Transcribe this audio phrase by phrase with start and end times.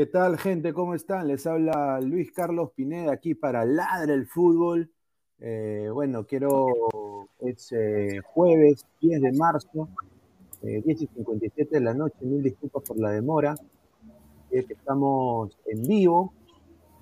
[0.00, 0.72] ¿Qué tal, gente?
[0.72, 1.28] ¿Cómo están?
[1.28, 4.90] Les habla Luis Carlos Pineda aquí para Ladre el Fútbol.
[5.40, 9.90] Eh, bueno, quiero, es eh, jueves 10 de marzo,
[10.62, 13.54] 10 eh, y 57 de la noche, mil disculpas por la demora.
[14.50, 16.32] estamos en vivo,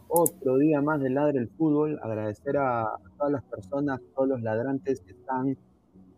[0.09, 2.01] otro día más de Ladre el Fútbol.
[2.03, 5.57] Agradecer a todas las personas, a todos los ladrantes que están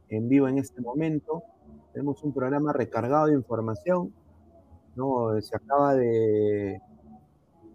[0.09, 1.43] en vivo en este momento.
[1.93, 4.15] Tenemos un programa recargado de información
[4.97, 5.41] ¿no?
[5.41, 6.81] Se acaba de,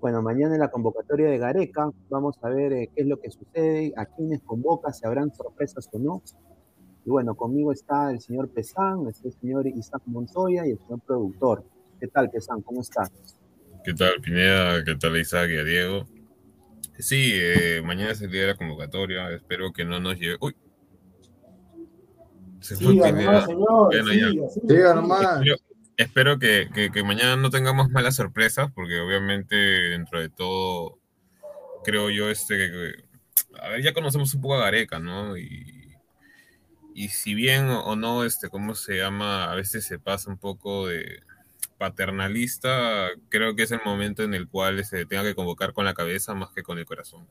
[0.06, 3.32] bueno, mañana en la convocatoria de Gareca, vamos a ver eh, qué es lo que
[3.32, 6.22] sucede, a quiénes convoca, si habrán sorpresas o no.
[7.06, 11.64] Y bueno, conmigo está el señor Pesán, el señor Isaac Montoya y el señor productor.
[12.00, 12.62] ¿Qué tal, Pesán?
[12.62, 13.12] ¿Cómo estás?
[13.84, 14.84] ¿Qué tal, Pineda?
[14.84, 16.06] ¿Qué tal, Isaac y a Diego?
[17.00, 19.30] Sí, eh, mañana es el día de la convocatoria.
[19.32, 20.38] Espero que no nos lleve.
[20.42, 20.56] ¡Uy!
[22.60, 23.46] Se fue Pineda.
[23.46, 31.00] Señor, siga, nomás espero que, mañana no tengamos malas sorpresas, porque obviamente dentro de todo,
[31.84, 32.92] creo yo, este, que,
[33.60, 35.38] a ver, ya conocemos un poco a Gareca, ¿no?
[35.38, 35.96] Y,
[36.94, 39.52] y si bien o no, este, ¿cómo se llama?
[39.52, 41.22] A veces se pasa un poco de
[41.78, 45.94] paternalista, creo que es el momento en el cual se tenga que convocar con la
[45.94, 47.28] cabeza más que con el corazón.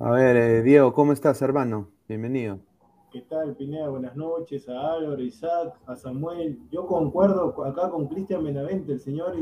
[0.00, 1.90] A ver, eh, Diego, ¿cómo estás, hermano?
[2.08, 2.60] Bienvenido.
[3.16, 3.88] ¿Qué tal, Pineda?
[3.88, 6.60] Buenas noches a Álvaro, Isaac, a Samuel.
[6.70, 9.34] Yo concuerdo acá con Cristian Benavente, el señor,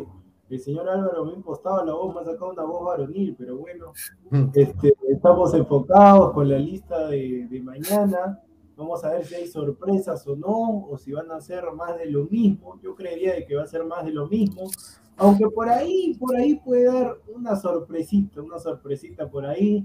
[0.48, 3.56] el señor Álvaro me ha impostado la voz, me ha sacado una voz varonil, pero
[3.56, 3.92] bueno,
[4.54, 8.40] este, estamos enfocados con la lista de, mañana.
[8.76, 12.06] Vamos a ver si hay sorpresas o no, o si van a ser más de
[12.06, 12.78] lo mismo.
[12.80, 14.70] Yo creería de que va a ser más de lo mismo.
[15.16, 19.84] Aunque por ahí, por ahí puede dar una sorpresita, una sorpresita por ahí.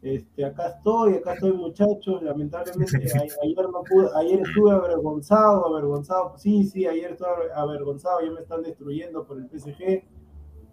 [0.00, 2.96] Este, acá estoy, acá estoy muchachos, lamentablemente
[3.42, 8.62] ayer, no pude, ayer estuve avergonzado, avergonzado, sí, sí, ayer estuve avergonzado, ya me están
[8.62, 10.04] destruyendo por el PSG,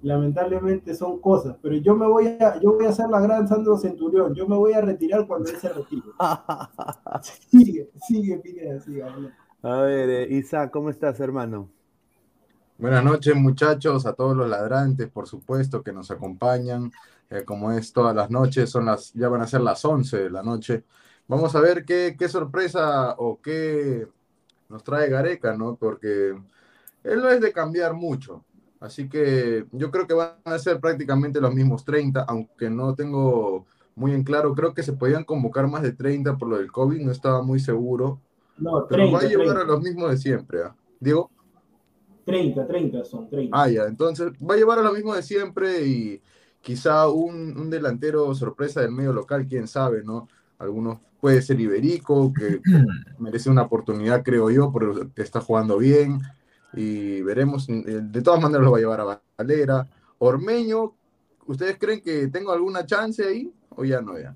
[0.04, 3.77] lamentablemente son cosas, pero yo me voy a, yo voy a hacer la gran Sandro
[3.77, 6.04] Centurión, yo me voy a retirar cuando él se retire.
[7.50, 9.04] sigue, sigue, Pineda, sigue.
[9.63, 11.71] A ver, eh, Isa, ¿cómo estás, hermano?
[12.77, 16.92] Buenas noches, muchachos, a todos los ladrantes, por supuesto, que nos acompañan.
[17.30, 20.30] Eh, como es todas las noches, son las, ya van a ser las 11 de
[20.30, 20.83] la noche.
[21.27, 24.07] Vamos a ver qué, qué sorpresa o qué
[24.68, 25.77] nos trae Gareca, ¿no?
[25.77, 26.38] Porque
[27.04, 28.44] él no es de cambiar mucho.
[28.81, 33.66] Así que yo creo que van a ser prácticamente los mismos 30, aunque no tengo
[33.95, 34.54] muy en claro.
[34.54, 37.62] Creo que se podían convocar más de 30 por lo del COVID, no estaba muy
[37.62, 38.19] seguro.
[38.57, 40.63] No, 30, pero va a llevar a los mismos de siempre.
[40.63, 40.75] ¿ah?
[41.00, 41.31] Diego.
[42.25, 43.57] 30, 30 son 30.
[43.60, 46.22] Ah, ya, entonces va a llevar a lo mismo de siempre y
[46.62, 50.27] quizá un, un, delantero sorpresa del medio local, quién sabe, ¿no?
[50.57, 52.62] Algunos puede ser Iberico, que
[53.19, 56.19] merece una oportunidad, creo yo, porque está jugando bien.
[56.74, 59.88] Y veremos, eh, de todas maneras lo va a llevar a Valera.
[60.19, 60.94] Ormeño,
[61.48, 64.36] ¿ustedes creen que tengo alguna chance ahí o ya no ya?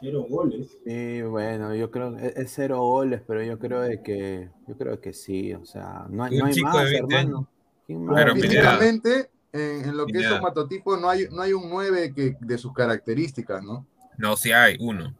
[0.00, 0.76] Cero goles.
[0.84, 5.00] Sí, bueno, yo creo que es cero goles, pero yo creo de que yo creo
[5.00, 7.48] que sí, o sea, no hay, no hay más, hermano.
[7.86, 12.36] Pero físicamente, en, lo que es un matotipo, no hay, no hay un 9 que,
[12.38, 13.86] de sus características, ¿no?
[14.18, 15.14] No, sí hay, uno.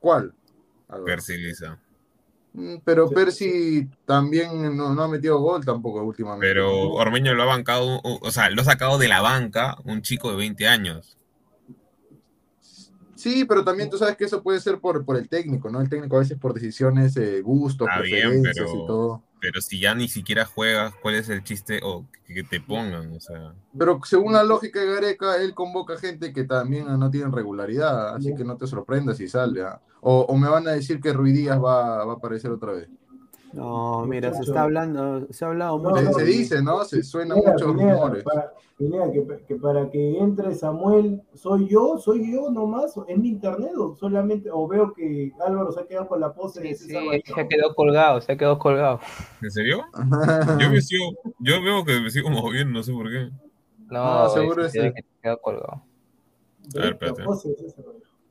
[0.00, 0.34] ¿Cuál?
[1.04, 1.78] Persiliza.
[2.52, 6.46] Mm, pero Percy también no, no, ha metido gol tampoco últimamente.
[6.46, 10.32] Pero Ormeño lo ha bancado, o sea, lo ha sacado de la banca un chico
[10.32, 11.16] de 20 años.
[13.20, 15.82] Sí, pero también tú sabes que eso puede ser por, por el técnico, ¿no?
[15.82, 19.22] El técnico a veces por decisiones, eh, gustos, preferencias y todo.
[19.38, 21.80] Pero si ya ni siquiera juegas, ¿cuál es el chiste?
[21.82, 23.52] O que te pongan, o sea.
[23.78, 28.34] Pero según la lógica de Gareca, él convoca gente que también no tiene regularidad, así
[28.34, 29.64] que no te sorprendas si sale.
[29.64, 29.82] ¿ah?
[30.00, 32.88] O, o, me van a decir que Ruidías va, va a aparecer otra vez.
[33.52, 36.12] No, mira, se está hablando, se ha hablado mucho.
[36.12, 36.84] se, dice, ¿no?
[36.84, 38.22] Se suena muchos rumores.
[38.22, 41.98] Para, que, que, para que entre Samuel, ¿soy yo?
[41.98, 42.94] ¿Soy yo nomás?
[43.08, 44.50] ¿En mi internet o solamente?
[44.52, 46.62] ¿O veo que Álvaro se ha quedado con la pose?
[46.62, 49.00] Sí, sí, se quedó colgado, se quedó colgado.
[49.42, 49.84] ¿En serio?
[50.60, 53.30] yo, me sigo, yo veo que me sigo moviendo, no sé por qué.
[53.90, 55.82] No, seguro es que quedó colgado.
[56.76, 57.24] A ver, espérate.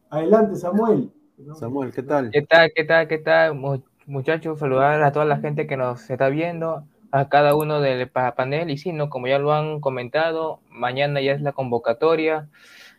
[0.10, 1.12] Adelante, Samuel.
[1.56, 2.32] Samuel, ¿qué tal?
[2.32, 2.72] ¿Qué tal?
[2.74, 3.08] ¿Qué tal?
[3.08, 3.82] ¿Qué tal?
[4.10, 8.70] Muchachos, saludar a toda la gente que nos está viendo, a cada uno del panel.
[8.70, 9.10] Y sí, ¿no?
[9.10, 12.50] como ya lo han comentado, mañana ya es la convocatoria.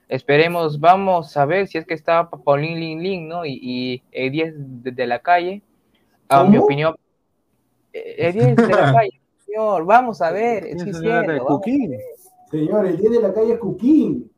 [0.08, 3.46] Esperemos, vamos a ver si es que está Paulín Lin Lin, ¿no?
[3.46, 5.62] Y, el 10 de, la calle.
[6.28, 6.96] A mi opinión,
[7.92, 10.64] el 10 de la calle, señor, vamos a ver.
[10.78, 11.26] Sí, señor,
[12.50, 14.30] señor, el 10 de la calle es Cuquín.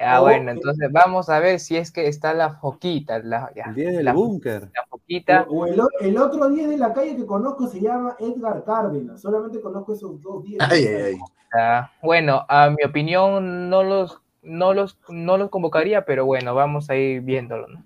[0.00, 3.18] Ah, bueno, entonces vamos a ver si es que está la foquita.
[3.18, 4.70] La, el 10 del búnker.
[4.74, 5.46] La foquita.
[5.48, 9.20] O, el, otro 10 de la calle que conozco se llama Edgar Cárdenas.
[9.20, 10.60] Solamente conozco esos dos 10.
[10.60, 11.18] Ay, ay, ay.
[11.52, 16.90] Ah, bueno, a mi opinión no los, no, los, no los convocaría, pero bueno, vamos
[16.90, 17.66] a ir viéndolo.
[17.66, 17.84] ¿no?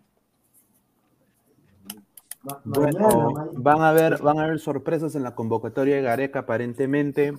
[2.64, 7.34] Bueno, van a ver, van a haber sorpresas en la convocatoria de Gareca aparentemente.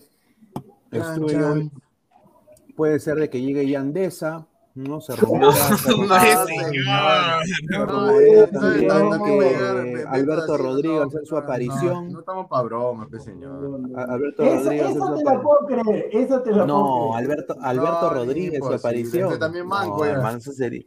[2.75, 5.53] Puede ser de que llegue Yandesa, no se rumora.
[10.10, 12.12] Alberto Rodríguez en su aparición.
[12.12, 13.80] No, estamos para broma, señor.
[13.96, 14.96] Alberto Rodríguez.
[14.96, 16.10] Eso te la puedo creer.
[16.12, 19.39] Eso te lo No, Alberto, Alberto Rodríguez su aparición.
[19.39, 20.84] también manco, hermano, eso sería.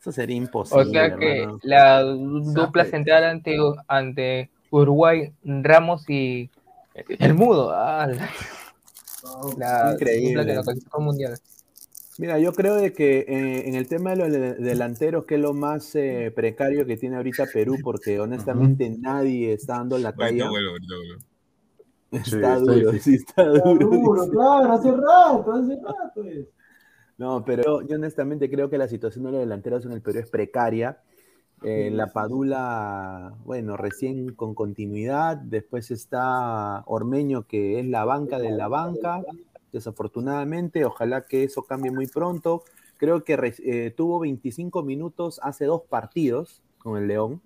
[0.00, 0.82] Eso sería imposible.
[0.82, 3.56] O sea que la dupla central ante,
[3.86, 6.48] ante Uruguay, Ramos y
[6.94, 7.70] el Mudo.
[7.70, 8.08] Ah,
[9.58, 10.28] la, Increíble.
[10.30, 10.66] dupla que nos
[10.98, 11.38] mundial.
[12.20, 15.54] Mira, yo creo de que eh, en el tema de los delanteros, que es lo
[15.54, 20.50] más eh, precario que tiene ahorita Perú, porque honestamente nadie está dando la talla.
[22.10, 24.28] Está duro, sí, está duro.
[24.30, 26.22] claro, hace rato, hace rato.
[27.16, 30.28] No, pero yo honestamente creo que la situación de los delanteros en el Perú es
[30.28, 31.00] precaria.
[31.62, 35.38] Eh, la Padula, bueno, recién con continuidad.
[35.38, 39.22] Después está Ormeño, que es la banca de la banca
[39.72, 40.84] desafortunadamente.
[40.84, 42.64] Ojalá que eso cambie muy pronto.
[42.96, 47.40] Creo que eh, tuvo 25 minutos hace dos partidos con el León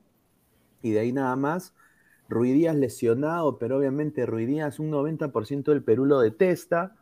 [0.82, 1.74] y de ahí nada más.
[2.28, 6.96] Ruidías lesionado, pero obviamente Ruidías un 90% del Perú lo detesta.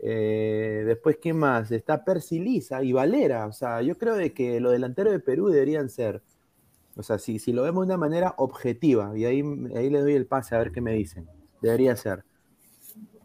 [0.00, 1.70] Eh, después, ¿qué más?
[1.72, 2.42] Está Percy
[2.82, 3.46] y Valera.
[3.46, 6.22] O sea, yo creo de que los delanteros de Perú deberían ser
[6.96, 9.42] O sea, si, si lo vemos de una manera objetiva, y ahí,
[9.76, 11.28] ahí le doy el pase a ver qué me dicen.
[11.62, 12.24] Debería ser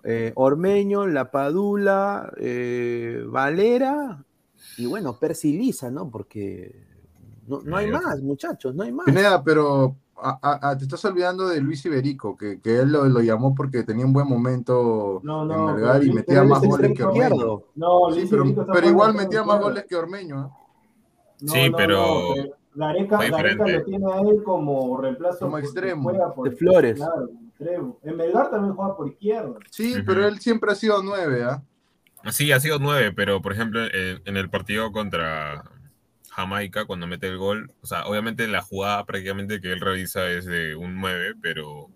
[0.03, 4.23] eh, Ormeño, La Padula, eh, Valera
[4.77, 6.09] y bueno, Percy Lisa, ¿no?
[6.09, 6.73] Porque
[7.47, 9.05] no, no hay más, muchachos, no hay más.
[9.05, 13.21] Pineda, pero a- a- te estás olvidando de Luis Iberico, que, que él lo, lo
[13.21, 16.59] llamó porque tenía un buen momento No, en no, Melgar pero y Luis- metía más
[16.59, 17.63] Luis goles es que Ormeño.
[17.75, 20.45] No, Sí, pero, pero igual metía más goles que Ormeño.
[20.45, 20.49] ¿eh?
[21.41, 25.57] No, Sí, no, pero no, pero Gareca, Gareca lo tiene a él como reemplazo Como
[25.57, 26.11] extremo.
[26.35, 26.95] por- De Flores.
[26.97, 27.29] Claro,
[27.61, 27.99] extremo.
[28.03, 29.59] En Melgar también juega por izquierda.
[29.69, 31.63] Sí, pero él siempre ha sido nueve, ¿ah?
[32.31, 35.63] Sí, ha sido nueve, pero por ejemplo, en, en el partido contra
[36.31, 40.45] Jamaica, cuando mete el gol, o sea, obviamente la jugada prácticamente que él realiza es
[40.45, 41.89] de un 9, pero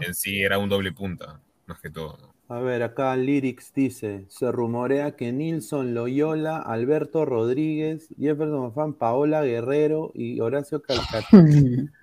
[0.00, 2.34] en sí era un doble punta, más que todo.
[2.48, 9.42] A ver, acá Lyrics dice, se rumorea que Nilson Loyola, Alberto Rodríguez, Jefferson Mafán, Paola
[9.42, 11.44] Guerrero y Horacio Calcaterra.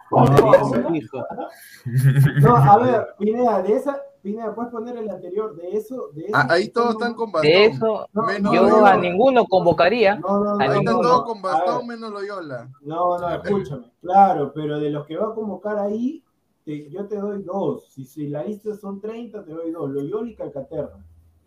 [2.42, 6.32] No, a ver, Pineda, de esa, Pineda, puedes poner el anterior, de eso, de eso.
[6.34, 7.52] Ah, ahí todos están con bastón.
[7.52, 8.92] De eso, No, menos yo Loyola.
[8.94, 10.16] a ninguno convocaría.
[10.16, 12.70] No, no, no, Ahí están todos con bastón menos Loyola.
[12.82, 13.92] No, no, escúchame.
[14.02, 16.24] Claro, pero de los que va a convocar ahí,
[16.64, 17.88] te- yo te doy dos.
[17.92, 19.90] Si, si la lista son 30, te doy dos.
[19.90, 20.98] Loyola y Calcaterra.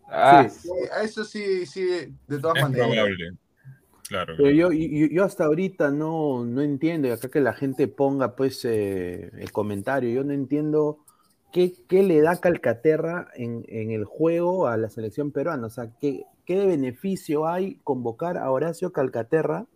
[0.07, 0.59] Ah, Sí.
[0.69, 2.87] Sí, a eso sí, sí, de todas Es maneras.
[2.89, 3.37] probable.
[4.09, 4.33] Claro.
[4.35, 4.71] Pero claro.
[4.73, 8.65] yo, yo, yo hasta ahorita no, no entiendo, y acá que la gente ponga pues
[8.65, 10.97] eh, el comentario, yo no entiendo
[11.53, 15.91] qué, qué le da Calcaterra en, en el juego a la selección peruana, o sea,
[16.01, 19.67] qué, qué de beneficio hay convocar a Horacio Calcaterra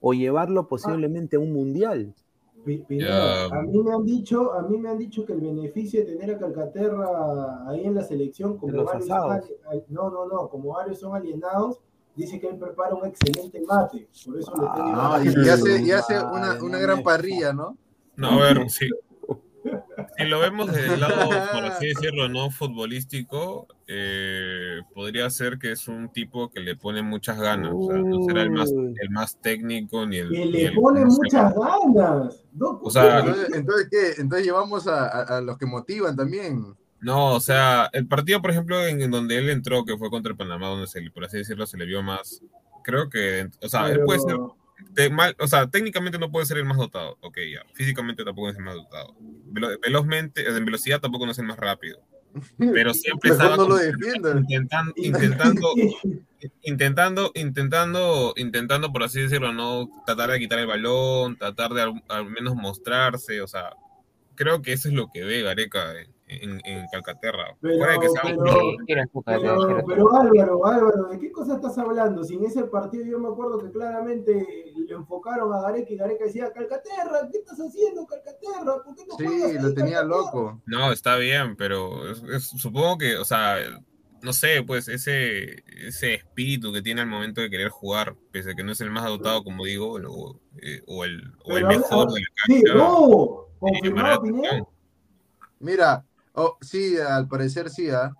[0.00, 2.14] o llevarlo posiblemente a un mundial.
[2.64, 6.34] A mí me han dicho, a mí me han dicho que el beneficio de tener
[6.34, 9.42] a Calcaterra ahí en la selección, como varios son
[9.88, 11.80] no, no, no, como varios son alienados,
[12.16, 15.82] dice que él prepara un excelente mate, por eso le tengo Ah, y, y hace,
[15.82, 17.76] y hace una, una gran parrilla, ¿no?
[18.16, 18.88] No, a ver, si,
[20.18, 25.72] si lo vemos desde el lado, por así decirlo, no futbolístico, eh, podría ser que
[25.72, 27.72] es un tipo que le pone muchas ganas.
[27.74, 30.30] O sea, no será el más, el más técnico ni el.
[30.30, 31.18] que le el- pone no sé.
[31.22, 32.44] muchas ganas.
[32.52, 34.20] No, O sea, Entonces, entonces, ¿qué?
[34.22, 36.74] Entonces llevamos a, a- a los que motivan también.
[37.00, 40.30] No, o sea, el partido, por ejemplo, en, en donde él entró, que fue contra
[40.32, 42.40] el Panamá, donde se, por así decirlo, se le vio más.
[42.84, 44.36] Creo que, o sea, él pero- puede ser
[44.94, 47.62] te- mal, o sea, técnicamente no puede ser el más dotado, ok, ya.
[47.74, 49.14] Físicamente tampoco es el más dotado.
[49.46, 51.98] Velo- velozmente, en velocidad tampoco no es el más rápido.
[52.58, 55.72] Pero siempre estaba no intentando, intentando,
[56.62, 62.02] intentando, intentando, intentando, por así decirlo, no tratar de quitar el balón, tratar de al,
[62.08, 63.70] al menos mostrarse, o sea,
[64.34, 67.56] creo que eso es lo que ve Gareca en, en, en Calcaterra.
[67.60, 70.66] Pero- Fuera de que sea un pero- pro, sí, quiero enfocar, Pero, quiero- pero Álvaro,
[70.66, 72.24] Álvaro, ¿de qué cosa estás hablando?
[72.24, 76.24] Si en ese partido yo me acuerdo que claramente le enfocaron a Gareca y Gareca
[76.24, 78.82] decía, Calcaterra, ¿qué estás haciendo, Calcaterra?
[78.84, 80.62] ¿Por qué no Sí, ahí, lo tenía Calcaterra?" loco.
[80.66, 83.56] No, está bien, pero es- es- supongo que, o sea,
[84.22, 88.54] no sé, pues ese, ese espíritu que tiene al momento de querer jugar, pese a
[88.54, 92.12] que no es el más dotado, como digo, o, eh, o el, o el mejor
[92.12, 92.74] de la Sí, cancha.
[92.74, 94.66] no, eh, confirmado la Pineda.
[95.58, 96.04] Mira,
[96.36, 98.14] oh, sí, al parecer sí, ¿ah?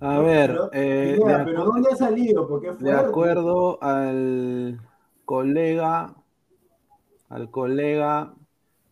[0.00, 2.46] A ver, Pero, eh, pero ¿dónde ha salido?
[2.46, 4.80] Porque de acuerdo al
[5.24, 6.14] colega,
[7.28, 8.34] al colega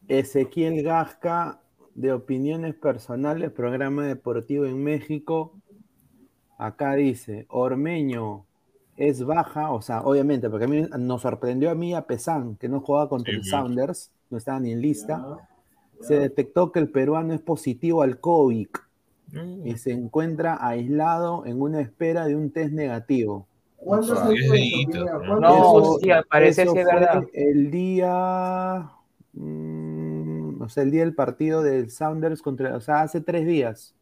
[0.08, 1.60] Ezequiel Gasca
[1.94, 5.52] de Opiniones Personales, programa deportivo en México,
[6.58, 8.44] acá dice, Ormeño
[8.96, 12.68] es baja, o sea, obviamente, porque a mí nos sorprendió a mí a Pesán, que
[12.68, 13.44] no jugaba contra Sí, el.
[13.44, 15.48] Sounders, no estaba ni en lista, Ya,
[16.00, 18.68] se detectó que el peruano es positivo al COVID
[19.64, 23.46] y se encuentra aislado en una espera de un test negativo.
[23.76, 25.12] ¿Cuándo Ah, salió es eso, Pineda?
[25.12, 25.18] ¿no?
[25.18, 25.98] ¿Cuándo No, salió?
[26.00, 27.24] sí, al parecer eso fue verdad.
[27.32, 28.90] El día,
[29.34, 33.94] mm, o sea, el día del partido del Sounders contra, o sea, hace tres días.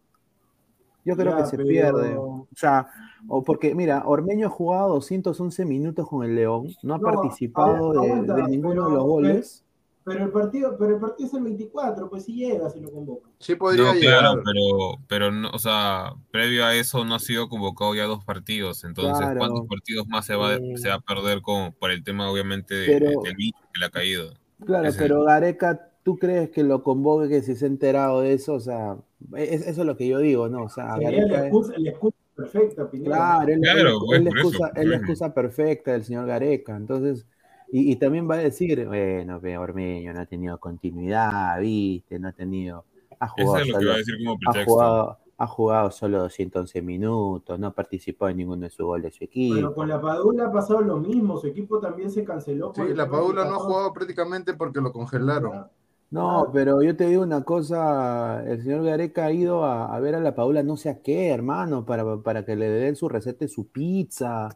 [1.05, 2.17] Yo creo Ya, que se pero- pierde.
[2.17, 2.87] O sea,
[3.29, 7.93] o porque, mira, Ormeño ha jugado 211 minutos con el León, no ha No, participado
[7.93, 9.64] de, aguanta, de ninguno pero- de los goles.
[10.05, 13.31] Pero el partido, pero el partido es el 24, pues si llega, si lo convoca.
[13.39, 14.19] Sí podría No, llegar.
[14.21, 18.23] claro, pero, pero no, o sea, previo a eso no ha sido convocado ya dos
[18.25, 19.39] partidos, entonces Claro.
[19.39, 20.77] ¿cuántos partidos más se va, Sí.
[20.77, 23.87] se va a perder con, por el tema obviamente de- Pero- del bicho que le
[23.87, 24.35] ha caído?
[24.67, 28.35] Claro, Ese- pero Gareca, ¿tú crees que lo convoque, que si se ha enterado de
[28.35, 28.53] eso?
[28.55, 28.97] O sea,
[29.37, 30.65] es- eso es lo que yo digo, ¿no?
[30.65, 33.17] O sea, Sería Gareca la es- la excusa perfecta, Pineda.
[33.17, 34.93] Claro, él, Claro, él- él la excusa, eso.
[34.93, 36.77] excusa perfecta del señor Gareca.
[36.77, 37.27] Entonces,
[37.71, 42.29] y, y también va a decir, bueno, ve, Ormeño no ha tenido continuidad, viste, no
[42.29, 42.85] ha tenido,
[43.19, 45.91] ha Eso jugado es lo que solo, va a decir como ha jugado, ha jugado
[45.91, 49.55] solo 211 minutos, no participó en ninguno de sus goles de su equipo.
[49.57, 52.73] Pero con la Padula ha pasado lo mismo, su equipo también se canceló.
[52.75, 55.67] Sí, la Padula no ha jugado prácticamente porque lo congelaron.
[56.11, 60.21] No, pero yo te digo una cosa, el señor Gareca ha ido a, ver a
[60.21, 63.49] la Paula no sé a qué, hermano, para, para que le den su receta de
[63.49, 64.49] su pizza,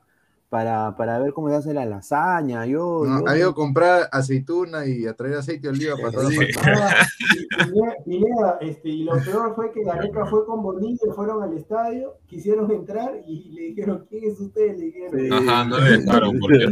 [0.48, 2.64] para, para ver cómo se hace la lasaña.
[2.66, 6.30] Yo, Ha ido a comprar aceituna y a traer aceite de oliva para toda la
[8.60, 13.20] este, y lo peor fue que Gareca fue con Bonilla, fueron al estadio, quisieron entrar
[13.26, 14.78] y le dijeron, ¿quién es usted?
[14.78, 16.66] Le dijeron, Ajá, no le dejaron porque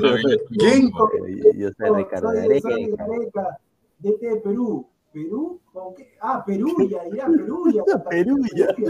[0.59, 0.91] ¿Quién?
[1.57, 2.69] Yo soy Ricardo Gareca.
[2.69, 3.59] Gareca
[4.01, 4.89] de Perú.
[5.17, 5.63] ¿Perú?
[5.73, 6.13] ¿Con qué?
[6.21, 7.83] Ah, Perulla, ya, Perulla.
[8.11, 8.67] Perulla.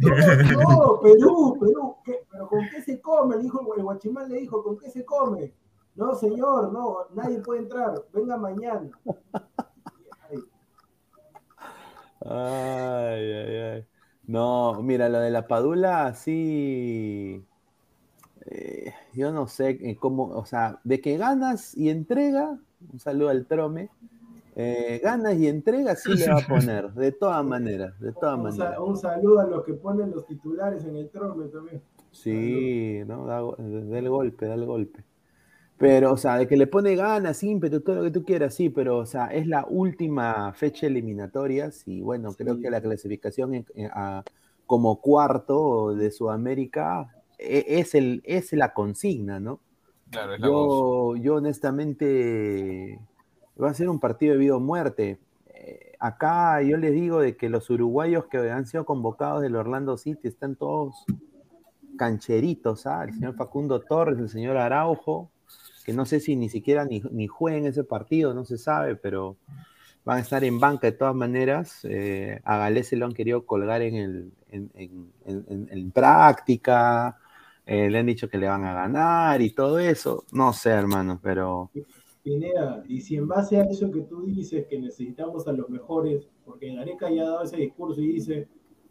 [0.00, 1.96] No, no, Perú, Perú.
[2.04, 3.36] ¿Pero con qué se come?
[3.36, 5.54] Le dijo, el guachimán le dijo, ¿con qué se come?
[5.94, 8.04] No, señor, no, nadie puede entrar.
[8.12, 8.90] Venga mañana.
[12.26, 13.86] Ay, ay, ay.
[14.26, 17.46] No, mira, lo de la Padula, sí.
[18.46, 22.58] Eh, yo no sé eh, cómo, o sea, de que ganas y entrega,
[22.92, 23.88] un saludo al Trome,
[24.56, 28.44] eh, ganas y entrega sí le va a poner, de todas maneras, de todas un,
[28.44, 28.78] maneras.
[28.78, 31.82] Un saludo a los que ponen los titulares en el trome también.
[32.12, 33.26] Sí, ¿no?
[33.26, 33.40] Da,
[33.98, 35.02] el golpe, da el golpe.
[35.76, 38.70] Pero, o sea, de que le pone ganas, ímpetu, todo lo que tú quieras, sí,
[38.70, 43.66] pero, o sea, es la última fecha eliminatoria y bueno, creo que la clasificación
[44.66, 49.58] como cuarto de Sudamérica e, es, el, es la consigna, ¿no?
[50.10, 53.00] Claro, es la yo, yo honestamente
[53.62, 55.18] va a ser un partido de vida o muerte.
[55.46, 59.96] Eh, acá yo les digo de que los uruguayos que han sido convocados del Orlando
[59.96, 61.04] City están todos
[61.96, 63.04] cancheritos, ¿ah?
[63.04, 65.30] El señor Facundo Torres, el señor Araujo,
[65.84, 69.36] que no sé si ni siquiera ni, ni jueguen ese partido, no se sabe, pero
[70.04, 71.80] van a estar en banca de todas maneras.
[71.84, 77.18] Eh, a Galés se lo han querido colgar en, el, en, práctica,
[77.66, 80.24] eh, le han dicho que le van a ganar y todo eso.
[80.32, 81.70] No sé, hermano, pero
[82.24, 86.26] Pineda, y si en base a eso que tú dices, que necesitamos a los mejores,
[86.44, 88.48] porque Gareca ya ha dado ese discurso y dice,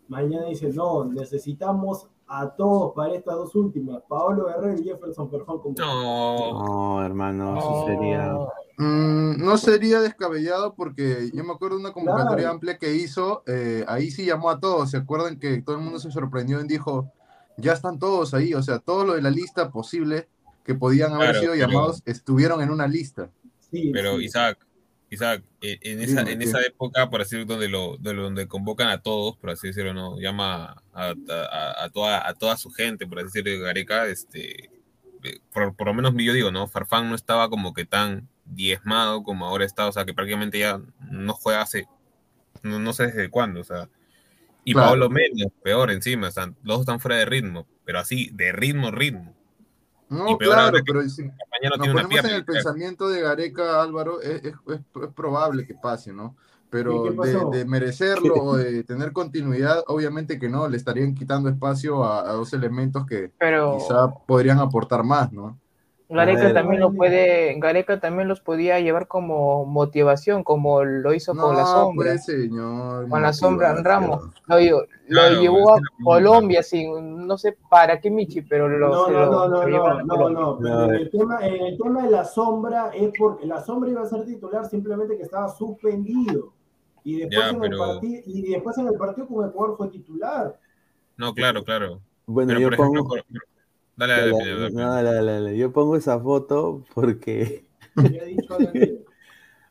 [0.08, 5.60] mañana dice, no, necesitamos a todos para estas dos últimas, Paolo Guerrero y Jefferson Perfón.
[5.60, 5.74] Como...
[5.78, 8.38] No, hermano, eso sería...
[8.78, 13.84] Mm, no sería descabellado porque yo me acuerdo de una convocatoria amplia que hizo, eh,
[13.88, 17.12] ahí sí llamó a todos, ¿se acuerdan que todo el mundo se sorprendió y dijo,
[17.58, 20.28] ya están todos ahí, o sea, todo lo de la lista posible
[20.64, 23.30] que podían haber sido llamados estuvieron en una lista.
[23.92, 24.66] pero Isaac,
[25.10, 29.38] Isaac, e, en esa, en esa época, por así donde lo, donde convocan a todos,
[29.38, 33.64] por así decirlo, no, llama a, a, toda, a toda su gente, por así decirlo,
[33.66, 34.72] Gareca, este,
[35.24, 36.68] eh, por, por, lo menos yo digo, ¿no?
[36.68, 40.82] Farfán no estaba como que tan diezmado como ahora está, o sea, que prácticamente ya
[41.12, 41.88] no juega hace,
[42.62, 43.90] no, no sé desde cuándo, o sea,
[44.66, 48.52] y Pablo menos, peor encima, sea, los dos están fuera de ritmo, pero así, de
[48.52, 49.36] ritmo, ritmo.
[50.14, 55.08] No, claro, pero si nos ponemos en el pensamiento de Gareca, Álvaro, es, es, es,
[55.16, 56.36] probable que pase, ¿no?
[56.70, 62.04] Pero de, de, merecerlo o de tener continuidad, obviamente que no, le estarían quitando espacio
[62.04, 63.32] a, a dos elementos que
[63.78, 65.60] quizá podrían aportar más, ¿no?
[66.14, 71.56] Gareca también lo puede, Gareca también los podía llevar como motivación, como lo hizo con
[71.56, 72.12] la sombra.
[72.12, 74.30] Pues, señor, con la sombra en Ramos.
[74.48, 74.58] Lo,
[75.08, 79.68] lo llevó a Colombia sin, no sé para qué Michi, pero lo No, no, no,
[79.68, 83.90] no, no, no, no, El tema, el tema de la sombra es porque la sombra
[83.90, 86.54] iba a ser titular simplemente que estaba suspendido.
[87.04, 90.58] Y después, en, el partido, y después en el partido con Ecuador fue titular.
[91.18, 92.00] No, claro, claro.
[92.26, 93.16] Bueno, yo pongo...
[93.96, 97.66] Dale, dale, dale, dale, Yo pongo esa foto porque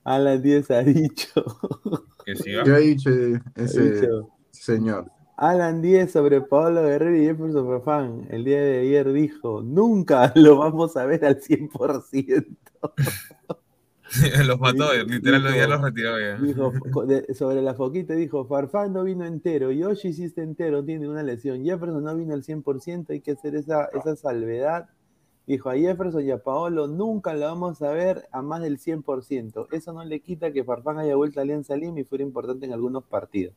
[0.05, 1.45] Alan Díez ha dicho.
[2.25, 3.11] ¿Qué ha dicho
[3.57, 4.09] ese
[4.51, 5.11] señor?
[5.37, 10.59] Alan Díez sobre Pablo Guerrero y Jefferson Perfán el día de ayer dijo, nunca lo
[10.59, 12.57] vamos a ver al 100%.
[14.47, 16.73] los mató, literal, ya los retiró Dijo,
[17.35, 21.65] sobre la foquita dijo, Farfán no vino entero, Yoshi sí está entero, tiene una lesión,
[21.65, 24.89] Jefferson no vino al 100%, hay que hacer esa, esa salvedad.
[25.47, 29.67] Dijo, a Jefferson y a Paolo nunca lo vamos a ver a más del 100%.
[29.73, 32.73] Eso no le quita que Farfán haya vuelto a Alianza Lima y fuera importante en
[32.73, 33.55] algunos partidos.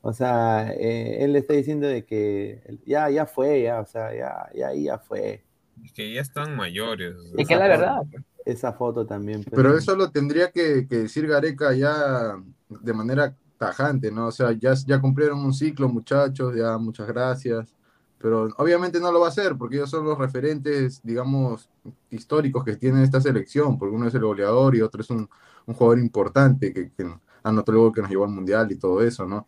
[0.00, 4.14] O sea, eh, él le está diciendo de que ya, ya fue, ya, o sea,
[4.14, 5.44] ya, ya, ya fue.
[5.84, 7.14] Es que ya están mayores.
[7.36, 8.02] Y que la verdad
[8.44, 9.44] esa foto también.
[9.50, 12.36] Pero, eso lo tendría que, decir Gareca ya
[12.68, 14.28] de manera tajante, ¿no?
[14.28, 17.74] O sea, ya, ya cumplieron un ciclo, muchachos, ya muchas gracias.
[18.18, 21.68] Pero obviamente no lo va a hacer porque ellos son los referentes, digamos,
[22.10, 25.28] históricos que tiene esta selección, porque uno es el goleador y otro es un,
[25.66, 27.06] jugador importante que, que
[27.42, 29.46] anotó el gol que nos llevó al mundial y todo eso, ¿no?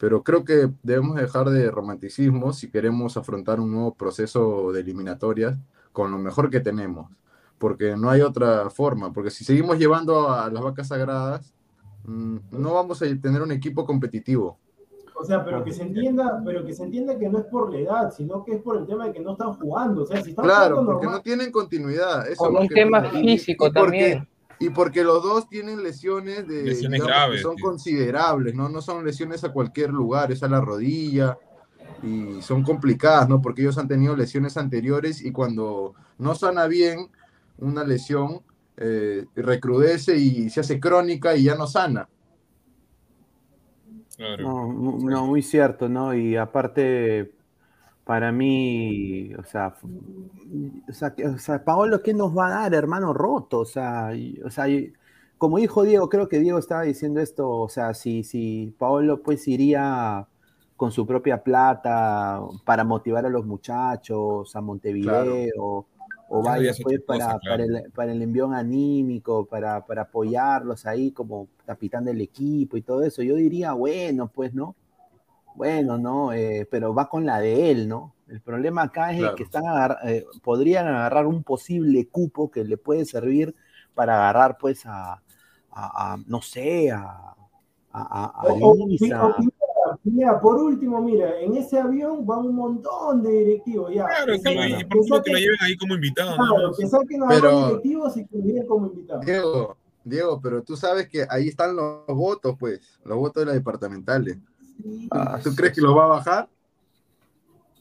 [0.00, 5.58] pero creo que debemos dejar de romanticismo si queremos afrontar un nuevo proceso de eliminatorias
[5.92, 7.10] con lo mejor que tenemos,
[7.60, 11.52] porque no hay otra forma, porque si seguimos llevando a las vacas sagradas,
[12.04, 14.58] mm, no vamos a tener un equipo competitivo.
[15.14, 17.78] O sea, pero que se entienda, pero que se entienda que no es por la
[17.78, 20.04] edad, sino que es por el tema de que no están jugando.
[20.04, 22.26] O sea, si están claro, jugando porque normal- no tienen continuidad.
[22.26, 24.28] Eso lo un tema físico y porque- también.
[24.62, 27.64] Y porque los dos tienen lesiones de Lesiones digamos, graves, que son tío.
[27.66, 28.68] considerables, ¿no?
[28.70, 31.36] No son lesiones a cualquier lugar, es a la rodilla
[32.02, 33.40] y son complicadas, ¿no?
[33.42, 37.08] Porque ellos han tenido lesiones anteriores y cuando no sana bien
[37.60, 38.42] una lesión,
[38.76, 42.08] eh, recrudece y se hace crónica y ya no sana.
[44.16, 44.42] Claro.
[44.42, 46.14] No, mu- no, muy cierto, ¿no?
[46.14, 47.32] Y aparte,
[48.04, 49.74] para mí, o sea,
[50.88, 53.60] o sea, que- o sea, Paolo, ¿qué nos va a dar, hermano roto?
[53.60, 54.92] O sea, y- o sea, y-
[55.38, 59.48] como dijo Diego, creo que Diego estaba diciendo esto, o sea, si, si Paolo pues
[59.48, 60.26] iría
[60.76, 65.86] con su propia plata para motivar a los muchachos a Montevideo, Claro,
[66.30, 70.86] ya vaya es pues cosa, para, para, el, para el envión anímico, para, para apoyarlos
[70.86, 74.76] ahí como capitán del equipo y todo eso, yo diría, bueno, pues, ¿no?
[75.54, 76.32] Bueno, ¿no?
[76.32, 78.14] Eh, pero va con la de él, ¿no?
[78.28, 79.34] El problema acá es Claro.
[79.34, 83.54] que están agar- eh, podrían agarrar un posible cupo que le puede servir
[83.94, 85.14] para agarrar, pues, a,
[85.72, 87.34] a- a, no sé, a, a,
[87.92, 89.26] a- a O- o- Lisa.
[89.26, 89.34] o-
[90.04, 94.06] mira, por último, mira, en ese avión va un montón de directivos ya.
[94.06, 96.76] Claro, saquen- y por último que lo lleven ahí como invitado, claro, más.
[96.78, 99.24] que saquen a Pero- los directivos y que lo lleven como invitados.
[99.26, 103.54] Diego, Diego, pero tú sabes que ahí están los votos, pues, los votos de las
[103.54, 104.38] departamentales.
[104.82, 105.08] Sí.
[105.10, 106.48] Ah, ¿Tú crees que lo va a bajar?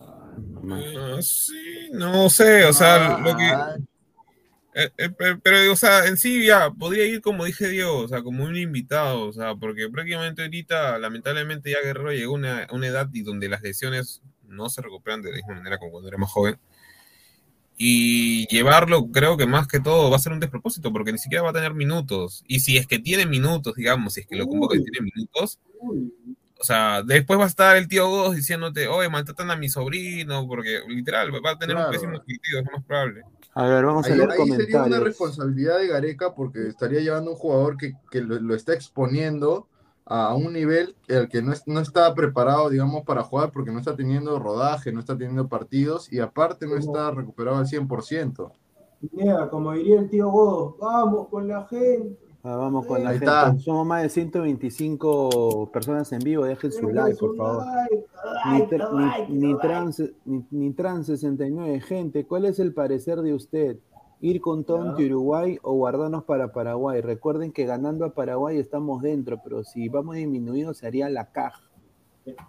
[0.01, 3.51] Ah, sí, no sé, o sea, lo que...
[4.79, 8.21] Eh, eh, pero, o sea, en sí ya, podría ir como dije Diego, o sea,
[8.23, 12.87] como un invitado, o sea, porque prácticamente ahorita, lamentablemente, ya Guerrero llegó a una, una
[12.87, 16.17] edad y donde las lesiones no se recuperan de la misma manera como cuando era
[16.17, 16.57] más joven.
[17.77, 21.43] Y llevarlo, creo que más que todo va a ser un despropósito, porque ni siquiera
[21.43, 22.43] va a tener minutos.
[22.47, 25.59] Y si es que tiene minutos, digamos, si es que lo convoca y tiene minutos,
[26.59, 30.45] o sea, después va a estar el tío Godos diciéndote, oye, maltratan a mi sobrino,
[30.47, 31.89] porque literal, va a tener Claro.
[31.89, 33.21] un pésimo sentido, es lo más probable.
[33.59, 34.99] A ver, vamos a Ahí, leer ahí sería una comentarios.
[34.99, 39.67] responsabilidad de Gareca porque estaría llevando un jugador que, que lo, lo está exponiendo
[40.05, 43.77] a un nivel al que no, es- no está preparado, digamos, para jugar porque no
[43.79, 48.51] está teniendo rodaje, no está teniendo partidos y aparte no está recuperado al 100%.
[48.99, 52.17] Pineda, como diría el tío Godo, vamos con la gente.
[52.43, 53.25] Ah, vamos con la Ahí gente.
[53.25, 53.57] está.
[53.59, 56.45] Somos más de 125 personas en vivo.
[56.45, 57.63] Dejen su like, por favor.
[58.45, 59.67] Ni, Like, tra- like, ni, ni like.
[59.67, 61.81] trans, ni, ni trans 69.
[61.81, 63.77] Gente, ¿cuál es el parecer de usted?
[64.21, 67.01] ¿Ir con Tonti Uruguay o guardarnos para Paraguay?
[67.01, 71.61] Recuerden que ganando a Paraguay estamos dentro, pero si vamos disminuidos se haría la caja.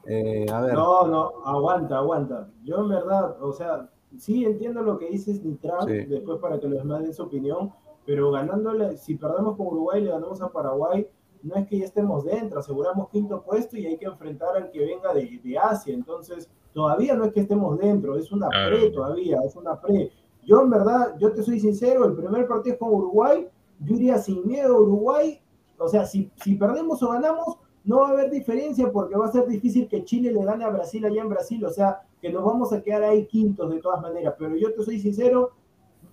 [0.07, 2.49] Eh, a ver, No, no, aguanta, aguanta.
[2.65, 6.05] Yo en verdad, o sea, sí entiendo lo que dices Nitran, Sí.
[6.07, 7.71] después para que los demás den su opinión,
[8.07, 11.07] pero ganándole, si perdemos con Uruguay y le ganamos a Paraguay,
[11.43, 14.81] no es que ya estemos dentro, aseguramos quinto puesto y hay que enfrentar al que
[14.81, 15.95] venga de, de Asia.
[15.95, 20.11] Entonces, todavía no es que estemos dentro, es una pre todavía, es una pre.
[20.47, 23.47] Yo en verdad, yo te soy sincero, el primer partido es con Uruguay,
[23.81, 25.41] yo iría sin miedo a Uruguay,
[25.79, 29.33] o sea, si, si perdemos o ganamos, no va a haber diferencia porque va a
[29.33, 32.45] ser difícil que Chile le gane a Brasil allá en Brasil, o sea, que nos
[32.45, 35.53] vamos a quedar ahí quintos de todas maneras, pero yo te soy sincero,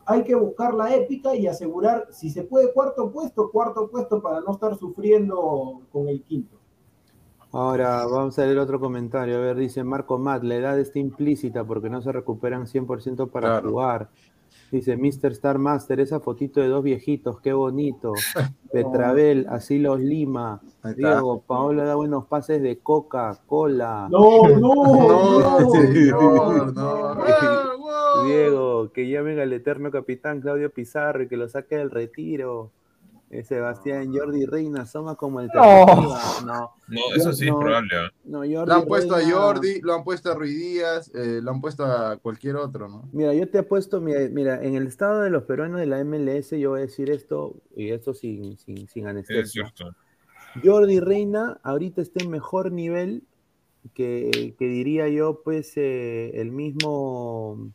[0.07, 4.39] hay que buscar la épica y asegurar, si se puede, cuarto puesto, cuarto puesto para
[4.41, 6.57] no estar sufriendo con el quinto.
[7.51, 9.37] ahora vamos a leer otro comentario.
[9.37, 13.47] A ver, dice Marco Matt, la edad está implícita porque no se recuperan 100% para
[13.49, 13.69] Claro.
[13.69, 14.09] jugar.
[14.71, 15.31] Dice Mr.
[15.31, 18.13] Star Master, esa fotito de dos viejitos, qué bonito.
[18.71, 20.61] Petrabel, así los lima.
[20.95, 24.07] Diego, Paola da buenos pases de Coca-Cola.
[24.11, 24.75] No, no,
[26.11, 28.25] No, no.
[28.25, 32.71] Diego, que llamen al eterno capitán Claudio Pizarro y que lo saque del retiro.
[33.29, 36.71] Eh, Sebastián, Jordi Reina, soma como el No.
[36.87, 37.51] No, eso sí No.
[37.51, 37.89] es probable.
[37.97, 38.11] ¿ah?
[38.23, 41.51] No, Jordi Lo han puesto a Jordi, lo han puesto a Ruiz Díaz, eh, lo
[41.51, 43.09] han puesto a cualquier otro, ¿no?
[43.11, 46.51] Mira, yo te apuesto, mira, mira, en el estado de los peruanos de la MLS,
[46.57, 49.45] yo voy a decir esto, y esto sin, sin, sin Es anestesia.
[49.45, 49.93] cierto.
[50.63, 53.23] Jordi Reina ahorita está en mejor nivel
[53.93, 57.71] que, que diría yo, pues, eh, el mismo.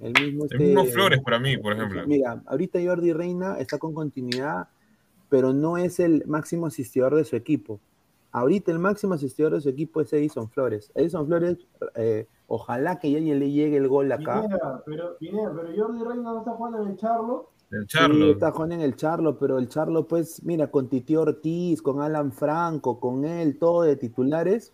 [0.00, 2.06] El mismo, El este- mismo Flores para mí, por ejemplo.
[2.06, 4.68] Mira, ahorita Jordi Reina está con continuidad,
[5.28, 7.80] pero no es el máximo asistidor de su equipo.
[8.30, 10.92] Ahorita el máximo asistidor de su equipo es Edison Flores.
[10.94, 11.56] Edison Flores,
[11.96, 14.42] eh, ojalá que ya le llegue el gol acá.
[14.42, 18.30] Pineda, pero, Pineda, pero Jordi Reina no está jugando en el Charlo El Sí, Charlo.
[18.30, 22.32] está jugando en el Charlo, pero el Charlo, pues, mira, con Titi Ortiz, con Alan
[22.32, 24.72] Franco, con él, todo de titulares,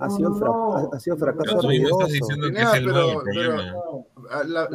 [0.00, 0.76] ha, No, sido no, fra- no.
[0.76, 4.06] ha- ha sido Pero fracaso mismo estás diciendo que es el pero- pero-.
[4.30, 4.68] A, la-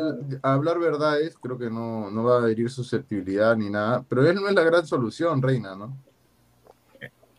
[0.43, 4.36] a hablar verdades, creo que no, no va a herir susceptibilidad ni nada, pero él
[4.36, 5.97] no es la gran solución, Reina, ¿no?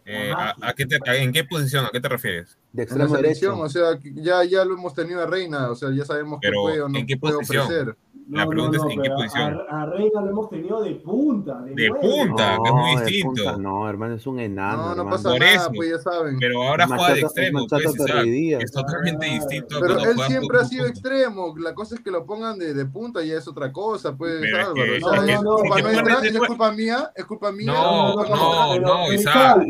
[0.04, 1.84] Eh, ¿a, a qué te- a- ¿En qué posición?
[1.84, 2.56] ¿A qué te refieres?
[2.70, 3.64] De En la extremo selección, derecho.
[3.66, 6.48] o sea, que ya, ya lo hemos tenido a Reina, o sea, ya sabemos que
[6.48, 7.64] Pero, puede o no ¿en qué puede posición?
[7.64, 7.96] ofrecer.
[8.30, 9.58] La pregunta es, ¿en qué posición?
[9.70, 11.62] A, a Reina lo hemos tenido de punta.
[11.62, 12.58] De, De punta.
[12.62, 13.42] que es muy distinto.
[13.42, 14.76] punta no, hermano, es un enano.
[14.76, 15.10] No, no hermano.
[15.10, 15.70] pasa Por nada, eso.
[15.74, 16.36] pues ya saben.
[16.38, 18.62] Pero ahora juega de extremo, pues, que Isaac.
[18.62, 22.26] Es totalmente distinto a Pero él siempre ha sido extremo, la cosa es que lo
[22.26, 25.26] pongan de, de punta y es otra cosa, pues, Pero es que- o sea, no,
[25.26, 27.72] es no, culpa que de es culpa mía, es culpa mía.
[27.72, 29.62] No, no, no, que- Isaac,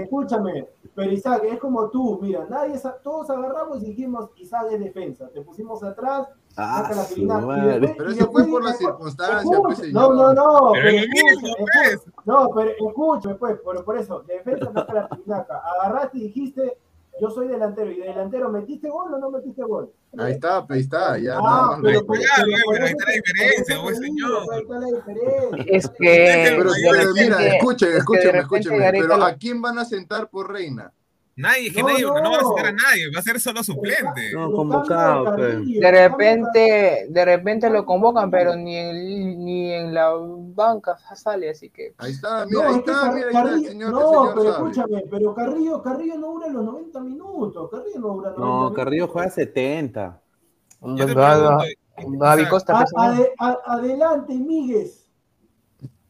[0.00, 4.80] escúchame, pero Isaac, es como tú, mira, nadie, sa- todos agarramos y dijimos, Isaac es
[4.80, 9.40] defensa, te pusimos atrás, Ah, saca la después- Pero eso después fue por las circunstancias,
[9.42, 10.14] escucha, pues, No, señor.
[10.14, 11.92] no, no, Pero pero escucha, pues.
[11.94, 16.78] escucha, no, pero escúchame, pues, por, por eso, defensa saca la pirinaca, agarraste y dijiste,
[17.20, 19.90] yo soy delantero, y de delantero, ¿metiste gol o no metiste gol?
[20.18, 21.80] Ahí está, pues, ahí está, ya Ah, más.
[21.82, 22.16] pero, Ya, pero por
[22.74, 24.42] pero ahí está la diferencia, güey, te señor.
[24.52, 25.74] ahí está la diferencia.
[25.76, 28.78] Es que, Pero, pero mira, escuchen, es que de escúchenme, repente escúchenme.
[28.78, 30.92] Gareca Pero ¿a quién van a sentar por Reina?
[31.36, 32.30] Nadie, que No, nadie, no, no.
[32.30, 34.32] va a citar a nadie, va a ser solo suplente.
[34.32, 40.12] No, convocado, cambio de repente, de repente lo convocan, pero ni en, ni en la
[40.16, 43.98] banca sale, así que Ahí está, No, mira, ahí está, mira, ahí está señor, no,
[43.98, 44.50] señor pero sabe.
[44.70, 47.70] escúchame, pero Carrillo, Carrillo no dura los 90 minutos.
[47.70, 48.76] Carrillo no dura 90 No, minutos.
[48.76, 50.20] Carrillo juega 70.
[50.82, 51.14] Yo te Gaby
[51.96, 52.84] pregunto, Gaby Isaac, Costa, A-
[53.16, 55.00] pues, a- adelante, Míguez.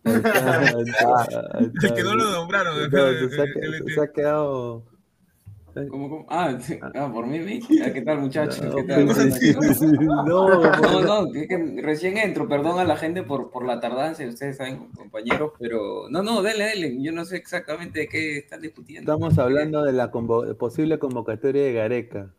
[0.04, 0.22] El
[1.94, 2.90] que no lo nombraron.
[2.90, 4.84] No, se ha quedado.
[5.90, 6.26] ¿Cómo, cómo?
[6.28, 6.78] Ah, sí.
[6.94, 7.38] Ah, por mí.
[7.84, 8.62] Ah, ¿qué tal, muchachos?
[8.64, 9.06] No, ¿Qué tal?
[10.26, 14.24] no, No, no, es que recién entro, perdón a la gente por, por la tardanza,
[14.26, 18.60] ustedes saben, compañeros, pero no, no, dele, dele, yo no sé exactamente de qué están
[18.60, 19.12] discutiendo.
[19.12, 22.30] Estamos hablando de la convo- posible convocatoria de Gareca.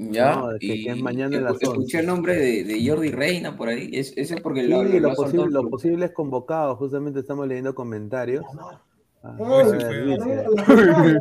[0.00, 3.56] Ya, no, que- y que es mañana las escuché el nombre de, de Jordi Reina
[3.56, 5.64] por ahí, es- ese es porque Sí, lo, lo- lo los, ha posibles, soltado los
[5.64, 8.44] el- posibles convocados, justamente estamos leyendo comentarios.
[8.60, 8.87] Ah, Eh,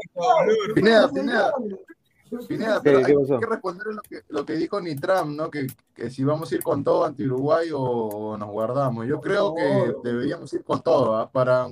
[0.75, 1.53] Pineda, Pineda,
[2.47, 5.49] Pineda, pero ¿Qué- qué hay que responder lo que, lo que dijo Nitram, ¿no?
[5.49, 9.05] Que, que si vamos a ir con todo ante Uruguay o nos guardamos.
[9.07, 11.29] Yo creo que deberíamos ir con todo, ¿ah?
[11.31, 11.67] para,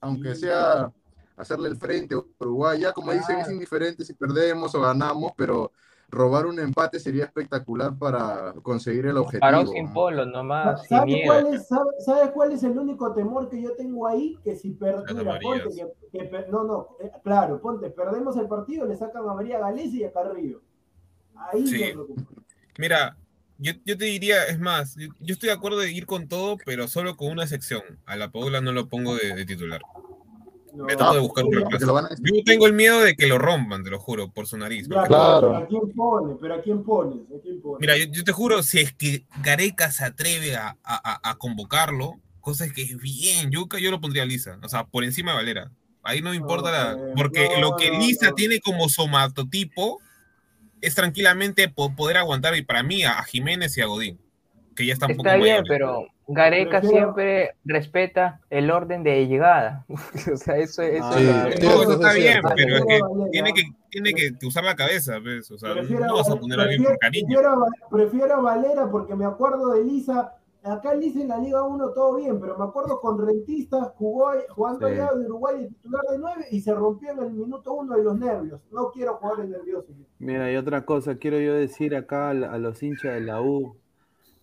[0.00, 0.90] aunque sea
[1.36, 2.80] hacerle el frente a Uruguay.
[2.80, 5.72] Ya como dicen, es indiferente si perdemos o ganamos, pero
[6.12, 9.40] robar un empate sería espectacular para conseguir el objetivo.
[9.40, 9.94] Parón sin ¿no?
[9.94, 11.26] polo, nomás, sin ¿Sabes miedo.
[11.26, 14.38] cuál, es, sabe- ¿Sabes cuál es el único temor que yo tengo ahí?
[14.44, 15.24] Que si perdemos,
[16.50, 20.12] no, no, eh, claro, ponte, perdemos el partido, le sacan a María Galese y a
[20.12, 20.60] Carrillo.
[21.34, 21.78] Ahí Sí.
[21.80, 22.22] me preocupa.
[22.78, 23.16] Mira,
[23.58, 26.58] yo, yo te diría, es más, yo, yo estoy de acuerdo de ir con todo,
[26.66, 27.82] pero solo con una sección.
[28.04, 29.80] A la Paula no lo pongo de, de titular.
[30.74, 31.86] No, Me trato de buscar un ya, Porque reemplazo.
[31.86, 34.46] lo van a- Yo tengo el miedo de que lo rompan, te lo juro, por
[34.46, 34.88] su nariz.
[34.88, 35.40] ya, Claro.
[35.48, 36.34] pero ¿A quién pone?
[36.40, 37.18] ¿Pero a quién pones?
[37.36, 37.80] ¿A quién pones?
[37.80, 42.14] Mira, yo, yo te juro, si es que Gareca se atreve a, a- a- convocarlo,
[42.40, 45.36] cosa que es bien, yo, yo lo pondría a Lisa, o sea, por encima de
[45.36, 45.70] Valera.
[46.02, 46.92] Ahí no me importa la.
[46.92, 48.34] eh, Porque no, lo que Lisa no.
[48.34, 50.00] tiene como somatotipo
[50.80, 54.18] es tranquilamente po- poder aguantar, y para mí, a, a Jiménez y a Godín,
[54.74, 55.68] que ya están un poco Está bien, mayores.
[55.68, 59.84] pero Gareca Prefiero- siempre respeta el orden de llegada.
[60.32, 61.66] o sea, eso, eso Ah, es lo sí.
[61.66, 65.18] eso eso está es bien, pero es que tiene que, tiene que usar la cabeza,
[65.18, 65.50] ¿ves?
[65.50, 67.26] O sea, Prefiero, no vas a poner a alguien prefiero- por cariño.
[67.28, 70.34] prefiero a Va- prefiero a Valera porque me acuerdo de Lisa.
[70.64, 74.86] Acá Lisa en la Liga 1 todo bien, pero me acuerdo con Rentistas jugó jugando
[74.86, 74.94] Sí.
[74.94, 78.04] allá de Uruguay de titular de 9 y se rompió en el minuto 1 de
[78.04, 78.60] los nervios.
[78.70, 79.88] No quiero jugar en nervioso.
[80.20, 83.76] Mira, y otra cosa, quiero yo decir acá a los hinchas de la U,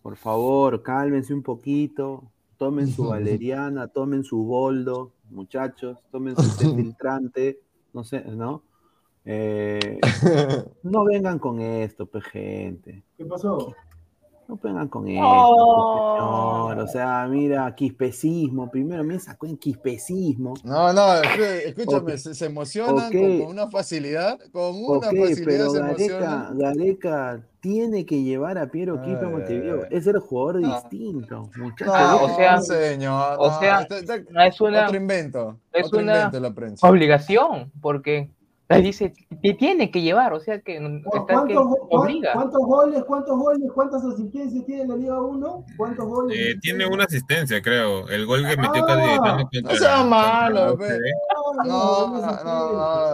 [0.10, 6.42] por favor, cálmense un poquito, tomen su valeriana, tomen su boldo, muchachos, tomen su
[6.76, 7.60] filtrante,
[7.94, 8.64] no sé, ¿no?
[9.24, 10.00] Eh,
[10.82, 13.04] no vengan con esto, pues, gente.
[13.18, 13.76] ¿Qué pasó?
[14.50, 16.70] No vengan con esto, Oh.
[16.70, 16.84] señor.
[16.84, 20.56] O sea, mira, quispecismo, primero me sacó en quispecismo.
[20.64, 25.80] No, no, escú- escúchame, se, se emocionan con, una facilidad, con una facilidad pero se
[25.80, 26.58] Gareca, emocionan.
[26.58, 29.86] Gareca tiene que llevar a Piero Quispe a Montevideo.
[29.92, 30.74] Es el jugador No.
[30.82, 32.22] distinto, muchachos.
[32.24, 33.88] O sea- señor, o sea,
[34.32, 38.32] no es una otro invento, es otro una- invento la obligación, porque
[38.70, 40.80] él dice que tiene que llevar, o sea que
[41.28, 42.34] ¿Cuántos, obliga.
[42.36, 45.66] goles, cuántos goles, cuántas asistencias tiene la Liga 1?
[45.76, 46.38] ¿Cuántos goles?
[46.40, 48.08] Eh, tiene una asistencia, creo.
[48.10, 50.86] El gol que metió Ah, no sea malo, pe.
[51.66, 52.08] No, No,
[52.44, 53.14] no,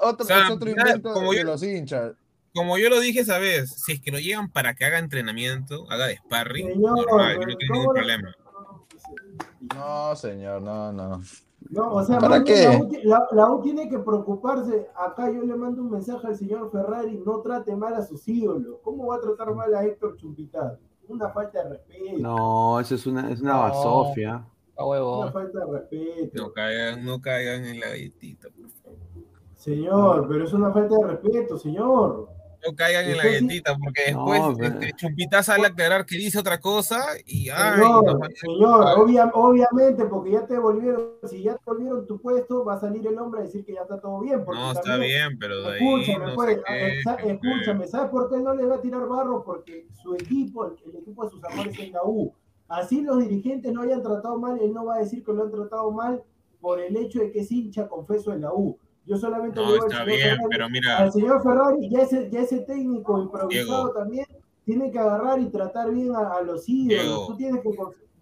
[0.00, 2.12] otro, O sea, es otro nada, invento como de yo- los hinchas.
[2.54, 5.86] Como yo lo dije esa vez, si es que lo llegan para que haga entrenamiento,
[5.90, 8.34] haga de sparring, Señor, normal, no ¿cómo ningún problema.
[9.74, 11.22] No, señor, no, no.
[11.74, 12.64] No, o sea, ¿Para qué?
[12.64, 14.88] La, U, la- la U tiene que preocuparse.
[14.96, 18.76] Acá yo le mando un mensaje al señor Ferrari, no trate mal a sus ídolos.
[18.82, 20.78] ¿Cómo va a tratar mal a Héctor Chumpitaz?
[21.08, 22.18] Una falta de respeto.
[22.18, 23.60] No, eso es una, es una No.
[23.60, 24.46] basofia.
[24.76, 25.30] A Una huevo.
[25.32, 26.42] falta de respeto.
[26.42, 28.98] No caigan, no caigan en la galletita, por favor.
[29.54, 32.28] Señor, pero es una falta de respeto, señor.
[32.66, 36.38] No caigan en la galletita, porque No, después pero- este, sale a aclarar que dice
[36.38, 37.80] otra cosa y ay,
[38.40, 42.80] Señor, obvia- obviamente, porque ya te volvieron, si ya te volvieron tu puesto, va a
[42.80, 44.44] salir el hombre a decir que ya está todo bien.
[44.44, 46.62] porque No, está también- bien, pero de ahí Escúchame, no pues, qué,
[47.22, 49.44] qué escúchame, ¿sabes por qué él no le va a tirar barro?
[49.44, 52.32] Porque su equipo, el, el equipo de sus amores es la U.
[52.68, 55.50] Así los dirigentes no hayan tratado mal, él no va a decir que lo han
[55.50, 56.22] tratado mal
[56.60, 58.78] por el hecho de que es hincha confeso en la U.
[59.06, 62.30] Yo solamente No, digo está señor bien, Ferrari- pero mira, al señor Ferrari, ya ese,
[62.30, 63.92] ya ese técnico improvisado Diego.
[63.92, 64.26] también,
[64.64, 67.02] tiene que agarrar y tratar bien a, a los ídolos.
[67.04, 67.26] Diego.
[67.28, 67.68] Tú tienes que...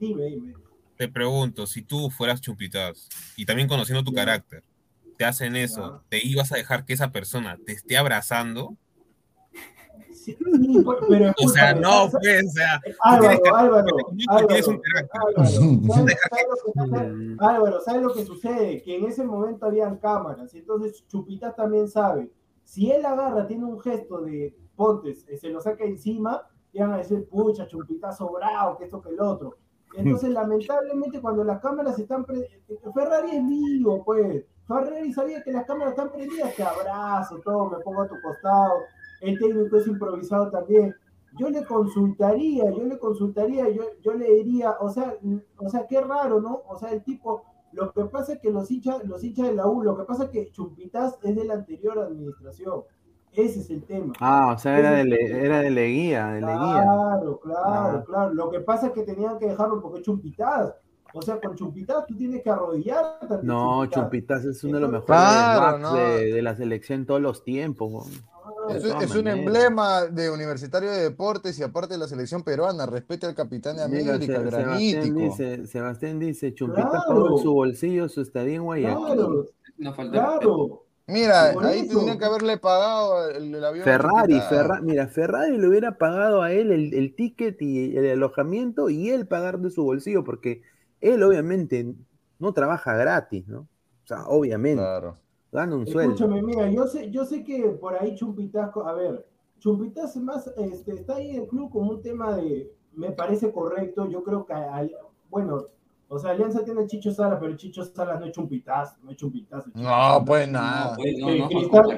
[0.01, 0.55] Dime, dime.
[0.97, 4.65] te pregunto, si tú fueras Chumpitas y también conociendo tu carácter,
[5.17, 6.03] te hacen eso.
[6.09, 8.77] ¿te ibas a dejar que esa persona te esté abrazando?
[10.25, 10.37] Sí,
[11.09, 14.47] pero O sea, no, ¿sabes- pues, o sea, tú Álvaro, tienes Álvaro,
[15.13, 15.47] Álvaro,
[15.95, 17.55] ¿sabes- sabes lo que pasa?
[17.55, 18.83] Álvaro, ¿sabes lo que sucede?
[18.83, 22.31] Que en ese momento habían cámaras, entonces Chupitas también sabe.
[22.65, 26.93] Si él agarra, tiene un gesto de pontes, eh, se lo saca encima, y van
[26.93, 29.57] a decir, pucha, Chupitas sobrado, que esto que el otro.
[29.95, 32.25] Entonces, lamentablemente, cuando las cámaras están.
[32.25, 32.49] pre-
[32.95, 34.45] Ferrari es vivo, pues.
[34.67, 38.73] Ferrari sabía que las cámaras están prendidas, te abrazo, todo, me pongo a tu costado.
[39.23, 40.95] El técnico es improvisado también.
[41.39, 45.15] Yo le consultaría, yo le consultaría, yo, yo le diría, o sea,
[45.57, 46.63] o sea, qué raro, ¿no?
[46.69, 49.67] O sea, el tipo, lo que pasa es que los hinchas, los hinchas de la
[49.67, 52.83] U, lo que pasa es que Chumpitas es de la anterior administración.
[53.33, 54.13] Ese es el tema.
[54.21, 56.83] Ah, o sea, era de, Le- era de Leguía, de Leguía.
[56.83, 58.05] Claro, claro, Ah.
[58.07, 58.35] claro.
[58.35, 60.75] Lo que pasa es que tenían que dejarlo porque es Chumpitaz.
[61.15, 63.21] O sea, con Chumpitaz tú tienes que arrodillar.
[63.43, 64.03] No, Chumpitaz.
[64.03, 65.95] Chumpitas es uno de los mejores Claro, backs no.
[65.95, 68.07] de, de la selección todos los tiempos.
[68.71, 72.87] Es, un emblema de Universitario de Deportes y aparte de la selección peruana.
[72.87, 75.19] Respete al capitán de Mira, América, Se- Sebastián granítico.
[75.19, 77.05] dice, Sebastián dice, Chumpitas Claro.
[77.09, 79.05] pagó en su bolsillo su estadía en Guayaquil.
[79.07, 79.47] Claro,
[80.11, 80.85] claro.
[81.09, 81.95] Mira, Por ahí eso.
[81.97, 83.85] tendrían que haberle pagado el, el avión.
[83.85, 84.41] Ferrari.
[84.49, 89.11] Ferra- mira, Ferrari le hubiera pagado a él el, el ticket y el alojamiento y
[89.11, 90.63] él pagar de su bolsillo, porque
[91.01, 91.93] él obviamente
[92.39, 93.61] no trabaja gratis, ¿no?
[94.05, 95.19] O sea, obviamente, Claro.
[95.53, 96.15] Gana un sueldo.
[96.15, 99.27] Escúchame, mira, yo sé, yo sé que por ahí Chumpitaz, a ver,
[99.59, 104.09] Chumpitaz más este, está ahí en el club como un tema de, me parece correcto,
[104.09, 104.55] yo creo que,
[105.31, 105.67] bueno,
[106.09, 109.17] o sea, Alianza tiene a Chicho Sala, pero Chicho Sala no es Chumpitaz, no es
[109.17, 109.67] Chumpitaz.
[109.67, 110.25] es Chicho No, Sala.
[110.27, 110.97] pues nada.
[110.97, 111.49] pues, no, Eh, no,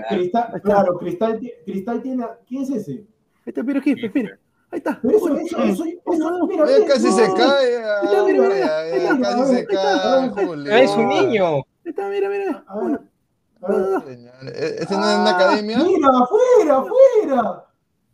[0.09, 2.93] Cristal, claro, Cristal, Cristal tiene, a- ¿quién es ese?
[2.93, 3.07] Ahí
[3.47, 3.95] está, pero ¿qué?
[4.15, 4.39] Mira,
[4.71, 4.99] ahí está.
[5.03, 7.75] Pero eso, eso, eso, eso, mira, Ya mira, casi se cae.
[7.77, 10.29] está, mira, mira, está, Casi se cae.
[10.47, 10.73] Julio.
[10.73, 11.45] Es un niño.
[11.57, 12.65] Ahí está, mira, mira.
[13.67, 14.17] A ver, a ver.
[14.17, 15.79] Señor, ¿Este no es una academia?
[15.79, 17.65] Mira, afuera, afuera.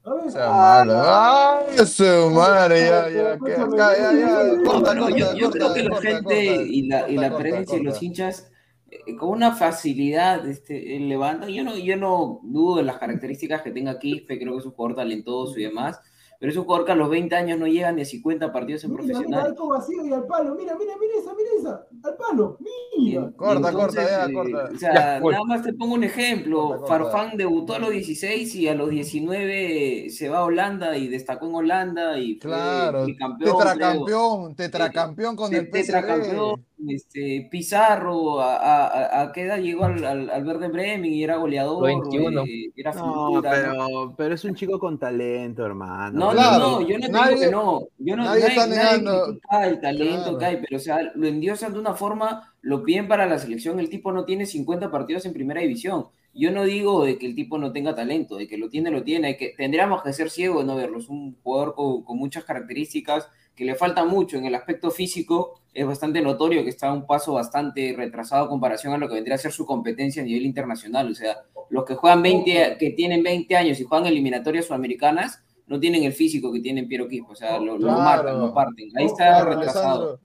[0.02, 1.02] A ver, O sea, malo.
[1.04, 2.80] ¡Ay, su madre!
[2.80, 4.62] Ya, ya, ya, ya, ya.
[4.64, 8.50] Corta, No, yo, creo que la gente y la, y la prensa y los hinchas
[8.90, 11.50] eh, con una facilidad este, eh, levantan.
[11.50, 14.72] Yo no, yo no dudo de las características que tenga Quispe, creo que es un
[14.72, 16.00] jugador talentoso y demás,
[16.40, 18.82] pero es un jugador que a los 20 años no llega ni a 50 partidos
[18.84, 19.46] en Mira, mira, profesional.
[19.50, 20.54] arco vacío y al palo.
[20.54, 21.86] Mira, mira, mira esa, mira esa.
[22.08, 22.56] Al palo.
[22.98, 23.30] Mira.
[23.36, 24.70] Corta, corta, ya, eh, corta.
[24.74, 26.68] O sea, Ya, nada más te pongo un ejemplo.
[26.68, 27.10] Corta, corta.
[27.10, 31.46] Farfán debutó a los 16 y a los 19 se va a Holanda y destacó
[31.46, 33.58] en Holanda y fue Claro, tricampeón, creo.
[33.58, 36.64] tetracampeón, tetracampeón con el tetracampeón, PSV.
[36.88, 41.84] Este, Pizarro, a, a- qué edad llegó al, al, al Verde Bremen y era goleador,
[41.86, 42.42] 21.
[42.44, 43.86] eh, era No, figura, ¿no?
[43.86, 46.18] pero, pero es un chico con talento, hermano.
[46.18, 47.80] No, Claro, no, no, yo no nadie- digo que no.
[47.98, 50.38] Yo no nadie está negando- critica el talento Claro.
[50.38, 53.78] que hay, pero o sea, lo endiosan de una forma, lo piden para la selección.
[53.80, 56.06] El tipo no tiene 50 partidos en primera división.
[56.32, 59.02] Yo no digo de que el tipo no tenga talento, de que lo tiene, lo
[59.02, 60.98] tiene, que tendríamos que ser ciegos no verlo.
[60.98, 63.28] Es un jugador con, con muchas características
[63.60, 65.60] que le falta mucho en el aspecto físico.
[65.74, 69.16] Es bastante notorio que está a un paso bastante retrasado en comparación a lo que
[69.16, 71.10] vendría a ser su competencia a nivel internacional.
[71.10, 71.36] O sea,
[71.68, 76.14] los que juegan 20, que tienen 20 años y juegan eliminatorias sudamericanas, no tienen el
[76.14, 77.98] físico que tiene Piero Quispe, o sea, lo, lo Claro.
[78.00, 78.88] matan, lo parten.
[78.96, 80.20] Ahí está Claro, retrasado.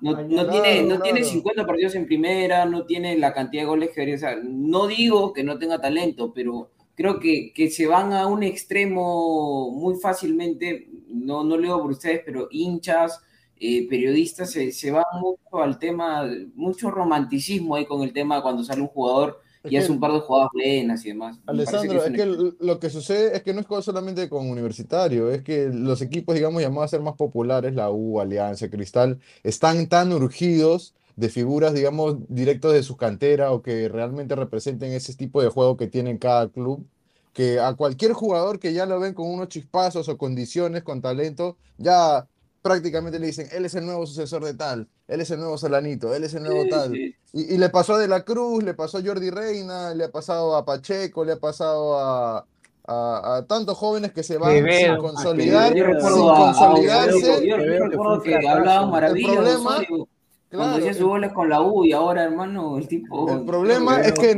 [0.00, 4.02] No, tiene, no tiene 50 partidos en primera, no tiene la cantidad de goles que
[4.02, 4.14] debería.
[4.14, 8.26] O sea, no digo que no tenga talento, pero creo que, que se van a
[8.26, 13.20] un extremo muy fácilmente, no, no digo por ustedes, pero hinchas,
[13.58, 18.64] eh, periodistas, se, se van mucho al tema, mucho romanticismo ahí con el tema cuando
[18.64, 21.38] sale un jugador y hace un par de jugadas plenas y demás.
[21.46, 22.26] Alessandro, es, que
[22.58, 26.62] lo que sucede es que no es solamente con Universitario, es que los equipos, digamos,
[26.62, 32.16] llamados a ser más populares, la U, Alianza, Cristal, están tan urgidos de figuras, digamos,
[32.28, 36.48] directos de su cantera o que realmente representen ese tipo de juego que tiene cada
[36.48, 36.86] club,
[37.32, 41.56] que a cualquier jugador que ya lo ven con unos chispazos o condiciones, con talento,
[41.78, 42.26] ya
[42.62, 46.14] prácticamente le dicen, él es el nuevo sucesor de tal, él es el nuevo Solanito,
[46.14, 46.94] él es el nuevo tal.
[46.94, 50.56] Y, le pasó a De la Cruz, le pasó a Jordi Reina, le ha pasado
[50.56, 52.46] a Pacheco, le ha pasado a,
[52.86, 57.46] a, tantos jóvenes que se van sin consolidar, sin consolidarse.
[57.46, 59.30] Yo recuerdo que hablaba maravillas.
[59.30, 59.78] El problema,
[60.56, 63.30] cuando hacía sus goles con la U y ahora, hermano, el tipo.
[63.30, 64.30] El problema es que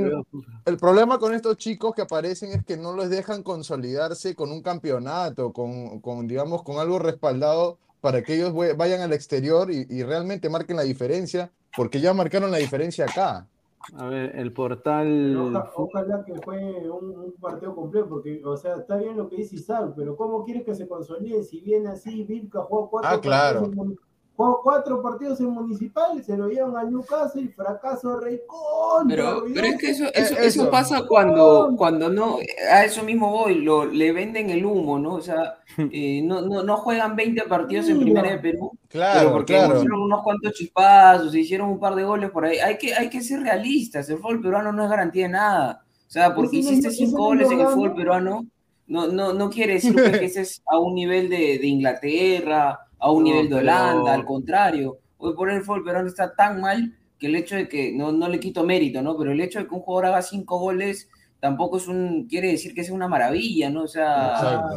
[0.64, 4.62] el problema con estos chicos que aparecen es que no los dejan consolidarse con un
[4.62, 10.49] campeonato, con, con digamos, con algo respaldado para que ellos vayan al exterior y, realmente
[10.49, 13.47] marquen la diferencia, porque ya marcaron la diferencia acá.
[13.97, 15.37] A ver, el portal.
[15.75, 16.59] ojalá que fue
[16.91, 20.64] un, partido completo, porque, o sea, está bien lo que dice Isaac, pero ¿cómo quieres
[20.64, 22.25] que se consolide si viene así?
[22.25, 23.71] Vilca jugó cuatro ah, claro.
[24.39, 29.66] Jugó cuatro partidos en Municipal, se lo llevan a Newcastle y fracaso con Pero, pero
[29.66, 32.39] es que eso, eso, eso, pasa cuando, cuando no,
[32.70, 35.14] a eso mismo voy, lo, le venden el humo, ¿no?
[35.14, 35.59] O sea,
[35.93, 38.78] eh, no, no, no, juegan 20 partidos en Primera de Perú.
[38.86, 42.59] Claro, porque hicieron unos cuantos chispazos, hicieron un par de goles por ahí.
[42.59, 45.84] Hay que, hay que ser realistas, el fútbol peruano no es garantía de nada.
[46.07, 48.47] O sea, porque hiciste cinco goles en el fútbol peruano,
[48.86, 53.24] no, no, no quiere decir que estés a un nivel de, de Inglaterra a un
[53.24, 54.99] nivel de Holanda, al contrario.
[55.18, 58.28] Hoy por el fútbol peruano está tan mal que el hecho de que, no, no
[58.28, 59.16] le quito mérito, ¿no?
[59.16, 61.09] Pero el hecho de que un jugador haga cinco goles
[61.40, 63.82] tampoco es un, quiere decir que sea una maravilla, ¿no?
[63.82, 64.70] O sea,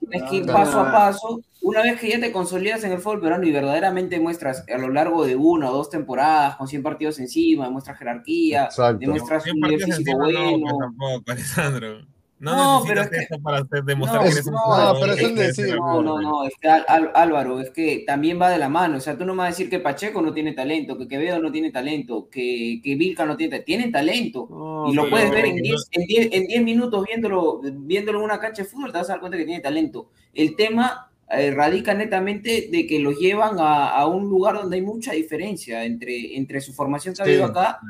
[0.00, 1.40] tienes que ir paso a paso.
[1.62, 4.88] Una vez que ya te consolidas en el fútbol peruano y verdaderamente muestras a lo
[4.88, 10.16] largo de una o dos temporadas, con 100 partidos encima, demuestras jerarquía, demuestras un físico
[10.16, 10.58] bueno.
[10.58, 12.15] No, tampoco, Alessandro.
[12.38, 16.20] No, pero es que, para demostrar que eres un no, pero es decir, no, no,
[16.20, 18.98] no, es que Álvaro, es que también va de la mano.
[18.98, 21.38] O sea, tú no me vas a decir que Pacheco no tiene talento, que Quevedo
[21.38, 23.66] no tiene talento, que, que Vilca no tiene talento.
[23.66, 24.86] Tienen talento.
[24.90, 28.68] y lo puedes ver en 10 en en minutos viéndolo, viéndolo en una cancha de
[28.68, 30.10] fútbol, te vas a dar cuenta que tiene talento.
[30.34, 34.82] El tema eh, radica netamente de que los llevan a, a, un lugar donde hay
[34.82, 37.80] mucha diferencia entre, entre su formación que ha habido acá.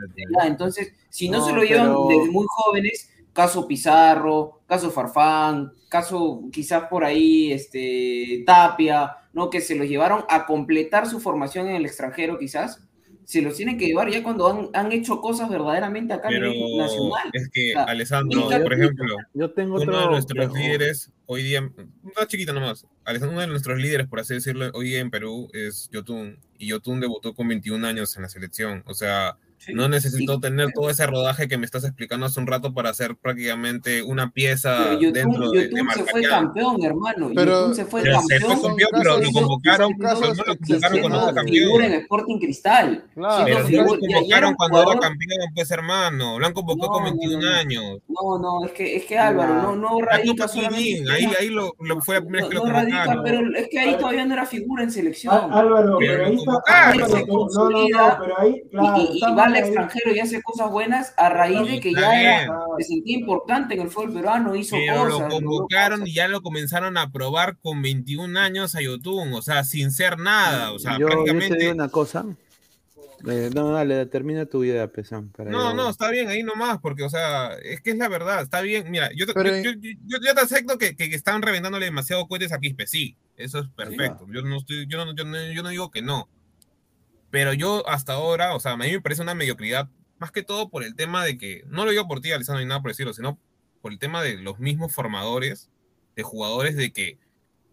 [0.45, 6.85] Entonces, si no, se lo llevan desde muy jóvenes caso Pizarro, caso Farfán, caso quizás
[6.89, 9.51] por ahí este, Tapia, ¿no?
[9.51, 12.83] Que se los llevaron a completar su formación en el extranjero quizás,
[13.25, 16.79] se los tienen que llevar ya cuando han, han hecho cosas verdaderamente acá en el
[16.79, 17.29] nacional.
[17.33, 22.53] Es que, Alessandro, por ejemplo, yo tengo uno de nuestros líderes hoy día, una chiquita
[22.53, 26.39] nomás, Alessandro, uno de nuestros líderes, por así decirlo, hoy día en Perú es Yotun,
[26.57, 29.37] y Yotun debutó con 21 años en la selección, o sea,
[29.75, 33.17] no necesito tener todo ese rodaje que me estás explicando hace un rato para hacer
[33.17, 37.31] prácticamente una pieza YouTube, dentro de, YouTube se fue campeón, hermano.
[37.35, 38.27] Pero, se fue campeón.
[38.27, 41.83] Se fue campeón, pero lo convocaron, no, lo convocaron cuando era campeón.
[41.83, 43.05] en Sporting Cristal.
[43.15, 43.45] Claro.
[43.45, 46.39] Pero no lo convocaron cuando era campeón, pues hermano.
[46.39, 47.99] Lo han convocado con 21 años.
[48.09, 51.11] No, no, es que, es que Álvaro, no, no radica solamente.
[51.11, 53.25] Ahí, ahí lo, lo, fue la primera vez que lo convocaron.
[53.25, 55.53] pero es que ahí todavía no era figura en selección.
[55.53, 56.53] Álvaro, pero ahí está.
[57.27, 59.56] No, no, no, pero ahí, claro.
[59.61, 62.49] Va extranjero y hace cosas buenas a raíz de que ya
[62.79, 65.09] se sentía importante en el fútbol peruano, hizo cosas.
[65.09, 69.65] Lo convocaron y ya lo comenzaron a probar con 21 años a Yotun, o sea,
[69.65, 70.73] sin ser nada.
[70.73, 71.49] O sea, yo, prácticamente.
[71.49, 72.27] Yo te digo una cosa.
[73.27, 75.33] Eh, no, dale, termina tu idea, Pesán.
[75.47, 78.61] no, no, está bien ahí nomás, porque, o sea, es que es la verdad, está
[78.61, 78.91] bien.
[78.91, 79.73] Mira, yo, yo,
[80.05, 84.27] yo, te acepto que, que, están reventándole demasiado cohetes a Quispe, sí, eso es perfecto.
[84.31, 86.29] Yo no, estoy, yo, no, yo, no, digo que no.
[87.37, 90.71] Pero yo hasta ahora, o sea, a mí me parece una mediocridad, más que todo
[90.71, 93.13] por el tema de que, no lo digo por ti, Alessandro, ni nada por decirlo,
[93.13, 93.39] sino
[93.83, 95.69] por el tema de los mismos formadores,
[96.15, 97.19] de jugadores, de que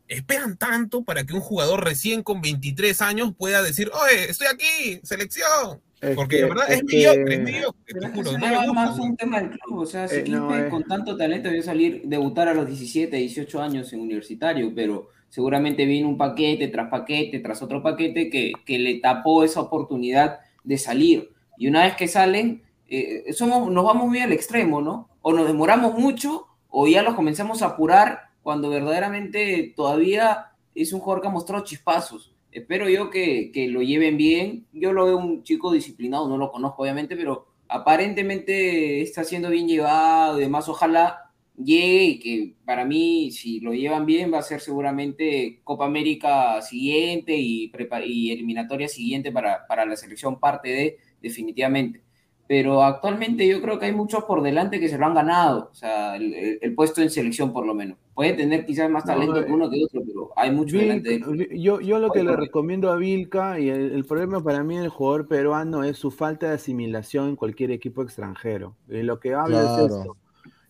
[0.10, 5.00] esperan tanto para que un jugador recién con 23 años pueda decir, oye, estoy aquí,
[5.02, 5.82] selección.
[6.14, 8.38] Porque de verdad es, mediocre, es mediocre, te juro.
[8.38, 12.02] No más un tema del club, o sea, si eh, con tanto talento debió salir,
[12.04, 17.40] debutar a los 17, 18 años en universitario, pero seguramente vino un paquete tras paquete,
[17.40, 21.32] tras otro paquete que, que le tapó esa oportunidad de salir.
[21.58, 25.10] Y una vez que salen, eh, somos, nos vamos muy al extremo, ¿no?
[25.24, 31.00] O nos demoramos mucho o ya los comenzamos a apurar cuando verdaderamente todavía es un
[31.00, 32.36] jugador que ha mostrado chispazos.
[32.52, 34.68] Espero yo que, que lo lleven bien.
[34.72, 39.68] Yo lo veo un chico disciplinado, no lo conozco obviamente, pero aparentemente está siendo bien
[39.68, 40.70] llevado y demás.
[40.70, 41.23] Ojalá
[41.56, 46.62] llegue y que para mí, si lo llevan bien, va a ser seguramente Copa América
[46.62, 47.72] siguiente y,
[48.06, 52.02] y eliminatoria siguiente para, para, la selección parte de, definitivamente.
[52.48, 55.76] pero actualmente yo creo que hay muchos por delante que se lo han ganado, o
[55.76, 57.98] sea, el, el puesto en selección por lo menos.
[58.14, 61.80] Puede tener quizás más talento No, que uno que otro, pero hay mucho delante yo,
[61.82, 65.28] yo lo que le recomiendo a Vilca, y el, el problema para mí del jugador
[65.28, 68.78] peruano es su falta de asimilación en cualquier equipo extranjero.
[68.90, 69.86] Y lo que habla es Claro.
[69.86, 70.18] esto.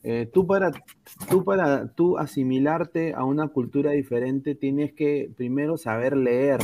[0.04, 0.72] Eh, tú, para,
[1.30, 6.60] tú para tú asimilarte a una cultura diferente tienes que primero saber leer,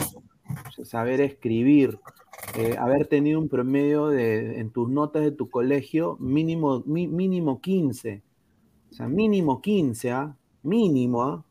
[0.84, 2.00] saber escribir,
[2.58, 8.22] eh, haber tenido un promedio de, en tus notas de tu colegio mínimo, mínimo 15.
[8.92, 10.36] O sea, mínimo 15, ¿ah?
[10.64, 11.46] Mínimo, ¿ah?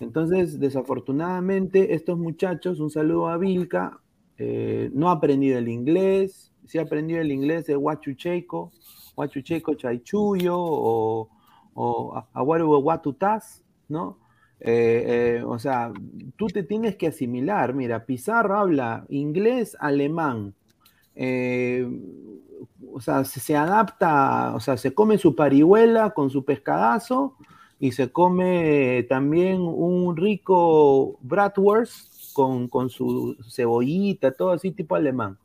[0.00, 4.00] Entonces, desafortunadamente, estos muchachos, un saludo a Vilca,
[4.38, 8.72] eh, no ha aprendido el inglés, sí ha aprendido el inglés de Huachucheco,
[9.16, 11.28] Huachucheco Chaichuyo o,
[11.74, 14.18] o Aguaru Guatutas, ¿no?
[14.60, 15.92] Eh, eh, o sea,
[16.36, 17.74] tú te tienes que asimilar.
[17.74, 20.54] Mira, Pizarro habla inglés, alemán.
[21.14, 21.86] eh,
[22.92, 27.34] o sea, se, se adapta, o sea, se come su parihuela con su pescadazo
[27.80, 35.38] y se come también un rico bratwurst con, con su cebollita, todo así tipo alemán.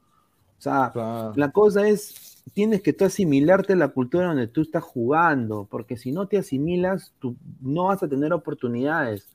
[0.58, 1.34] O sea, Claro.
[1.36, 5.98] la cosa es, tienes que tú asimilarte a la cultura donde tú estás jugando, porque
[5.98, 9.28] si no te asimilas, tú no vas a tener oportunidades,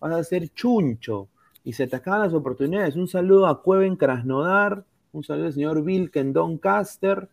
[0.00, 1.28] vas a ser chuncho
[1.64, 2.96] y se te acaban las oportunidades.
[2.96, 7.28] Un saludo a Cueven Krasnodar, un saludo al señor Vilken Doncaster,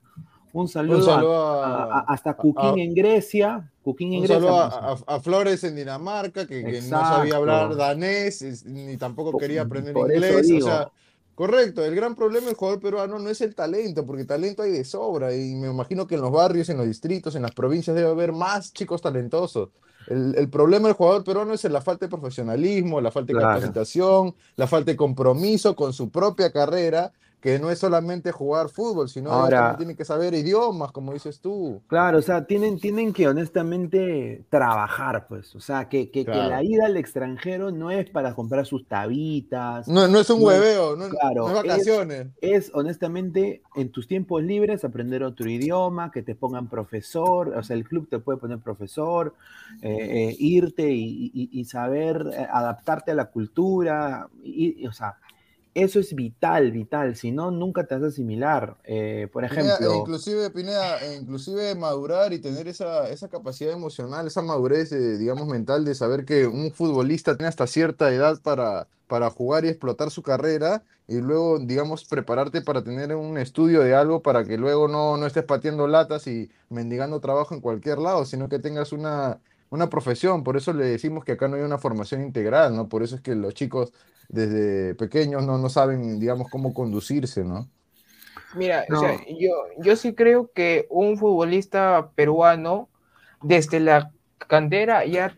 [0.52, 4.26] un saludo, Un saludo a- a- a- a- hasta a- en Grecia, Cuquín en Un
[4.26, 4.42] Grecia.
[4.42, 9.42] saludo pues, a, Flores en Dinamarca, que, que no sabía hablar danés, ni tampoco Por-
[9.42, 10.52] quería aprender inglés.
[10.64, 10.92] O sea,
[11.40, 14.84] correcto, el gran problema del jugador peruano no es el talento, porque talento hay de
[14.84, 18.10] sobra, y me imagino que en los barrios, en los distritos, en las provincias debe
[18.10, 19.70] haber más chicos talentosos.
[20.08, 23.56] El, el problema del jugador peruano es la falta de profesionalismo, la falta de Claro.
[23.56, 29.08] capacitación, la falta de compromiso con su propia carrera, que no es solamente jugar fútbol,
[29.08, 31.82] sino Ahora- tienen que saber idiomas, como dices tú.
[31.88, 35.56] Claro, o sea, tienen, tienen que honestamente trabajar, pues.
[35.56, 39.88] O sea, que, que, la ida al extranjero no es para comprar sus tabitas.
[39.88, 42.28] No, no es un No, hueveo, no, claro, no es vacaciones.
[42.42, 47.76] Es honestamente en tus tiempos libres aprender otro idioma, que te pongan profesor, o sea,
[47.76, 49.34] el club te puede poner profesor,
[49.82, 54.92] eh, eh, irte y, y- y saber eh, adaptarte a la cultura, y, y, o
[54.92, 55.16] sea,
[55.74, 58.78] eso es vital, vital, si no, nunca te vas a asimilar.
[58.84, 63.72] Eh, por Pineda, ejemplo, e inclusive, Pineda, e inclusive madurar y tener esa, esa capacidad
[63.72, 68.42] emocional, esa madurez, eh, digamos, mental de saber que un futbolista tiene hasta cierta edad
[68.42, 73.82] para, para jugar y explotar su carrera y luego, digamos, prepararte para tener un estudio
[73.82, 77.98] de algo para que luego no, no estés pateando latas y mendigando trabajo en cualquier
[77.98, 79.40] lado, sino que tengas una,
[79.70, 80.44] una profesión.
[80.44, 82.90] Por eso le decimos que acá no hay una formación integral, ¿no?
[82.90, 83.94] Por eso es que los chicos
[84.28, 87.68] desde pequeños no, no saben, digamos, cómo conducirse, ¿no?
[88.56, 92.90] Mira, o sea, yo, yo sí creo que un futbolista peruano
[93.44, 94.12] desde la
[94.48, 95.38] cantera ya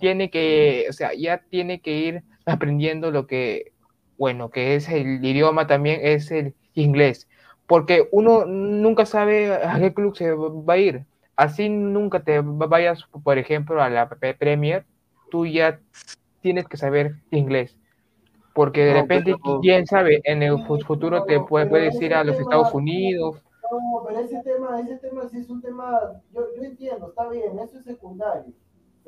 [0.00, 3.72] tiene que, o sea, ya tiene que ir aprendiendo lo que,
[4.16, 7.28] bueno, que es el idioma también, es el inglés,
[7.66, 11.04] porque uno nunca sabe a qué club se va a ir.
[11.36, 14.84] Así nunca te vayas, por ejemplo, a la Premier,
[15.30, 15.80] tú ya
[16.40, 17.76] tienes que saber inglés.
[18.54, 22.14] Porque de No, repente, pero- quién sabe, en el fu- futuro te puedes ese ir
[22.14, 23.42] a los tema- Estados Unidos.
[23.70, 27.58] No, pero ese tema, ese tema sí es un tema, yo, yo entiendo, está bien,
[27.58, 28.52] eso es secundario.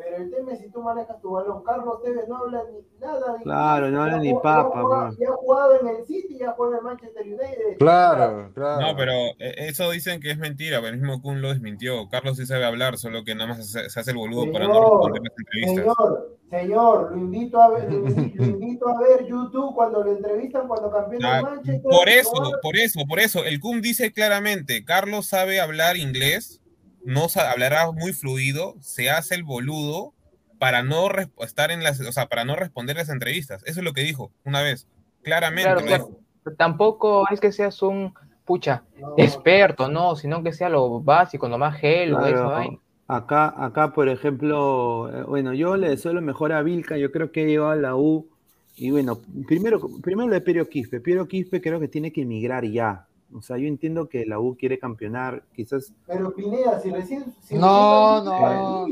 [0.01, 1.65] Pero el tema es si tú manejas tu balón.
[1.65, 5.09] Carlos Tevez no habla ni nada de Claro, no habla ni papa, Ya, ha jugado-
[5.09, 5.17] bro.
[5.19, 7.79] ya ha jugado en el City, ya juega en el Manchester United.
[7.81, 8.81] Claro, claro.
[8.87, 12.09] No, pero eh, eso dicen que es mentira, pero el mismo Kun lo desmintió.
[12.09, 14.91] Carlos sí sabe hablar, solo que nada más se, hace el boludo para no Señor,
[14.93, 15.97] responder las entrevistas.
[15.97, 20.13] Señor, señor, lo invito a ver, lo invi- lo invito a ver YouTube cuando lo
[20.13, 21.83] entrevistan cuando campeón Ah, de Manchester.
[21.83, 22.31] Por eso,
[22.63, 23.45] por eso, por eso.
[23.45, 26.61] El Kun dice claramente, Carlos sabe hablar inglés,
[27.09, 30.13] no hablará muy fluido, se hace el boludo
[30.59, 31.09] para no
[31.41, 33.63] estar en las, o sea, para no responder las entrevistas.
[33.65, 34.87] Eso es lo que dijo una vez.
[35.23, 36.11] Claramente Claro,
[36.45, 36.55] lo.
[36.57, 39.15] Tampoco es que seas un pucha No.
[39.17, 42.81] experto, no, sino que sea lo básico, nomás gel, Claro.
[43.07, 47.33] Acá, acá, por ejemplo, eh, bueno, yo le deseo lo mejor a Vilca, yo creo
[47.33, 48.29] que ha llegado a la U,
[48.77, 52.67] y bueno, primero, primero lo de Piero Quispe, Piero Quispe creo que tiene que emigrar
[52.67, 57.25] ya, o sea, yo entiendo que la U quiere campeonar, quizás, Pero Pineda, si recién.
[57.43, 58.87] Si No, recién no.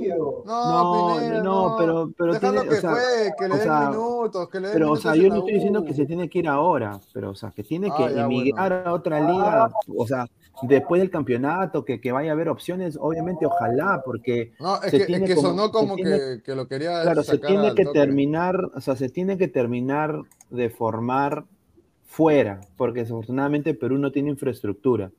[0.45, 2.95] No, no, Pineda, no, pero, pero tiene, que o sea,
[3.39, 5.55] que le o den sea, minutos, que le den pero, o sea, yo no estoy
[5.55, 8.25] diciendo que se tiene que ir ahora, pero, o sea, que tiene que Ah, ya,
[8.27, 10.27] emigrar a otra liga, o sea,
[10.63, 15.07] después del campeonato, que, que vaya a haber opciones, obviamente, ojalá, porque No, es se
[15.07, 17.75] que, es que como- sonó se como tiene- que, que lo quería Claro, se tiene
[17.75, 17.99] que toque.
[17.99, 20.21] terminar, o sea, se tiene que terminar
[20.51, 21.45] de formar
[22.17, 25.11] fuera, porque desafortunadamente Perú no tiene infraestructura.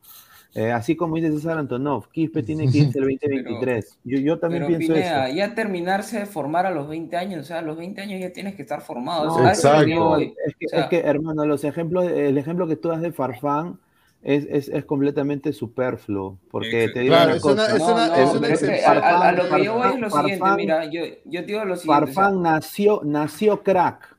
[0.56, 4.00] Eh, así como dice César Antonov, Quispe tiene que irse el 2023.
[4.04, 5.36] yo, yo también Pero pienso Pineda, eso.
[5.38, 8.32] ya terminarse de formar a los 20 años, o sea, a los 20 años ya
[8.34, 9.26] tienes que estar formado.
[9.26, 10.18] No, o sea, exacto.
[10.18, 13.12] Es que, O sea, es que, hermano, los ejemplos, el ejemplo que tú das de
[13.12, 13.78] Farfán
[14.24, 16.40] es, es, es completamente superfluo.
[16.50, 17.76] Porque te digo Claro, una cosa.
[17.76, 18.98] es no, una- no, es una pero es que excepción.
[19.04, 21.76] a, lo que yo voy es lo Farfán- siguiente, mira, yo, yo te digo lo
[21.76, 22.04] siguiente.
[22.04, 24.17] o sea, Farfán nació, nació crack.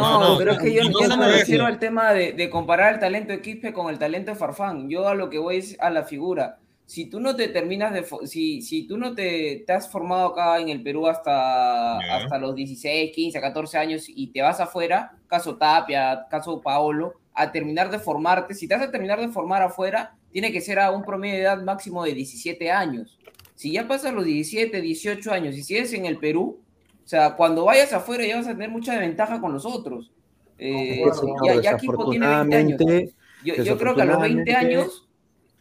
[0.00, 3.00] No, pero es que yo, no yo me refiero al tema de, de comparar el
[3.00, 4.88] talento de Quispe con el talento de Farfán.
[4.88, 6.58] Yo a lo que voy es a la figura.
[6.86, 8.04] Si tú no te terminas de...
[8.26, 12.54] Si, si tú no te, te has formado acá en el Perú hasta, hasta los
[12.54, 17.98] 16, 15, 14 años y te vas afuera, caso Tapia, caso Paolo, a terminar de
[17.98, 21.36] formarte, si te vas a terminar de formar afuera, tiene que ser a un promedio
[21.36, 23.18] de edad máximo de 17 años.
[23.54, 26.60] Si ya pasas los 17, 18 años y sigues en el Perú,
[27.04, 30.10] o sea, cuando vayas afuera ya vas a tener mucha ventaja con los otros.
[30.58, 31.02] Eh,
[31.62, 32.80] ya, Quispo tiene 20 años.
[33.44, 35.08] Yo, yo creo que a los 20 desafortunadamente- años,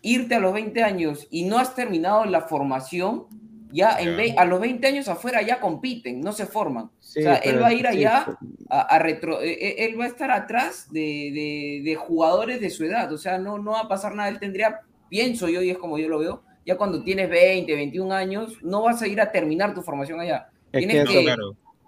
[0.02, 3.26] irte a los 20 años y no has terminado la formación,
[3.72, 6.92] ya en ve- a los 20 años afuera ya compiten, no se forman.
[7.00, 8.38] sí, o sea, él va a ir sí, allá
[8.70, 12.70] a, a retro, eh, eh, él va a estar atrás de, de- de jugadores de
[12.70, 15.70] su edad, o sea, no, no va a pasar nada, él tendría, pienso yo, y
[15.72, 19.20] es como yo lo veo, ya cuando tienes 20, 21 años, no vas a ir
[19.22, 20.50] a terminar tu formación allá.
[20.74, 21.36] Es Tienes que que,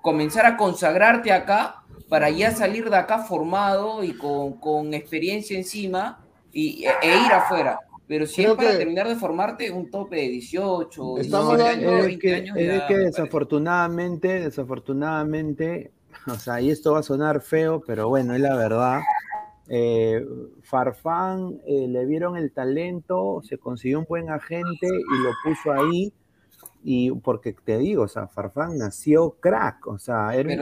[0.02, 6.24] comenzar a consagrarte acá para ya salir de acá formado y con, con experiencia encima
[6.54, 7.80] y, e, e ir afuera.
[8.08, 11.64] Pero si Creo es para que- terminar de formarte, un tope de 18, Estamos 19
[11.64, 12.58] dando- años, es 20 que, años.
[12.58, 13.06] es ya que parece.
[13.06, 15.92] desafortunadamente, desafortunadamente,
[16.28, 19.00] o sea, y esto va a sonar feo, pero bueno, es la verdad.
[19.68, 20.24] eh,
[20.62, 26.14] Farfán eh, le vieron el talento, se consiguió un buen agente y lo puso ahí.
[26.88, 30.60] Y porque te digo, o sea, Farfán nació crack, o sea, era un.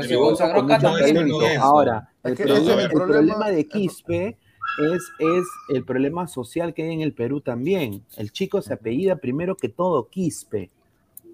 [1.60, 4.38] Ahora, el, problema, el problema de Quispe
[4.80, 8.06] es, es el problema social que hay en el Perú también.
[8.16, 10.70] El chico se apellida primero que todo Quispe,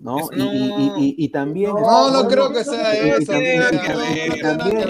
[0.02, 0.18] ¿no?
[0.32, 1.72] Y, y- y- y- y también...
[1.72, 3.20] No, no No, creo no, que no, sea no, eso.
[3.20, 4.90] y no, no también-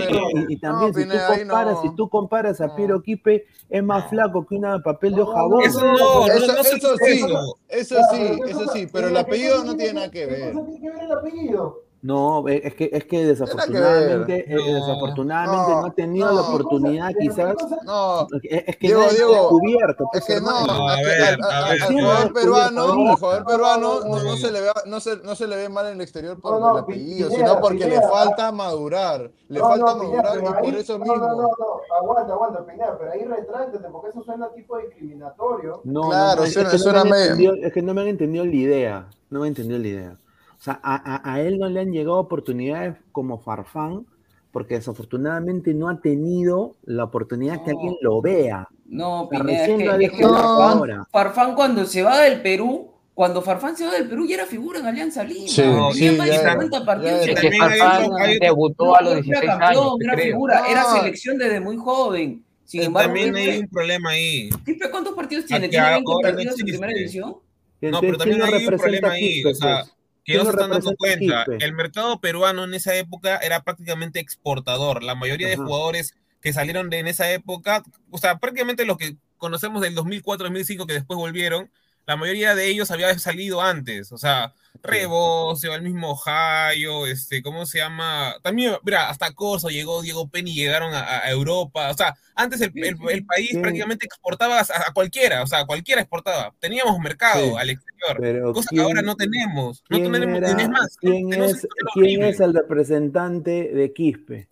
[0.69, 1.81] No, si tú comparas, no.
[1.81, 2.75] si tú comparas a No.
[2.75, 4.09] Piero Quispe, es más No.
[4.09, 5.61] flaco que una papel de No, hoja no.
[5.61, 6.63] Eso no, no, Eso, no eso
[6.97, 7.23] sí,
[7.69, 7.95] eso.
[8.11, 10.53] sí, ¿qué eso sí, pero el apellido no tiene nada que ¿Qué ver.
[10.53, 11.88] cosa tiene que ver el apellido?
[12.01, 14.73] No, eh, es que, es que desafortunadamente, eh, No.
[14.73, 16.33] desafortunadamente no, No, ha tenido no.
[16.33, 20.23] la oportunidad ¿Qué cosa- quizás, No, es, es que Diego, no ha Diego, descubierto, es
[20.25, 20.65] que no.
[20.65, 24.37] No, a ver, al- a al- ver, al sí, jugador no, peruano, jugador peruano No,
[24.37, 26.59] se le ve, no se, no se le ve mal en el exterior por No,
[26.61, 30.45] no, el apellido, Pineda, sino porque le falta madurar, le No, falta Pineda, madurar y
[30.45, 31.41] por ahí- eso no, No, no, mismo.
[31.41, 35.81] no, aguanta, aguanta, Pineda, pero ahí retráctate, porque eso suena tipo discriminatorio.
[35.83, 38.07] No, Claro, no, es, que no me han medio- entendido, es que no me han
[38.07, 40.17] entendido la idea, no me han entendido la idea.
[40.59, 44.05] O sea, a, a- a él no le han llegado oportunidades como Farfán,
[44.51, 47.79] porque desafortunadamente no ha tenido la oportunidad que No.
[47.79, 48.67] alguien lo vea.
[48.85, 49.67] No, O sea, Pineda, es
[49.99, 51.07] que, es que Farfán, ahora.
[51.11, 54.79] Farfán cuando se va del Perú, cuando Farfán se va del Perú ya era figura
[54.79, 55.47] en Alianza Lima.
[55.47, 58.11] Sí, tenía sí, más ya de era, 50 ya en Es que también hay Farfán
[58.19, 60.95] hay debutó a los No, 16 era campeón, años, era figura, era No.
[60.97, 62.43] selección desde muy joven.
[62.65, 64.49] Sin Eh, embargo, También hay un problema ahí.
[64.91, 65.65] ¿cuántos partidos A tiene?
[65.67, 67.35] que ¿Tiene 20 ahora no partidos en primera división?
[67.81, 69.95] No, pero también ¿quién lo hay un representa problema ahí, o sea, pues?
[70.29, 71.45] Que ¿Quién no se están dando cuenta.
[71.45, 71.65] Quispe?
[71.65, 75.01] El mercado peruano en esa época era prácticamente exportador.
[75.01, 79.17] La mayoría de jugadores que salieron de en esa época, o sea, prácticamente los que
[79.37, 81.71] conocemos del 2004-2005 que después volvieron,
[82.05, 87.65] la mayoría de ellos había salido antes, o sea, Rebocio, el mismo Jayo, este, ¿cómo
[87.65, 88.35] se llama?
[88.41, 92.71] También, mira, hasta Corso llegó, Diego Penny llegaron a, a Europa, o sea, antes el,
[92.75, 93.57] el- el país Sí.
[93.57, 97.53] prácticamente exportaba a, a cualquiera, o sea, cualquiera exportaba, teníamos mercado Sí.
[97.57, 100.97] al exterior, Pero cosa que ¿quién- ahora no tenemos, no ¿Quién, tenemos, era- es más,
[100.97, 104.49] quién es, quién es el representante de Quispe?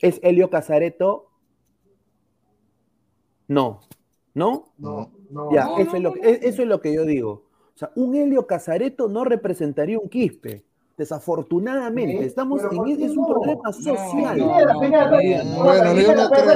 [0.00, 1.28] ¿Es Helio Casareto?
[3.48, 3.80] No.
[4.34, 4.72] ¿No?
[4.78, 5.52] No, no.
[5.52, 7.47] Ya, No, eso, no, es lo, e- eso es lo que yo digo.
[7.78, 10.64] O sea, un Helio Casareto no representaría un Quispe.
[10.96, 13.26] Desafortunadamente, Sí, estamos en ¿por qué es un no?
[13.28, 14.36] problema No, social.
[14.36, 16.46] no, Pineda, no, no, no, Bueno, yo no creo,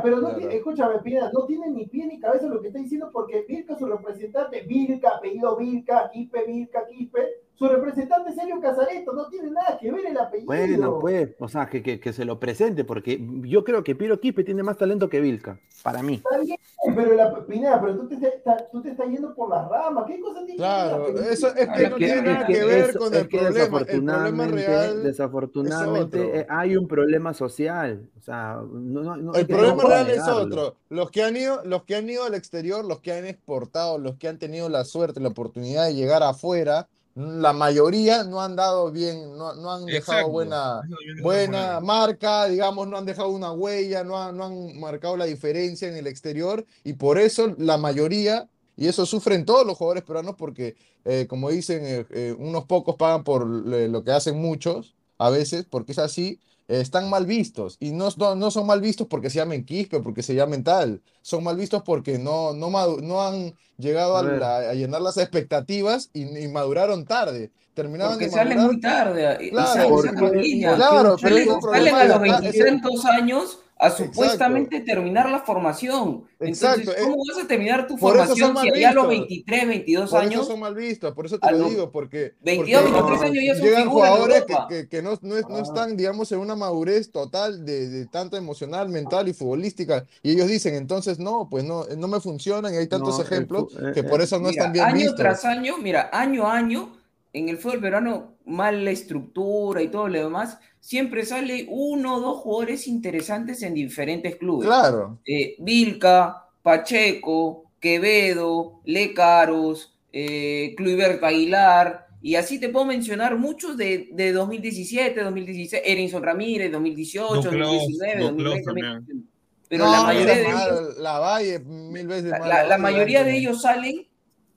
[0.00, 0.36] pero no Claro.
[0.38, 3.76] tiene- escúchame, Pineda, no tiene ni pie ni cabeza lo que está diciendo porque Vilca,
[3.76, 7.20] su representante, Vilca, apellido Vilca, Quispe, Vilca, Quispe,
[7.62, 10.46] su representante es Sergio Casareto, no tiene nada que ver el apellido.
[10.46, 14.18] Bueno, pues, o sea, que, que- que se lo presente, porque yo creo que Piero
[14.18, 16.14] Quispe tiene más talento que Vilca, para mí.
[16.14, 16.58] Está bien,
[16.96, 20.04] pero la, Pineda, pero tú te, está- tú te estás yendo por las ramas.
[20.08, 21.32] ¿Qué cosa tiene Claro, que ver?
[21.32, 23.38] eso es que no que- tiene es nada que que ver eso- con el que
[23.38, 23.78] problema.
[23.78, 25.02] El problema real.
[25.04, 26.40] desafortunadamente es otro.
[26.40, 28.08] eh, hay un problema social.
[28.18, 30.74] O sea, no, no- no- El problema no real es otro.
[30.88, 34.16] Los que han ido, los que han ido al exterior, los que han exportado, los
[34.16, 38.90] que han tenido la suerte, la oportunidad de llegar afuera, la mayoría no han dado
[38.90, 40.30] bien, no, no han dejado Exacto.
[40.32, 40.80] buena,
[41.22, 45.88] buena marca, digamos, no han dejado una huella, no han, no han marcado la diferencia
[45.88, 50.34] en el exterior y por eso la mayoría, y eso sufren todos los jugadores peruanos
[50.38, 54.94] porque, eh, como dicen, eh, eh, unos pocos pagan por le- lo que hacen muchos,
[55.18, 58.80] a veces, porque es así, eh, están mal vistos y no, no, no son mal
[58.80, 62.70] vistos porque se llamen Quispe, porque se llamen tal, son mal vistos porque no, no,
[62.70, 67.50] no han llegado A a, la- a llenar las expectativas y, y maduraron tarde.
[67.74, 69.48] Terminaban Porque de salen madurar muy tarde.
[69.50, 70.74] Claro, porque- familia.
[70.76, 76.24] claro, pero Salen, salen a los acá, ese- veintitantos años a supuestamente terminar la formación.
[76.40, 79.08] Exacto, Entonces, eh, ¿cómo vas a terminar tu por eso formación si allá a los
[79.08, 79.28] vistos.
[79.28, 82.82] 23, 22 Por eso años son mal vistos, por eso te lo digo, porque, 22,
[82.82, 85.62] porque 23 años ya son llegan jugadores que, que- que no, no, es- no Ah.
[85.62, 90.48] están, digamos, en una madurez total de, de tanto emocional, mental y futbolística, y ellos
[90.48, 93.78] dicen, entonces, no, pues no, no me funcionan, y hay tantos No, el ejemplos fu-
[93.86, 95.16] eh, que por eh, eso no Mira, están bien año vistos.
[95.16, 96.92] tras año, mira, año a año,
[97.32, 102.38] en el fútbol peruano, mala estructura y todo lo demás, siempre sale uno o dos
[102.38, 104.68] jugadores interesantes en diferentes clubes.
[104.68, 113.76] Claro, eh, Vilca, Pacheco, Quevedo, Lecaros, eh, Cluiberto Aguilar, y así te puedo mencionar muchos
[113.76, 118.86] de, de 2017, 2016, Erinson Ramírez, 2018, Duclos, 2019, Duclos 2020, también.
[118.86, 119.32] 2021.
[119.68, 122.68] Pero No, la mayoría de mal, ellos, la Valle, mil veces la, más la- la
[122.76, 124.06] Valle, mayoría de ellos salen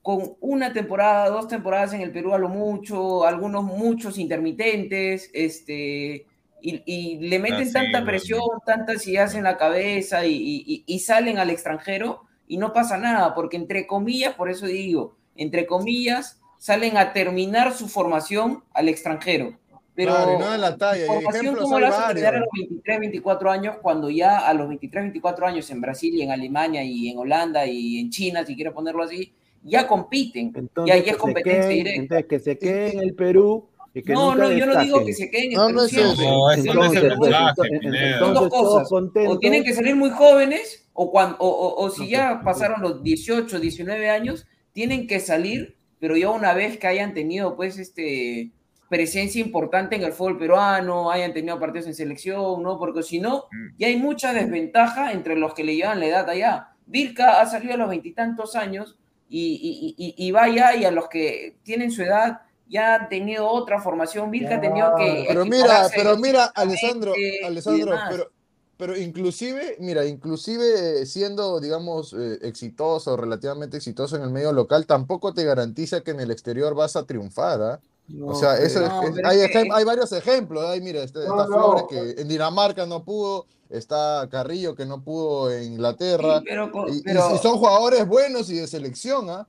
[0.06, 6.26] con una temporada, dos temporadas en el Perú a lo mucho, algunos muchos intermitentes, este,
[6.62, 8.06] y, y le meten Así, tanta bueno.
[8.06, 12.98] presión, tantas ideas en la cabeza y, y- y salen al extranjero y no pasa
[12.98, 18.88] nada, porque entre comillas, por eso digo, entre comillas, salen a terminar su formación al
[18.88, 19.58] extranjero.
[19.96, 23.00] Pero Claro, no en la talla, formación, ejemplos ¿cómo hay la vas a los 23,
[23.00, 27.08] 24 años cuando ya a los 23, 24 años en Brasil y en Alemania y
[27.08, 29.32] en Holanda y en China, si quieres ponerlo así,
[29.66, 30.52] ya compiten?
[30.54, 32.00] Entonces, ya que es competencia queden- directa.
[32.02, 35.04] entonces que se quede en el Perú y que No, nunca no, yo no digo
[35.04, 36.24] que se queden en No, Perú no siempre.
[36.26, 38.18] No, eso no es el pues, mensaje.
[38.18, 38.88] Son dos cosas.
[39.28, 42.54] O tienen que salir muy jóvenes, o, cuando, o, o- o si No, ya pues,
[42.54, 47.56] pasaron los 18, 19 años, tienen que salir, pero ya una vez que hayan tenido,
[47.56, 48.50] pues, este
[48.88, 52.78] presencia importante en el fútbol peruano, hayan tenido partidos en selección, ¿no?
[52.78, 53.74] Porque si no, Mm.
[53.78, 56.68] ya hay mucha desventaja entre los que le llevan la edad allá.
[56.86, 58.96] Vilca ha salido a los veintitantos años
[59.28, 63.08] y, y, y, y va allá y a los que tienen su edad ya han
[63.08, 64.30] tenido otra formación.
[64.30, 65.24] Vilca ha tenido que...
[65.28, 67.14] Pero mira, pero mira, Alessandro,
[67.44, 68.30] Alessandro, pero,
[68.76, 74.86] pero inclusive, mira, inclusive eh, siendo, digamos, eh, exitoso, relativamente exitoso en el medio local,
[74.86, 77.80] tampoco te garantiza que en el exterior vas a triunfar, ¿ah?
[78.08, 80.64] No, O sea, eso No, es- hay, que- hay varios ejemplos.
[80.64, 81.74] Hay, mira, este- No, está no.
[81.74, 86.38] Flores que en Dinamarca no pudo, está Carrillo que no pudo en Inglaterra.
[86.40, 89.46] Sí, pero, y, pero- y son jugadores buenos y de selección, ¿ah?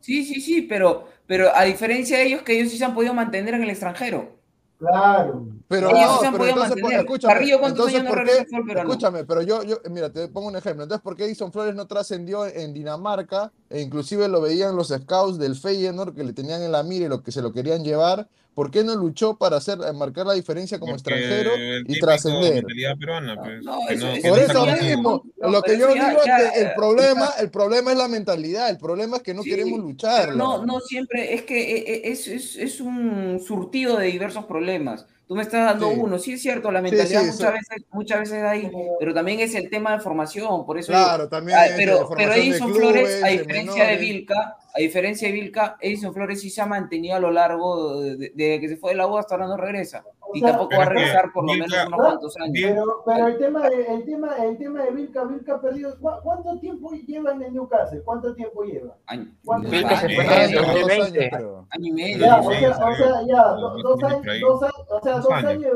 [0.00, 3.12] sí, sí, sí, pero, pero a diferencia de ellos, que ellos sí se han podido
[3.14, 4.38] mantener en el extranjero.
[4.78, 5.46] Claro.
[5.68, 7.00] Pero Ellos no, se han pero podido entonces, por- mantener.
[7.00, 8.62] escúchame, Carrillo, ¿cuántos entonces, no ¿por regresa qué?
[8.66, 8.90] peruano?
[8.90, 10.84] Escúchame, pero yo, yo, mira, te pongo un ejemplo.
[10.84, 13.52] Entonces, ¿por qué Edison Flores no trascendió en Dinamarca?
[13.70, 17.08] E inclusive lo veían los scouts del Feyenoord que le tenían en la mira y
[17.08, 18.28] lo que se lo querían llevar.
[18.52, 21.52] ¿Por qué no luchó para hacer, eh, marcar la diferencia como Porque extranjero
[21.86, 22.64] y trascender?
[22.98, 26.50] peruana, pues, No, no- Por eso ya- mismo, lo que yo ya- digo ya, es
[26.52, 29.50] que el eh, problema, el problema es la mentalidad, el problema es que no Sí,
[29.50, 30.34] queremos pero lucharla.
[30.34, 35.06] no, no siempre, es que eh, es, es, es un surtido de diversos problemas.
[35.30, 35.96] Tú me estás dando Sí.
[35.96, 38.68] uno, sí es cierto, la mentalidad sí, muchas, veces, muchas veces hay,
[38.98, 42.32] pero también es el tema de formación, por eso digo, Claro, también Ah, pero, pero
[42.32, 43.96] Edison clubes, Flores, a diferencia de.
[43.98, 48.16] Vilca, a diferencia de Vilca, Edison Flores sí se ha mantenido a lo largo de,
[48.16, 50.02] de- de que se fue de la U hasta ahora no regresa.
[50.34, 52.54] Y sea, tampoco va a regresar por lo menos unos cuantos años.
[52.62, 55.98] Pero, pero el tema de, el tema, el tema de Vilca, Vilca ha perdido.
[56.00, 58.02] ¿cu- ¿Cuánto tiempo lleva en el Newcastle?
[58.04, 58.96] ¿Cuánto tiempo lleva?
[59.06, 61.30] Año, ¿Cuántos Vilca se fue en años, el Dos años, 2020.
[61.36, 61.66] creo.
[61.70, 62.18] año y medio.
[62.18, 65.30] Ya, o sea, o sea, ya, do- Dos dos años dos años, o sea, Dos
[65.32, 65.62] años.
[65.62, 65.70] de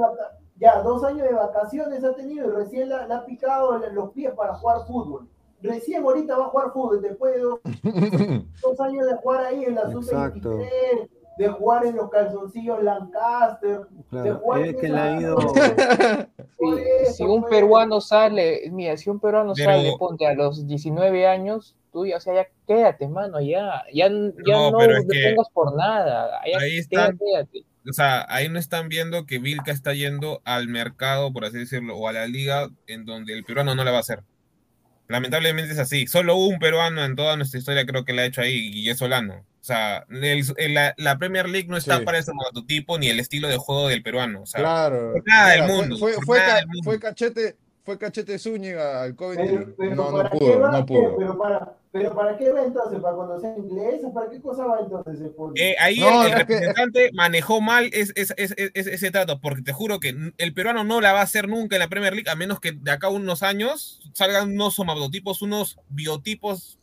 [0.56, 4.32] ya, dos años de vacaciones ha tenido y recién le ha picado en los pies
[4.34, 5.28] para jugar fútbol.
[5.60, 7.58] Recién ahorita va a jugar fútbol, después de dos,
[8.62, 10.52] dos años de jugar ahí en la Exacto.
[10.52, 11.08] sub-23,
[11.38, 13.80] de jugar en los calzoncillos Lancaster,
[14.10, 15.36] de jugar es en que esa- le ha ido.
[16.58, 17.50] Por Si, eso, si un pues.
[17.50, 22.16] peruano sale, mira, si un peruano Pero- sale, ponte a los 19 años, tú ya,
[22.16, 24.08] o sea, ya quédate, mano, ya, ya, ya
[24.52, 27.64] No, no es te pongas por nada, ya ahí están- quédate.
[27.88, 31.96] O sea, ahí no están viendo que Vilca está yendo al mercado, por así decirlo,
[31.98, 34.20] o a la liga en donde el peruano no le va a hacer.
[35.08, 36.06] Lamentablemente es así.
[36.06, 38.98] Solo un peruano en toda nuestra historia creo que la ha hecho ahí y es
[38.98, 39.34] Solano.
[39.60, 42.04] O sea, el- el- la, la Premier League no está Sí.
[42.04, 44.42] para ese prototipo ni el estilo de juego del peruano.
[44.42, 45.12] O sea, Claro.
[45.12, 46.82] por nada del Mira, fue- mundo, Fue, por fue, nada ca- del mundo.
[46.84, 49.48] fue cachete, fue Cachete Zúñiga al Coventry.
[49.58, 50.70] Pero, pero no, no ¿para qué pudo, va?
[50.72, 51.16] no pudo.
[51.18, 52.98] Pero para, pero ¿para qué va entonces?
[53.00, 54.00] ¿Para conocer inglés?
[54.14, 55.30] ¿Para qué cosa va entonces?
[55.56, 58.86] Eh, ahí No, el, el es que- representante manejó mal es- es- es- es- es-
[58.86, 61.80] ese trato, porque te juro que el peruano no la va a hacer nunca en
[61.80, 65.78] la Premier League, a menos que de acá a unos años salgan unos somatotipos, unos
[65.90, 66.78] biotipos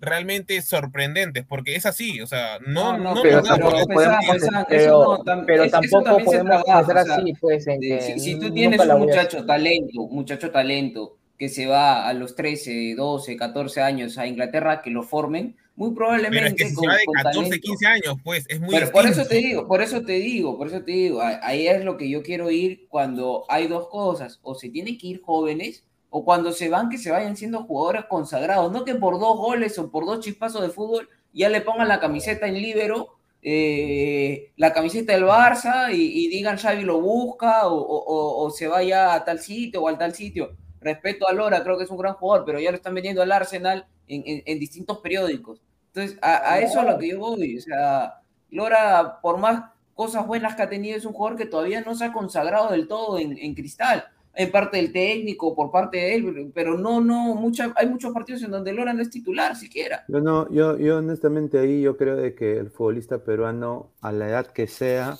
[0.00, 4.24] realmente sorprendentes, porque es así, o sea, no, no, pero nos da tampoco podemos
[4.68, 8.38] pero- no, pero tampoco podemos trabaja, hacer o sea, así, pues, en que si, si
[8.38, 13.80] tú tienes un muchacho talento, muchacho talento que se va a los 13, 12, 14
[13.82, 16.96] años a Inglaterra que lo formen, muy pero es probablemente que si con, se va
[16.96, 19.82] de con 14, talento- 15 años, pues, es muy Pero por eso te digo, por
[19.82, 23.44] eso te digo, por eso te digo, ahí es lo que yo quiero ir cuando
[23.48, 27.10] hay dos cosas, o se tienen que ir jóvenes, o cuando se van que se
[27.10, 31.08] vayan siendo jugadores consagrados, no que por dos goles o por dos chispazos de fútbol
[31.32, 36.56] ya le pongan la camiseta en libero, eh, la camiseta del Barça y, y digan
[36.58, 40.56] Xavi lo busca o, o- o- se vaya a tal sitio o al tal sitio.
[40.80, 43.32] Respeto a Lora, creo que es un gran jugador, pero ya lo están vendiendo al
[43.32, 45.60] Arsenal en, en- en distintos periódicos.
[45.94, 47.56] Entonces, a, a eso es a lo que yo voy.
[47.58, 51.80] O sea, Lora, por más cosas buenas que ha tenido, es un jugador que todavía
[51.80, 54.04] no se ha consagrado del todo en, en cristal.
[54.38, 58.42] En parte del técnico, por parte de él, pero no, no, mucha, hay muchos partidos
[58.42, 60.04] en donde Lora no es titular siquiera.
[60.08, 64.28] Yo no, yo, yo honestamente ahí yo creo de que el futbolista peruano, a la
[64.28, 65.16] edad que sea,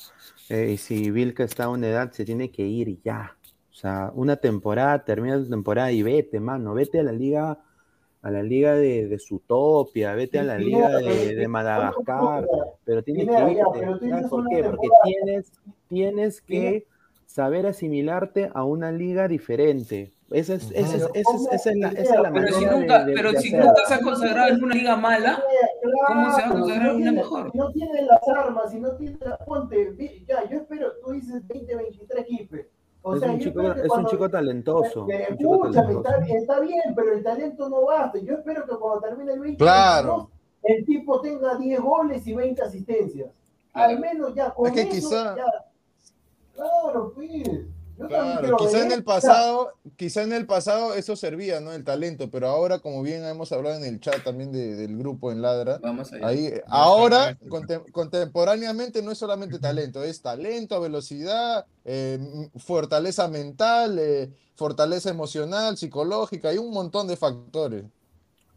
[0.51, 3.37] eh, y si Vilca está a una edad, se tiene que ir ya.
[3.71, 7.59] O sea, una temporada, termina tu temporada y vete, mano, vete a la liga,
[8.23, 12.47] a la liga de, de Zootopia, vete a la liga de, de Madagascar,
[12.85, 13.65] pero tienes que irte.
[13.75, 14.63] pero tú ¿Sabes dices por qué?
[14.65, 15.53] Porque tienes,
[15.89, 16.87] tienes que
[17.37, 20.11] saber asimilarte a una liga diferente.
[20.31, 22.79] Esa es, esa es, esa es, esa es la, esa es la Pero si manera
[22.79, 25.43] nunca, de- de- pero de si nunca se ha consagrado en una liga mala,
[26.07, 27.55] ¿cómo se va a consagrar en si una no mejor?
[27.55, 31.77] no tiene las armas, si no tiene la ponte, ya, yo espero, tú dices 20,
[31.77, 32.71] 23 Kipe.
[33.03, 35.07] O Es sea, un yo chico, espero que es un cuando- chico talentoso.
[35.07, 36.15] Pero un chico escúchame, talentoso.
[36.17, 38.19] está, está bien, pero el talento no basta.
[38.19, 40.31] Yo espero que cuando termine el 20, Claro.
[40.63, 43.29] el tipo tenga 10 goles y 20 asistencias.
[43.75, 45.45] Al menos ya con Es que eso, quizá- ya.
[46.57, 47.31] Claro, pues.
[47.99, 51.61] Yo también Claro, quiero quizá ver, en el pasado, quizá en el pasado eso servía,
[51.61, 51.73] ¿no?
[51.73, 55.33] El talento, pero ahora, como bien hemos hablado en el chat también de- del grupo
[55.33, 62.19] en Ladra, Vamos ahí, ahora, contem- contemporáneamente, no es solamente talento, es talento, velocidad, eh,
[62.57, 67.85] fortaleza mental, eh, fortaleza emocional, psicológica, hay un montón de factores.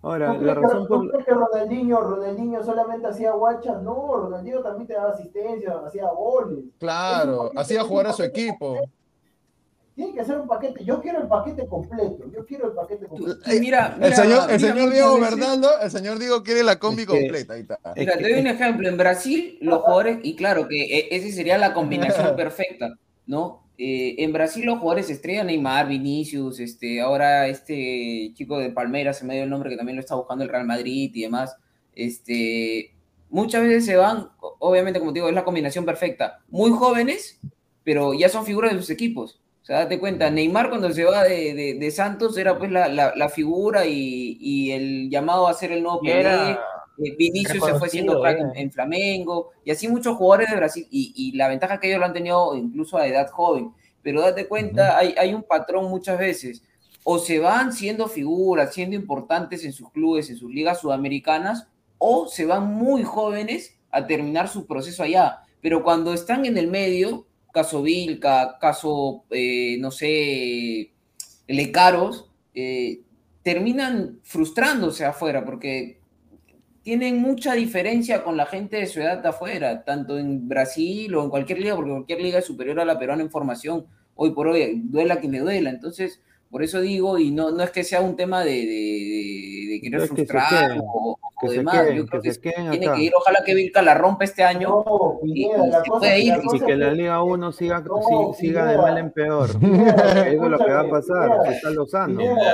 [0.02, 3.82] Ahora, ¿Tú la que, razón tú por crees que Ronaldinho, Ronaldinho solamente hacía guachas?
[3.82, 6.60] No, Ronaldinho también te daba asistencia, hacía goles.
[6.80, 8.78] Claro, hacía jugar a su equipo.
[9.96, 10.86] Tiene que ser un paquete.
[10.86, 12.24] Yo quiero el paquete completo.
[12.32, 13.40] Yo quiero el paquete completo.
[13.54, 16.44] Y mira, El mira, señor, el mira, señor muchas Diego veces- Bernaldo, el señor Diego
[16.44, 17.80] quiere la combi Es que- completa, ahí está.
[17.98, 18.88] Mira, te doy un ejemplo.
[18.88, 22.94] En Brasil, los jugadores, y claro que e- esa sería la combinación perfecta,
[23.28, 23.64] ¿no?
[23.82, 29.26] Eh, en Brasil, los jugadores estrella, Neymar, Vinicius, este, ahora este chico de Palmeiras, se
[29.26, 31.56] me dio el nombre que también lo está buscando el Real Madrid y demás.
[31.96, 32.94] Este,
[33.30, 36.40] muchas veces se van, obviamente, como te digo, es la combinación perfecta.
[36.50, 37.40] Muy jóvenes,
[37.84, 39.40] pero ya son figuras de sus equipos.
[39.62, 42.88] O sea, date cuenta, Neymar cuando se va de, de- de Santos era pues la,
[42.90, 46.58] la- la figura y, y el llamado a ser el nuevo era Pelé.
[47.18, 48.52] Vinicius se fue siendo crack en, eh.
[48.56, 52.06] en Flamengo, y así muchos jugadores de Brasil, y, y la ventaja que ellos lo
[52.06, 53.72] han tenido incluso a edad joven.
[54.02, 56.64] Pero date cuenta, hay, hay un patrón muchas veces.
[57.04, 62.28] O se van siendo figuras, siendo importantes en sus clubes, en sus ligas sudamericanas, o
[62.28, 65.40] se van muy jóvenes a terminar su proceso allá.
[65.62, 70.94] Pero cuando están en el medio, caso Vilca, caso, eh, no sé,
[71.48, 73.02] Lecaros, eh,
[73.44, 75.99] terminan frustrándose afuera, porque
[76.90, 81.24] tienen mucha diferencia con la gente de su edad de afuera, tanto en Brasil o
[81.24, 83.86] en cualquier liga, porque cualquier liga es superior a la peruana en formación,
[84.16, 85.70] hoy por hoy, duela quien le duela.
[85.70, 86.20] Entonces,
[86.50, 89.80] por eso digo, y no, no es que sea un tema de, de- de- de
[89.82, 91.80] querer Es que se frustrar queden, o, o que se demás.
[91.80, 92.96] queden, Yo creo que se tiene acá.
[92.96, 94.70] que ir, ojalá que Vilca la rompa este año.
[94.86, 96.34] No, y- se puede ir,
[96.66, 99.60] que la Liga 1 siga, No, si- siga de mal en peor.
[99.60, 101.30] Pineda, Eso es lo que va a pasar.
[101.48, 101.70] Si está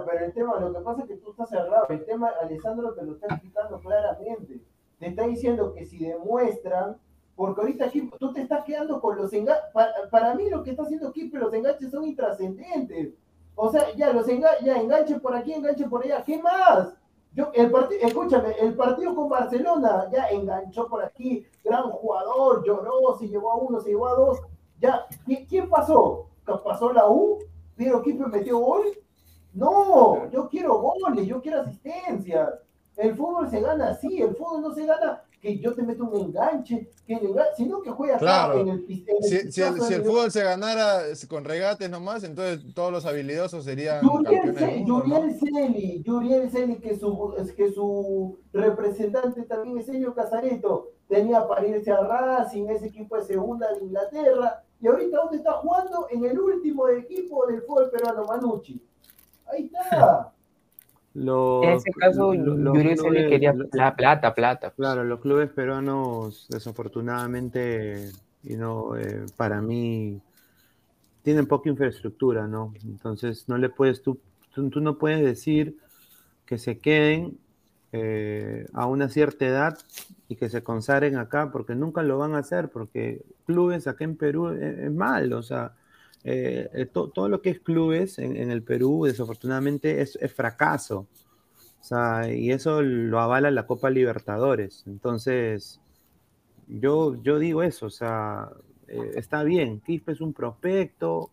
[0.06, 1.86] pero el tema, lo que pasa es que tú estás errado.
[1.90, 4.60] El tema, Alessandro te lo está explicando claramente.
[5.00, 6.98] Te está diciendo que si demuestran,
[7.36, 9.66] porque ahorita aquí tú te estás quedando con los enganches.
[9.74, 13.14] Para, para mí lo que está haciendo Kipe, los enganches son intrascendentes.
[13.56, 16.24] O sea, ya los enga ya enganche por aquí, enganche por allá.
[16.24, 16.94] ¿Qué más?
[17.34, 17.72] Yo, el
[18.02, 23.56] escúchame, el partido con Barcelona ya enganchó por aquí, gran jugador, lloró, se llevó a
[23.56, 24.40] uno, se llevó a dos.
[24.80, 26.28] Ya, ¿qui- ¿quién pasó?
[26.64, 27.40] ¿Pasó la U?
[27.78, 28.84] ¿Pero Kipe metió gol?
[29.54, 32.60] No, yo quiero goles, yo quiero asistencia.
[32.98, 36.28] El fútbol se gana así, el fútbol no se gana que yo te meto un
[36.28, 37.20] enganche, que
[37.58, 38.60] sino que juega acá Claro.
[38.60, 42.74] en el, en el Si, si el, si fútbol se ganara con regates nomás, entonces
[42.76, 49.88] todos los habilidosos serían Yuriel, Celi, Yuriel Celi, que su, que su representante también es
[49.88, 55.18] Sergio Casareto, tenía para irse a Racing, ese equipo de segunda de Inglaterra, y ahorita
[55.18, 56.08] ¿dónde está jugando?
[56.12, 58.80] En el último equipo del fútbol peruano, Manucci.
[59.48, 60.32] Ahí está.
[61.14, 64.72] Los- En ese caso, lo- los Yuri le clubes- quería la plata, plata.
[64.72, 68.12] Claro, los clubes peruanos, desafortunadamente,
[68.44, 70.22] y no, eh, para mí,
[71.24, 72.74] tienen poca infraestructura, ¿no?
[72.84, 74.20] Entonces, no le puedes, tú,
[74.54, 75.78] tú, tú no puedes decir
[76.46, 77.38] que se queden
[77.94, 79.78] eh, a una cierta edad
[80.30, 84.16] y que se consagren acá, porque nunca lo van a hacer, porque clubes acá en
[84.16, 85.74] Perú es, es mal, o sea,
[86.24, 91.08] eh, eh, to- todo lo que es clubes en, el Perú, desafortunadamente, es, es fracaso.
[91.82, 94.84] O sea, y eso lo avala la Copa Libertadores.
[94.88, 95.82] Entonces,
[96.68, 98.50] yo, yo digo eso, o sea,
[98.88, 101.32] eh, está bien, Quispe es un prospecto,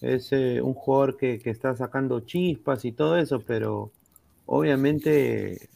[0.00, 3.92] es eh, un jugador que, que está sacando chispas y todo eso, pero
[4.46, 5.68] obviamente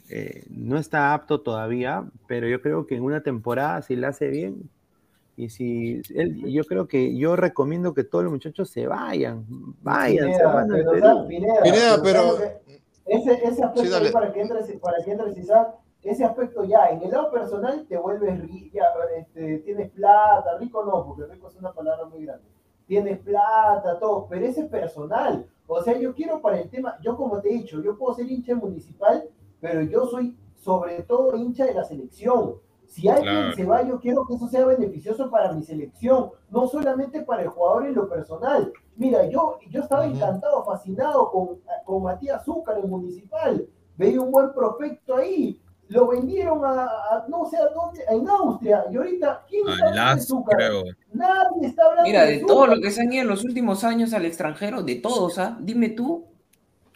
[0.50, 4.70] no está apto todavía, pero yo creo que en una temporada si la hace bien,
[5.44, 9.44] y si él, yo creo que yo recomiendo que todos los muchachos se vayan,
[9.80, 11.26] vayan, se Pineda, van al pero.
[11.26, 12.36] Pineda, Pineda, pero
[13.06, 17.02] ese, ese aspecto Sí, para que entres, para que entres Isaac, ese aspecto ya, en
[17.02, 18.84] el lado personal te vuelves ri- ya,
[19.16, 22.44] este, tienes plata, rico no, porque rico es una palabra muy grande.
[22.86, 25.46] Tienes plata, todo, pero ese es personal.
[25.66, 28.30] O sea, yo quiero para el tema, yo como te he dicho, yo puedo ser
[28.30, 29.28] hincha municipal,
[29.60, 32.56] pero yo soy sobre todo hincha de la selección.
[32.90, 33.52] Si alguien Claro.
[33.54, 37.48] se va, yo quiero que eso sea beneficioso para mi selección, no solamente para el
[37.48, 38.72] jugador en lo personal.
[38.96, 41.48] Mira, yo, yo estaba encantado, fascinado con,
[41.84, 43.64] con Matías Zúcar en Municipal.
[43.96, 45.60] Veía un buen prospecto ahí.
[45.86, 48.84] Lo vendieron a, a no sé a dónde, en Austria.
[48.90, 50.56] Y ahorita, ¿quién está hablando de Zúcar?
[50.56, 50.82] creo.
[51.12, 53.84] Nadie está hablando Mira, de de todo lo que se han ido en los últimos
[53.84, 55.56] años al extranjero, de todos, ¿ah?
[55.60, 56.24] Dime tú,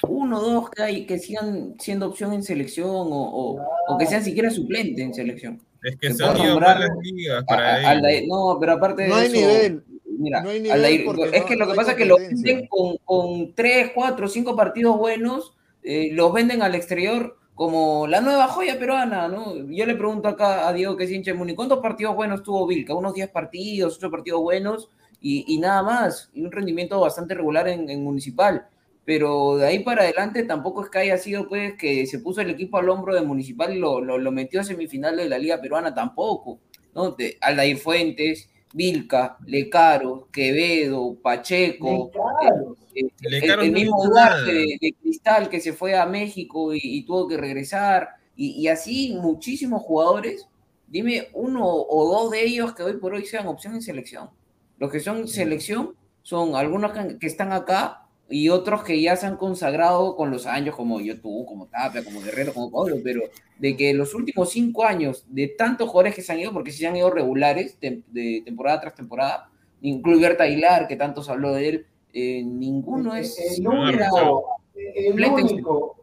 [0.09, 4.07] uno o dos que, hay, que sigan siendo opción en selección o, o- o que
[4.07, 5.61] sean siquiera suplente en selección.
[5.85, 7.95] Es que se han ido malas ligas para a-.
[7.95, 9.85] Aldair- no, pero aparte de No hay eso, nivel.
[10.16, 12.66] Mira, No hay nivel Aldair- es no- que lo que pasa es que lo venden
[12.68, 18.49] con, con tres, cuatro, cinco partidos buenos, eh, los venden al exterior como la nueva
[18.49, 19.55] joya peruana, ¿no?
[19.68, 22.66] Yo le pregunto acá a Diego que es hincha de Muni, ¿cuántos partidos buenos tuvo
[22.66, 22.95] Vilca?
[22.95, 24.89] Unos 10 partidos, 8 partidos buenos
[25.20, 28.66] y, y nada más, y un rendimiento bastante regular en, en Municipal.
[29.05, 32.50] Pero de ahí para adelante tampoco es que haya sido pues que se puso el
[32.50, 35.61] equipo al hombro de Municipal y lo, lo, lo metió a semifinal de la Liga
[35.61, 36.61] Peruana tampoco.
[36.94, 37.11] ¿no?
[37.11, 42.76] De Aldair Fuentes, Vilca, Lecaro, Quevedo, Pacheco, Claro.
[42.94, 46.80] eh, el, Lecaro el mismo Duarte de, de Cristal que se fue a México y,
[46.82, 50.48] y tuvo que regresar, y, y así muchísimos jugadores.
[50.86, 54.30] Dime uno o dos de ellos que hoy por hoy sean opción en selección.
[54.78, 59.26] Los que son selección son algunos que, que están acá y otros que ya se
[59.26, 63.20] han consagrado con los años, como yo tú, como Tapia, como Guerrero, como Pablo, pero
[63.58, 66.78] de que los últimos cinco años de tantos jugadores que se han ido, porque sí
[66.78, 69.50] se han ido regulares de, de temporada tras temporada,
[69.82, 74.44] incluye Berta Aguilar, que tanto se habló de él, eh, ninguno es el siquiera- único,
[74.74, 75.96] el en único,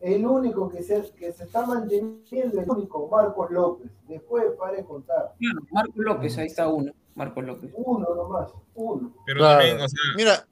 [0.00, 3.90] el único que se, que se está manteniendo, el único, Marcos López.
[4.06, 5.32] Después pare de contar.
[5.72, 7.70] Marcos López, ahí está uno, Marcos López.
[7.74, 9.12] Uno nomás, uno.
[9.26, 9.58] Pero Claro.
[9.60, 10.46] también, o sea, Mira,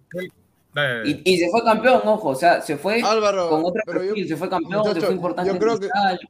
[0.74, 1.10] dale, dale.
[1.24, 4.08] Y, y se fue campeón, ojo, o sea, se fue Álvaro, con otra pero yo-
[4.08, 6.20] perfil, se fue campeón, muchacho, se fue importante yo en creo que- Cristal.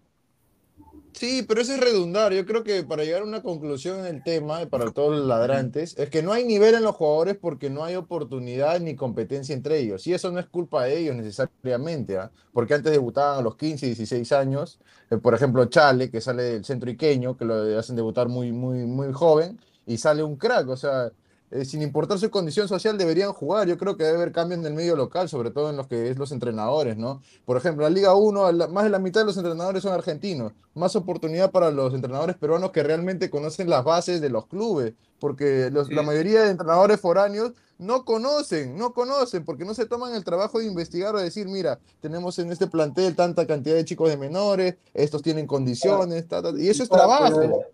[1.15, 2.33] Sí, pero eso es redundar.
[2.33, 5.27] Yo creo que para llegar a una conclusión en el tema, y para todos los
[5.27, 9.55] ladrantes, es que no hay nivel en los jugadores porque no hay oportunidad ni competencia
[9.55, 10.07] entre ellos.
[10.07, 12.31] Y eso no es culpa de ellos necesariamente, ¿ah?
[12.53, 14.81] porque antes debutaban a los 15, 16 años.
[15.11, 18.79] Eh, por ejemplo, Chale, que sale del centro iqueño, que lo hacen debutar muy, muy,
[18.87, 20.67] muy joven, y sale un crack.
[20.71, 21.13] O sea,
[21.53, 23.69] eh, sin importar su condición social, deberían jugar.
[23.69, 26.09] Yo creo que debe haber cambios en el medio local, sobre todo en los que
[26.11, 27.21] es los entrenadores, ¿no?
[27.45, 30.53] Por ejemplo, la Liga 1, la- más de la mitad de los entrenadores son argentinos.
[30.75, 35.71] Más oportunidad para los entrenadores peruanos que realmente conocen las bases de los clubes, porque
[35.71, 40.25] los- la mayoría de entrenadores foráneos no conocen, no conocen, porque no se toman el
[40.25, 44.17] trabajo de investigar o decir, mira, tenemos en este plantel tanta cantidad de chicos de
[44.17, 47.65] menores, estos tienen condiciones, ta, ta, y eso es trabajo.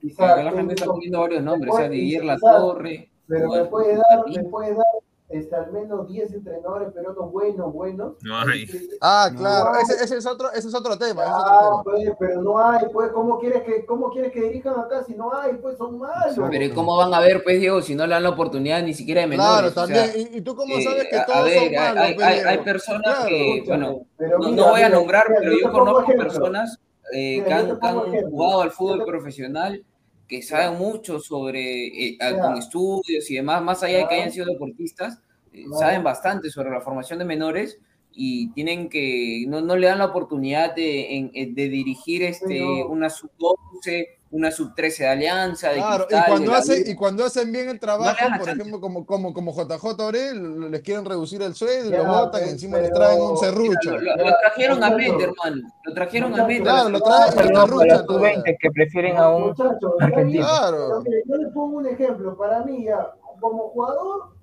[0.00, 3.10] quizá la gente está poniendo varios nombres, o sea, Didier La quizá- Torre.
[3.28, 4.86] Pero me puede dar, me puede dar
[5.30, 8.12] este, al menos 10 entrenadores peruanos buenos, buenos.
[8.22, 8.66] No hay.
[9.00, 9.82] Ah, No claro, hay.
[9.82, 11.82] ese, ese es otro, ese es otro tema, ese es otro Ah, tema.
[11.82, 15.34] pues, pero no hay, pues, ¿cómo quieres que, cómo quieres que dirijan acá si no
[15.34, 15.54] hay?
[15.54, 16.36] Pues son malos.
[16.50, 18.92] Pero ¿y cómo van a ver, pues, Diego, si no le dan la oportunidad ni
[18.94, 19.72] siquiera de menores?
[19.72, 20.28] Claro, O sea, también.
[20.34, 22.04] ¿Y, y tú cómo eh, sabes que a- a todos ver, son hay- malos?
[22.04, 23.28] hay, pe, hay, hay personas Claro.
[23.28, 26.24] que, bueno, pero no, mira, no voy a nombrar, mira, pero yo conozco ejemplo.
[26.28, 26.78] personas
[27.12, 27.86] eh, Mira, que han, que
[28.18, 29.84] han jugado al fútbol te- profesional,
[30.28, 34.46] que saben mucho sobre, eh, con estudios y demás, más allá de que hayan sido
[34.46, 35.20] deportistas,
[35.52, 37.78] eh, saben bastante sobre la formación de menores
[38.12, 42.62] y tienen que, no, no le dan la oportunidad de, en- en- de dirigir este,
[42.88, 46.74] una sub-12, una sub-13 de Alianza, de Claro, y Cristal, de cuando, U.
[46.90, 51.04] y cuando hacen bien el trabajo, por ejemplo, como, como, como JJ Orel, les quieren
[51.04, 53.90] reducir el sueldo y Ya, lo botan y pe- encima les pero- traen un serrucho.
[53.92, 55.68] lo- lo trajeron a Mete, hermano.
[55.84, 56.62] Lo trajeron a Muchachos, Mete.
[56.62, 58.34] Claro, lo traen a serruchan los todavía.
[58.34, 59.54] sub-20 que prefieren a un
[60.00, 60.46] argentino.
[60.46, 61.02] Claro.
[61.04, 62.36] mire, yo les pongo un ejemplo.
[62.36, 64.34] Para mí, ya, como jugador,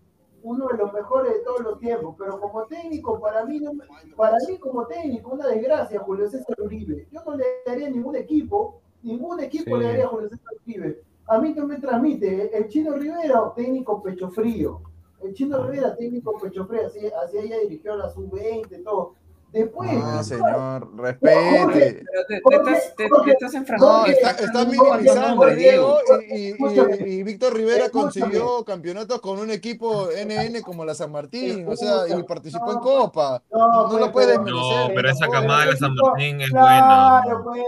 [0.44, 3.84] uno de los mejores de todos los tiempos, pero como técnico, para mí, no me-
[4.16, 7.08] para mí como técnico, una desgracia, Julio César Uribe.
[7.12, 9.82] Yo no le daría ningún equipo, ningún equipo Sí.
[9.82, 11.04] le daría a Julio César Uribe.
[11.28, 14.82] A mí que me transmite, el Chino Rivera, técnico pecho frío.
[15.24, 19.16] El Chino Rivera, técnico pecho frío, así, así ella dirigió a la sub-20, todo.
[19.52, 22.04] Después, Ah, señor, respete.
[22.49, 24.06] Pero te, estás, No, enfrascando.
[24.06, 25.97] está, estás minimizando, Diego,
[26.30, 26.95] y, y- y- Escúchame.
[27.10, 32.08] y Víctor Rivera consiguió campeonatos con un equipo NN como la San Martín, o sea,
[32.08, 33.43] y participó en No, Copa.
[33.52, 34.88] No, No pues, lo puedes pero- merecer.
[34.89, 37.43] No, pero esa Pero camada de la San Martín es Claro, buena.
[37.43, 37.62] pues,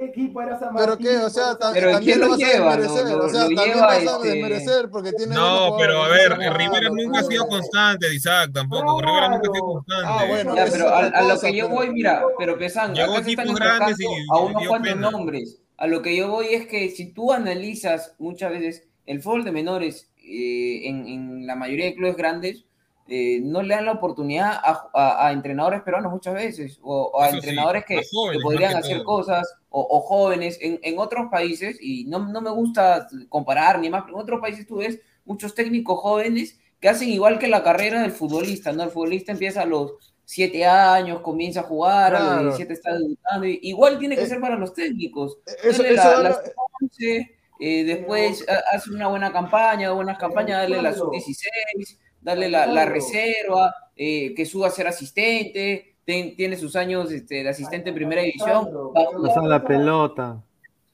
[0.00, 1.06] el equipo era San Pero Martín.
[1.06, 2.76] qué, o sea, pues, ta- Pero también ¿quién lo vas a lleva?
[2.76, 6.88] desmerecer, o sea, también vas a este- desmerecer porque tiene No, pero a ver, Rivera
[6.90, 7.60] nunca ha sido pues.
[7.60, 9.00] constante, Isaac, tampoco.
[9.00, 9.72] Rivera nunca ha sido Claro.
[9.72, 10.04] constante.
[10.06, 13.88] Ah, bueno, pero a, lo que yo voy, mira, pero Pesan, acá se están
[14.30, 15.60] a unos cuantos nombres.
[15.76, 19.52] A lo que yo voy es que si tú analizas muchas veces el fútbol de
[19.52, 22.64] menores eh, en, en la mayoría de clubes grandes,
[23.06, 27.20] eh, no le dan la oportunidad a, a- a entrenadores peruanos muchas veces, o, o
[27.20, 29.04] a Eso sí, entrenadores que, a jóvenes, que podrían que hacer todo.
[29.04, 33.90] cosas, o, o jóvenes en, en otros países, y no, no me gusta comparar ni
[33.90, 37.62] más, pero en otros países tú ves muchos técnicos jóvenes que hacen igual que la
[37.62, 38.84] carrera del futbolista, ¿no?
[38.84, 43.46] El futbolista empieza a los siete años, comienza a jugar, a los 17 está debutando,
[43.46, 45.38] y- igual tiene que Eh, ser para los técnicos.
[45.62, 49.92] Eso, Dale eso la, da la la- sub-11, eh, después ha- hace una buena campaña,
[49.92, 55.96] buenas campañas, dale la sub-16, dale la, la reserva, eh, que suba a ser asistente,
[56.04, 59.64] ten- tiene sus años este, de asistente en primera división, va a jugar Pasa la
[59.64, 60.42] pelota.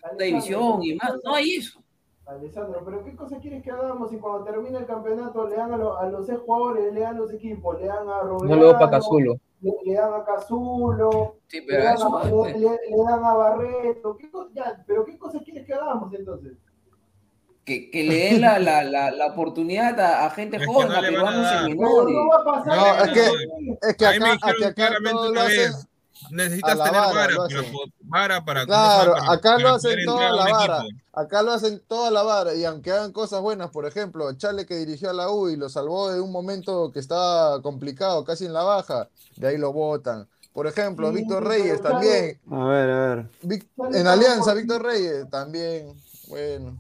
[0.03, 1.80] segunda división y más, no hay eso.
[2.31, 5.77] Alessandro, pero ¿qué cosa quieres que hagamos si cuando termine el campeonato le dan a,
[5.77, 9.37] los- a los seis jugadores, le dan los equipos, le dan a No para Cazulo.
[9.61, 13.35] le, le dan a Cazulo, Sí, le dan, eso a, no le, le- dan a
[13.35, 16.57] Barreto, ¿qué co- ya, pero ¿qué cosa quieres que hagamos entonces?
[17.65, 20.89] que, que le den la, la, la, la oportunidad a, a gente Es que joven,
[20.89, 22.17] no a a peruanos en menores.
[22.17, 22.77] no va a pasar.
[22.77, 25.89] No, es que, es que A mí me acá, dijeron acá claramente una vez,
[26.31, 27.63] necesitas la tener vara, vara, para,
[28.03, 30.79] vara para, Claro, para- acá para lo hacen toda la vara.
[30.83, 31.01] equipo.
[31.13, 32.55] Acá lo hacen toda la vara.
[32.55, 35.69] Y aunque hagan cosas buenas, por ejemplo, Chale que dirigió a la U y lo
[35.69, 40.29] salvó de un momento que estaba complicado, casi en la baja, de ahí lo votan.
[40.53, 42.41] Por ejemplo, Sí, Víctor Reyes también.
[42.51, 43.27] A ver, a ver.
[43.43, 45.95] Vic- en Alianza, Víctor Reyes también.
[46.29, 46.77] Bueno.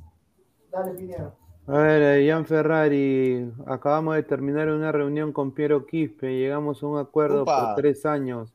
[0.72, 1.34] Dale, Pineda.
[1.66, 6.86] A ver, eh, Ian Ferrari, acabamos de terminar una reunión con Piero Quispe, llegamos a
[6.86, 7.66] un acuerdo Upa.
[7.66, 8.52] por tres años.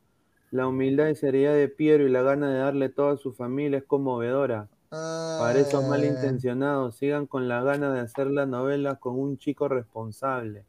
[0.52, 3.80] La humildad y seriedad de Piero y la gana de darle todo a su familia
[3.80, 4.68] es conmovedora.
[4.89, 9.68] Para esos Ah, malintencionados, sigan con la gana de hacer la novela con un chico
[9.68, 10.64] responsable.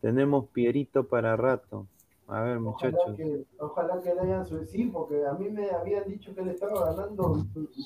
[0.00, 1.86] Tenemos Pierito para rato.
[2.28, 3.16] A ver, Ojalá muchachos.
[3.16, 6.48] que, ojalá que le hayan su sí, porque a mí me habían dicho que él
[6.48, 7.44] estaba ganando.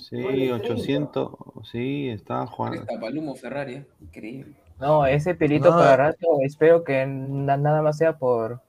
[0.09, 0.55] Sí, 9.30.
[0.55, 1.31] 800.
[1.71, 2.75] Sí, está Juan.
[2.75, 3.87] Está Palumo Ferrari, ¿eh?
[4.01, 4.55] increíble.
[4.79, 5.77] No, ese pelito No.
[5.79, 8.61] para rato, espero que na- nada más sea por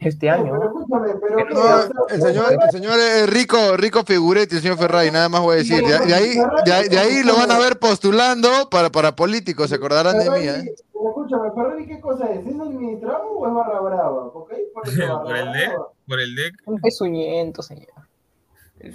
[0.00, 0.44] este año.
[0.44, 0.80] pero ¿no?
[0.80, 1.54] escúchame, pero No, ¿qué?
[1.54, 5.28] No, O sea, el señor, el señor es rico, rico figuretti, el señor Ferrari, nada
[5.28, 5.82] más voy a decir.
[5.84, 6.34] De, de ahí,
[6.64, 10.30] de, ahí- de ahí lo van a ver postulando para, para políticos, se acordarán de
[10.30, 10.46] mí.
[10.48, 10.74] ¿eh?
[10.92, 12.46] pero escúchame, Ferrari, ¿qué cosa es?
[12.46, 14.24] ¿Es administrado o es barra brava?
[14.26, 14.52] ¿Ok?
[14.74, 15.72] Por eso barra Por el DEC,
[16.08, 16.54] por el DEC.
[16.84, 17.88] Es suñento, señor.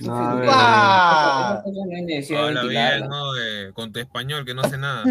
[0.02, 0.41] No.
[0.50, 1.64] ¡Ah!
[1.66, 3.08] Habla bien.
[3.08, 3.32] ¿no?
[3.34, 5.04] De- con tu español, que no sé nada.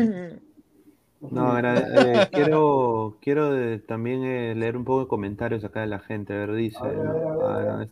[1.30, 5.98] No, eh, quiero, quiero de- también eh, leer un poco de comentarios acá de la
[5.98, 6.32] gente.
[6.34, 6.78] A ver, dice.
[6.78, 7.88] A ver, a ver, a ver, a ver.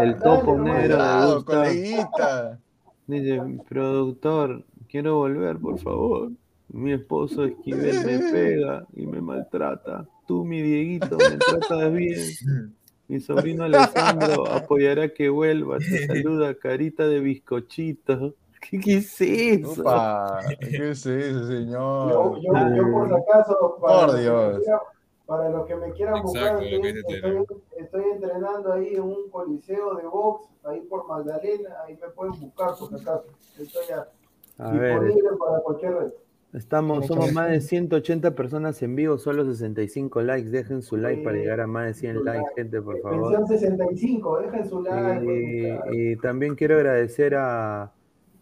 [0.00, 2.58] El topo Dale, negro de Gusta.
[3.06, 6.30] Dice, productor, quiero volver, por favor.
[6.68, 10.06] Mi esposo Esquivel me pega y me maltrata.
[10.26, 12.68] Tú, mi Dieguito, me tratas bien.
[13.08, 15.78] Mi sobrino Alessandro apoyará que vuelva.
[15.78, 18.34] Te saluda, carita de bizcochito.
[18.70, 19.80] ¿Qué, qué es eso?
[19.82, 22.40] Upa, ¿Qué es eso, Yo, señor?
[22.40, 24.58] yo, yo por si acaso, para, Por los que me Dios.
[24.64, 24.80] quieran-
[25.26, 29.28] para los que me quieran buscar, Exacto, que estoy, estoy, estoy entrenando ahí en un
[29.30, 33.24] coliseo de box, ahí por Magdalena, ahí me pueden buscar por si acaso.
[33.60, 34.08] Estoy a-
[34.72, 36.16] ver, disponible para cualquier reto.
[36.54, 40.48] Estamos, somos más de 180 personas en vivo, solo 65 likes.
[40.48, 43.36] Dejen su like para llegar a más de 100 likes, gente, por favor.
[43.36, 45.26] Pensión 65, dejen su like.
[45.92, 47.92] Y, y también quiero agradecer a,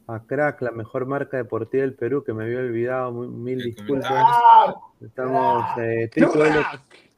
[0.09, 3.13] a Crack, la mejor marca deportiva del Perú, que me había olvidado.
[3.13, 4.13] Mil disculpas.
[5.01, 6.09] Estamos eh,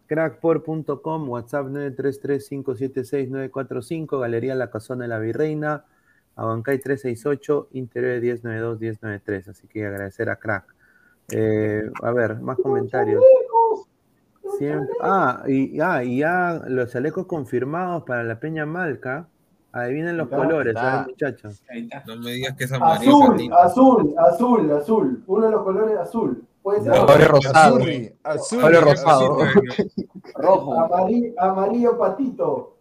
[0.07, 5.85] crackport.com, WhatsApp 933-576-945, Galería La Casona de la Virreina,
[6.37, 9.49] Abancay 368, Interior 1092-1093.
[9.49, 10.75] Así que agradecer a Crack.
[11.31, 13.23] Eh, a ver, más comentarios.
[14.57, 19.29] Siempre- ah, y, ah, y ya los chalecos confirmados para la Peña Malca.
[19.73, 21.03] Adivinen los Está, colores, está.
[21.03, 21.63] ¿eh, muchachos?
[22.07, 23.23] No me digas que es amarillo.
[23.23, 25.25] Azul, azul, azul, azul.
[25.27, 26.45] Uno de los colores azul.
[26.63, 27.77] Puede ser Color rosado.
[27.77, 29.39] Azurri, azurri, Color rosado.
[30.35, 30.81] Rojo.
[30.81, 32.77] amarillo, amarillo patito.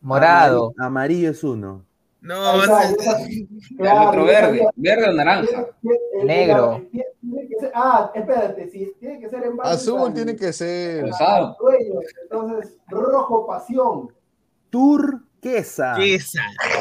[0.00, 0.72] Morado.
[0.78, 1.84] Amarillo, amarillo es uno.
[2.22, 3.48] No, está, esa- El
[3.78, 4.66] claro, otro verde.
[4.76, 5.66] Verde o naranja.
[6.24, 6.74] Negro.
[6.76, 10.36] el- tiene- tiene que ser- ah, espérate, si tiene que ser en base Azul tiene
[10.36, 11.06] que ser.
[11.06, 11.56] Rosado.
[12.22, 14.08] Entonces, rojo pasión.
[14.68, 15.24] Turquesa.
[15.42, 15.94] Esa.
[15.94, 15.96] Ah,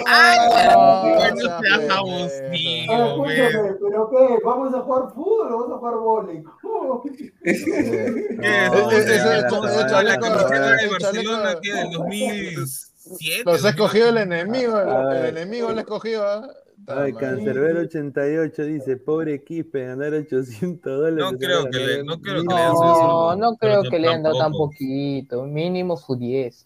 [0.07, 1.79] Ay, no esa seas.
[1.89, 6.43] Ah, abusivo, pero qué, ¿vamos a jugar fútbol o vamos a jugar vóley?
[6.61, 7.01] ¿Cómo?
[7.01, 7.09] ¿Qué
[7.43, 7.61] es?
[7.67, 13.43] Ese- ese ¿Cómo chaleco- se llama la camiseta de el Barcelona chaleco- que del 2007?
[13.45, 16.23] Los ha escogido el enemigo, A el, enemigo lo ha escogido.
[16.27, 16.47] ¿ah?
[16.87, 21.31] Ay, Cancerbero 88 dice, pobre equipo, ganar 800 dólares.
[21.31, 23.99] No creo que le- no creo que le hayan hayan No, no creo Pero que
[23.99, 25.43] le hayan dado tan poquito.
[25.43, 26.65] Mínimo su 10.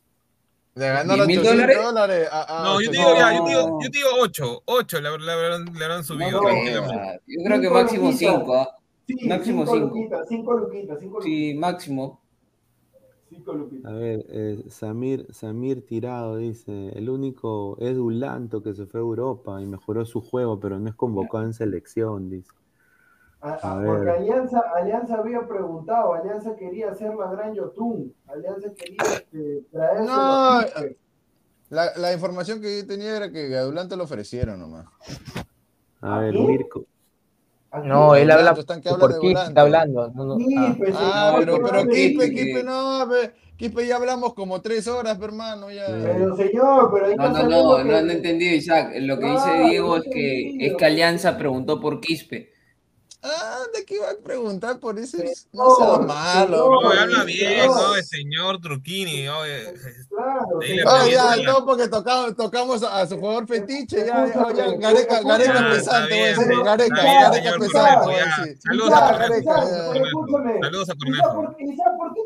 [0.75, 1.83] Le ganó ¿Diez mil 800 dólares?
[1.83, 2.29] dólares.
[2.31, 3.47] a- a No, yo 800 digo, ya, yo No.
[3.47, 6.39] digo, yo digo 8, 8 le, le habrán, le habrán No subido.
[6.41, 7.21] tranquilamente.
[7.27, 8.33] Yo creo que máximo luquitas.
[8.39, 8.67] 5.
[9.05, 9.87] Sí, Máximo cinco cinco.
[9.95, 11.23] luquitas, cinco luquitas, cinco luquitas.
[11.25, 12.21] Sí, máximo.
[13.29, 13.91] Cinco luquitas.
[13.91, 19.03] A ver, eh, Samir, Samir Tirado dice, el único Edu Lanto que se fue a
[19.03, 22.51] Europa y mejoró su juego, pero no es convocado en selección, dice.
[23.45, 28.97] A- A porque Alianza, Alianza había preguntado, Alianza quería hacer la gran Yotun, Alianza quería
[29.17, 30.97] este, traerse No, los Quispe.
[31.69, 34.85] La, la información que yo tenía era que Gadulante lo ofrecieron nomás.
[36.01, 36.33] A ¿A ver?
[36.33, 36.85] Mirko.
[37.71, 40.09] ¿A No, él habla Están que por Quispe, está hablando.
[40.11, 40.37] No, no, ah.
[40.37, 45.19] Quispe, Ah, señor, pero, pero Quispe, Quispe, no, pe- Quispe ya hablamos como tres horas,
[45.21, 45.87] hermano, ya.
[45.87, 48.93] Pero señor, pero ahí No, está no, no, que- no, no he entendido, Isaac.
[49.01, 52.52] Lo que dice Diego no es que, es que Alianza preguntó por Quispe.
[53.25, 55.17] Ah, ¿de qué iba a preguntar por eso?
[55.17, 56.81] Señor, No seas malo.
[56.81, 57.67] No, habla bien.
[57.67, 57.95] ¿no?
[57.95, 59.73] El señor Truquini, oye.
[60.09, 60.59] Claro.
[60.87, 65.21] Ah, ya, no, porque tocamos, tocamos a su jugador fetiche, ya, ya, ya, Gareca.
[65.23, 68.43] Gareca pesante, voy a está decir, bien, Gareca, Gareca pesante, Cornejo, voy a ya.
[68.43, 68.57] decir.
[68.61, 69.53] Saludos a Cornejo.
[70.61, 71.55] Saludos a ¿Y Cornejo.
[71.59, 72.19] y sabes por qué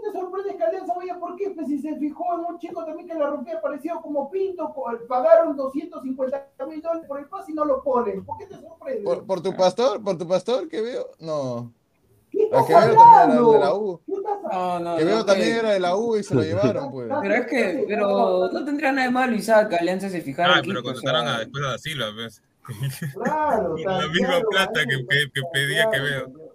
[0.52, 4.02] Alianza vaya por Quispe si se fijó en un chico también que la rompía parecido
[4.02, 4.74] como Pinto?
[5.08, 8.24] Pagaron 250 mil dólares por el pase y no lo ponen.
[8.26, 9.04] ¿Por qué te sorprende?
[9.04, 10.04] ¿Por, por tu pastor?
[10.04, 11.10] ¿Por tu pastor que veo?
[11.20, 11.72] No.
[12.30, 14.02] ¿Qué estás que veo también era de la U.
[14.06, 16.42] ¿Qué estás No, no, Que veo también que- era de la U y se lo
[16.42, 17.10] llevaron, pues.
[17.22, 20.82] Pero es que, pero no tendría nada de malo, Isaac, Alianza se fijara Ah, pero
[20.82, 22.42] o contrataron sea, a después a Silva, pues.
[23.14, 25.06] Claro, la misma claro, plata que-
[25.54, 26.04] pedía que claro.
[26.34, 26.47] veo.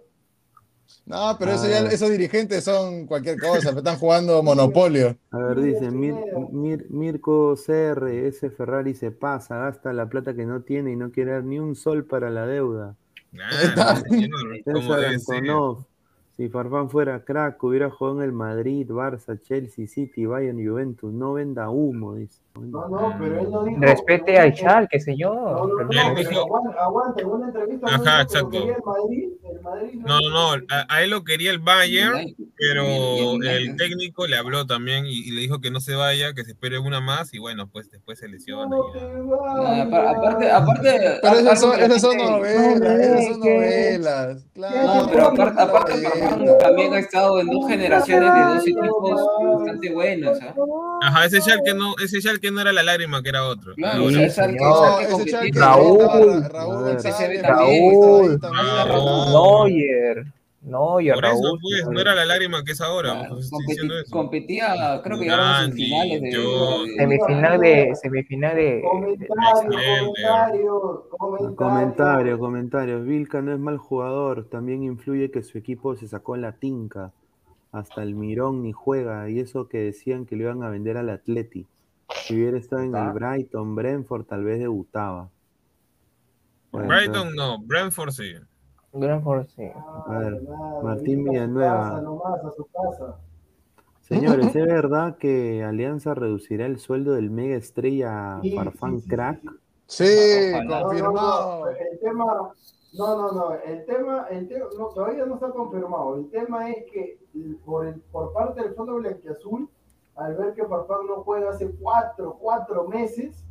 [1.05, 5.17] No, pero eso ya, esos dirigentes son cualquier cosa, pero están jugando Monopolio.
[5.31, 6.15] A ver, dice Mir-.
[6.51, 11.11] Mir- Mirko CR, ese Ferrari se pasa, gasta la plata que no tiene y no
[11.11, 12.95] quiere dar ni un sol para la deuda.
[13.77, 14.29] Ah, señor,
[14.63, 14.95] ¿cómo
[16.35, 21.13] Si Farfán fuera crack, hubiera jugado en el Madrid, Barça, Chelsea, City, Bayern, Juventus.
[21.13, 22.39] No venda humo, dice.
[22.59, 23.79] No, no, pero él no dijo.
[23.81, 25.35] Respete al Schalke, señor.
[25.35, 28.49] No, no, no, pero en una entrevista Ajá, que exacto.
[28.49, 32.35] quería el Madrid, el Madrid No, no, no, a, a él lo quería el Bayern,
[32.57, 32.83] pero
[33.43, 36.51] el técnico le habló también y, y le dijo que no se vaya, que se
[36.51, 38.67] espere una más y bueno, pues después se lesiona.
[38.67, 41.19] No No, aparte, aparte.
[41.21, 44.45] Pero esas son, que esas novelas, esas son que- novelas.
[44.53, 45.05] Claro.
[45.05, 45.27] No, pero
[45.59, 45.93] aparte.
[46.59, 49.21] También ha estado en dos generaciones de dos equipos
[49.57, 50.53] bastante buenos, ¿ah?
[51.03, 53.73] Ajá, ese Schalke no, ese Schalke no era la lágrima, que era otro.
[53.75, 54.29] Claro, No, ese.
[54.31, 54.59] Schalke
[55.59, 55.99] Raúl.
[56.01, 56.93] estaba Raúl A ver.
[56.93, 58.33] González, Ese también, Raúl.
[58.35, 60.33] estaba ahí también, Raúl.
[60.65, 61.59] Por eso, Raúl.
[61.61, 63.11] pues, no era la lágrima que es ahora.
[63.11, 64.11] Claro, pues, competi- eso.
[64.11, 67.95] competía, creo que llegaron a Gandhi, semifinales de, yo- de- Semifinal de.
[67.95, 68.81] Semifinal de.
[68.81, 69.29] Comentarios,
[69.61, 71.55] comentarios, comentarios.
[71.57, 73.05] Comentarios, comentarios.
[73.05, 77.11] Vilca no es mal jugador, también influye que su equipo se sacó la tinca.
[77.73, 81.09] Hasta el Mirón ni juega, y eso que decían que lo iban a vender al
[81.09, 81.65] Atleti.
[82.25, 85.29] Si hubiera estado en el Brighton, Brentford, tal vez debutaba.
[86.71, 88.33] Bueno, Brighton no, Brentford sí.
[88.93, 89.63] Brentford, sí.
[90.07, 90.41] A ver,
[90.83, 91.89] Martín Villanueva.
[91.89, 93.17] casa nomás, a su casa.
[94.01, 99.41] Señores, ¿es verdad que Alianza reducirá el sueldo del mega estrella Farfán sí, sí, Crack?
[99.87, 100.63] sí, Sí, Ojalá.
[100.63, 101.59] No, no, confirmado.
[101.65, 102.25] no, El tema,
[102.93, 103.53] No, no, no.
[103.53, 106.15] El tema, el tema no, todavía no está confirmado.
[106.17, 107.17] El tema es que
[107.65, 109.69] por, el, por parte del Fondo Blanquiazul,
[110.15, 113.43] al ver que Farfán no juega hace cuatro, cuatro meses,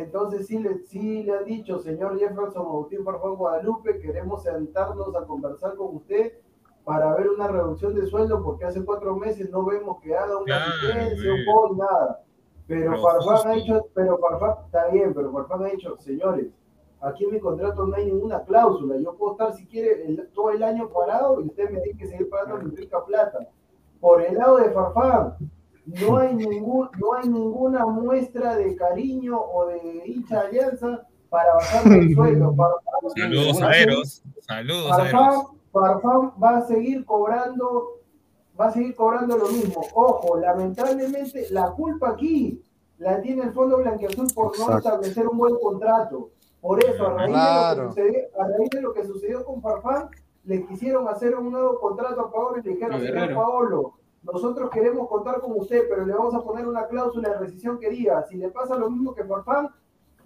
[0.00, 5.24] entonces sí le, sí le han dicho, señor Jefferson Agustín Farfán Guadalupe, queremos sentarnos a
[5.24, 6.34] conversar con usted
[6.84, 10.66] para ver una reducción de sueldo porque hace cuatro meses no vemos que haga una
[10.66, 12.22] licencia, un gol, nada.
[12.68, 13.48] Pero Pero Farfán justo.
[13.48, 16.46] ha dicho, pero Farfán, está bien, pero Farfán ha dicho, señores,
[17.00, 20.50] aquí en mi contrato no hay ninguna cláusula, yo puedo estar si quiere el- todo
[20.50, 23.48] el año parado y usted me tiene que seguir pagando mi rica plata.
[24.00, 25.36] Por el lado de Farfán,
[25.86, 31.54] no hay ningún, no hay ninguna muestra de cariño o de hincha de alianza para
[31.54, 32.54] bajarle el sueldo.
[32.54, 34.22] Farfán- Saludos a Eros.
[34.40, 35.46] Saludos a Farfán, Eros.
[35.72, 38.00] Farfán va a seguir cobrando,
[38.58, 39.80] va a seguir cobrando lo mismo.
[39.94, 42.62] Ojo, lamentablemente la culpa aquí
[42.98, 46.30] la tiene el Fondo Blanquiazul por no establecer un buen contrato.
[46.60, 47.92] Por eso, a raíz, Claro.
[47.94, 50.08] de, lo que sucedió, a raíz de lo que sucedió con Farfán,
[50.44, 53.34] le quisieron hacer un nuevo contrato a Paolo y le dijeron, señor.
[53.34, 53.94] Paolo,
[54.32, 57.90] nosotros queremos contar con usted, pero le vamos a poner una cláusula de rescisión que
[57.90, 59.70] diga, si le pasa lo mismo que Farfán,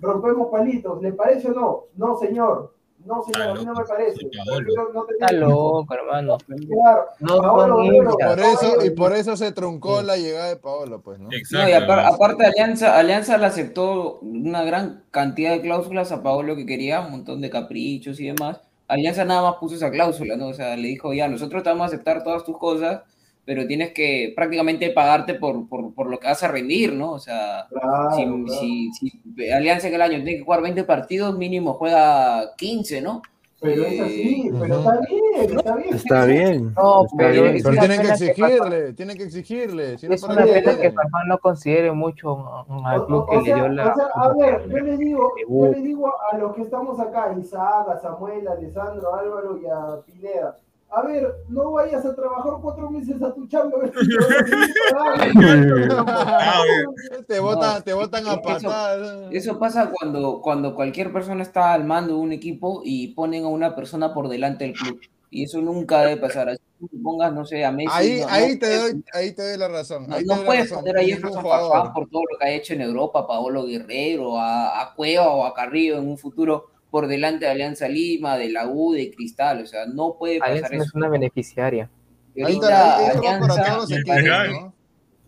[0.01, 1.01] rompemos palitos.
[1.03, 1.85] ¿Le parece o no?
[1.97, 2.75] No, señor.
[3.05, 4.19] No, señor, a mí no me parece.
[4.47, 6.37] No Está loco, hermano.
[6.47, 7.05] Claro.
[7.21, 7.77] No Paolo.
[8.19, 11.29] Por eso, y por eso se truncó la llegada de Paolo, pues, ¿no?
[11.29, 11.93] No, y Exacto.
[11.93, 17.01] apar- aparte Alianza, Alianza le aceptó una gran cantidad de cláusulas a Paolo que quería,
[17.01, 18.61] un montón de caprichos y demás.
[18.87, 20.49] Alianza nada más puso esa cláusula, ¿no?
[20.49, 23.03] O sea, le dijo, ya, nosotros te vamos a aceptar todas tus cosas,
[23.51, 27.11] pero tienes que prácticamente pagarte por, por, por lo que vas a rendir, ¿no?
[27.15, 28.47] O sea, Claro, si, claro.
[28.61, 33.23] si- si Alianza en el año tiene que jugar 20 partidos, mínimo juega 15, ¿no?
[33.61, 35.95] Pero es así, Eh, pero está bien, está bien.
[35.95, 36.75] Está bien.
[36.77, 37.61] No, Está pero, bien.
[37.65, 39.95] Pero tienen que exigirle, tienen que exigirle.
[40.01, 40.93] Es ¿para una pena que?
[40.93, 43.89] Farfán no considere mucho al club que o le sea, dio la.
[43.93, 47.35] o sea, a ver, yo les digo, yo les digo a los que estamos acá,
[47.37, 50.57] Isaac, a Samuel, a Alessandro, a Álvaro y a Pineda.
[50.93, 53.79] A ver, no vayas a trabajar cuatro meses a tu chamba.
[53.79, 54.09] a ver si
[57.23, 59.29] te Te botan, te botan a Eso- patadas.
[59.33, 63.49] Eso pasa cuando, cuando cualquier persona está al mando de un equipo y ponen a
[63.49, 65.01] una persona por delante del club.
[65.31, 66.49] Y eso nunca debe pasar.
[66.49, 67.91] Así que pongas, no sé, a Messi.
[67.93, 70.07] Ahí, no- no ahí, te puedes- doy, ahí te doy la razón.
[70.09, 70.79] No, ahí te no doy la puedes razón.
[70.85, 71.43] poner a Jefferson
[71.95, 75.45] por todo lo que ha hecho en Europa, a Paolo Guerrero, a, a Cueva o
[75.45, 79.63] a Carrillo en un futuro por delante de Alianza Lima, de la U, de Cristal.
[79.63, 80.89] O sea, no puede pasar Alianza no eso.
[80.89, 81.91] es una beneficiaria.
[82.35, 84.73] Y ahorita está, ahí- para Alianza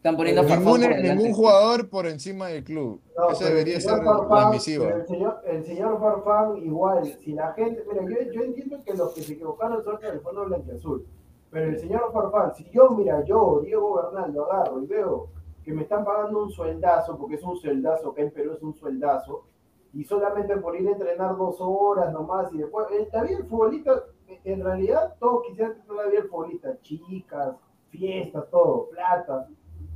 [0.03, 3.01] están poniendo Ningún, ningún jugador por encima del club.
[3.17, 7.85] No, Eso debería el ser pero El señor, el señor Farfán, igual, si la gente.
[7.89, 11.07] Mira, yo, yo entiendo que los que se equivocaron son del Fondo Blanquiazul.
[11.53, 15.29] Pero el señor Farfán, si yo, mira, yo, Diego Bernal, lo agarro y veo
[15.65, 18.75] que me están pagando un sueldazo, porque es un sueldazo, acá en Perú es un
[18.75, 19.45] sueldazo,
[19.93, 22.87] y solamente por ir a entrenar dos horas nomás, y después.
[22.91, 24.05] eh, Está bien, el futbolista,
[24.45, 27.57] en realidad, todos quisieran tener del futbolista, chicas,
[27.91, 29.49] fiestas, todo, plata.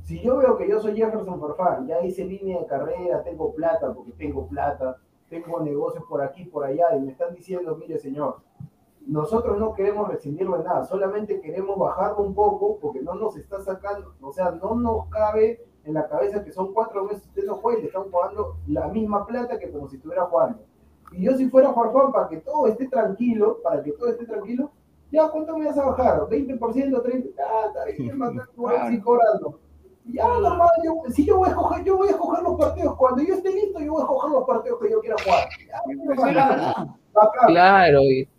[0.03, 3.93] Si yo veo que yo soy Jefferson Farfán, ya hice línea de carrera, tengo plata,
[3.93, 4.97] porque tengo plata,
[5.29, 8.37] tengo negocios por aquí, por allá, y me están diciendo, mire señor,
[9.05, 13.59] nosotros no queremos rescindirlo de nada, solamente queremos bajarlo un poco, porque no nos está
[13.59, 17.55] sacando, o sea, no nos cabe en la cabeza que son cuatro meses usted no
[17.55, 20.59] juega y le están pagando la misma plata que como si estuviera jugando.
[21.13, 24.69] Y yo si fuera Farfán, para que todo esté tranquilo, para que todo esté tranquilo,
[25.09, 26.19] ya, ¿cuánto me vas a bajar?
[26.27, 27.33] ¿20%, 30%?
[27.39, 29.59] Ah, está bien, más voy a seguir cobrando.
[30.09, 32.95] Ya, normal, yo, si yo voy a escoger, yo voy a escoger los partidos.
[32.95, 35.47] Cuando yo esté listo, yo voy a escoger los partidos que yo quiera jugar.
[36.33, 36.97] Ya, no.
[37.47, 38.29] Claro, y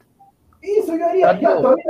[0.60, 1.84] Eso yo haría, ya, todavía,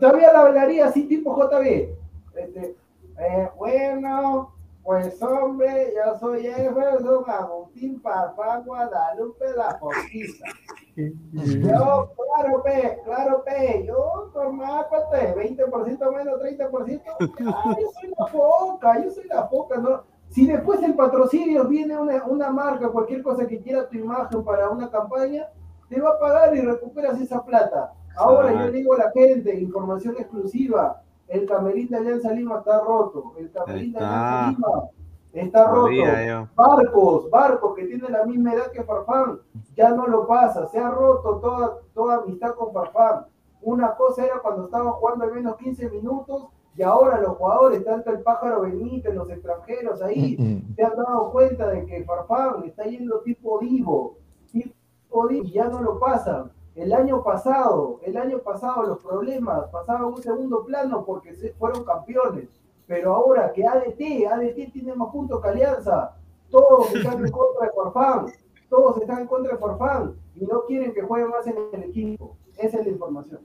[0.00, 1.88] todavía la hablaría así tipo JB.
[2.36, 2.76] Este,
[3.18, 4.53] eh, bueno,
[4.84, 10.46] pues hombre, yo soy Jefferson Agustín Papá Guadalupe la Portista.
[10.94, 15.34] Yo, claro, pe, claro, pe, yo normal, ¿cuánto es?
[15.34, 17.02] ¿20% menos, 30%?
[17.46, 20.02] Ah, yo soy la foca, yo soy la foca, ¿no?
[20.28, 24.68] Si después el patrocinio viene una, una marca, cualquier cosa que quiera tu imagen para
[24.68, 25.48] una campaña,
[25.88, 27.92] te va a pagar y recuperas esa plata.
[28.16, 32.80] Ahora yo le digo a la gente, información exclusiva, el camerín de Alianza Lima está
[32.80, 34.50] roto, el camerín de Alianza.
[34.50, 34.90] Lima
[35.34, 35.90] está roto.
[35.90, 36.48] Yo.
[36.54, 39.40] Barcos, Barcos que tiene la misma edad que Farfán,
[39.74, 43.26] ya no lo pasa, se ha roto toda, toda amistad con Farfán.
[43.62, 46.46] Una cosa era cuando estaba jugando al menos 15 minutos
[46.76, 50.36] y ahora los jugadores, tanto el pájaro Benítez, los extranjeros ahí,
[50.74, 54.18] se han dado cuenta de que Farfán está yendo tipo divo,
[54.52, 56.50] tipo divo y ya no lo pasan.
[56.74, 61.52] El año pasado, el año pasado los problemas pasaban a un segundo plano porque se
[61.52, 62.48] fueron campeones.
[62.86, 66.12] Pero ahora que ADT, ADT tiene más puntos que Alianza,
[66.50, 68.26] todos están en contra de Farfán.
[68.68, 72.36] todos están en contra de Farfán y no quieren que juegue más en el equipo.
[72.56, 73.40] Esa es la información.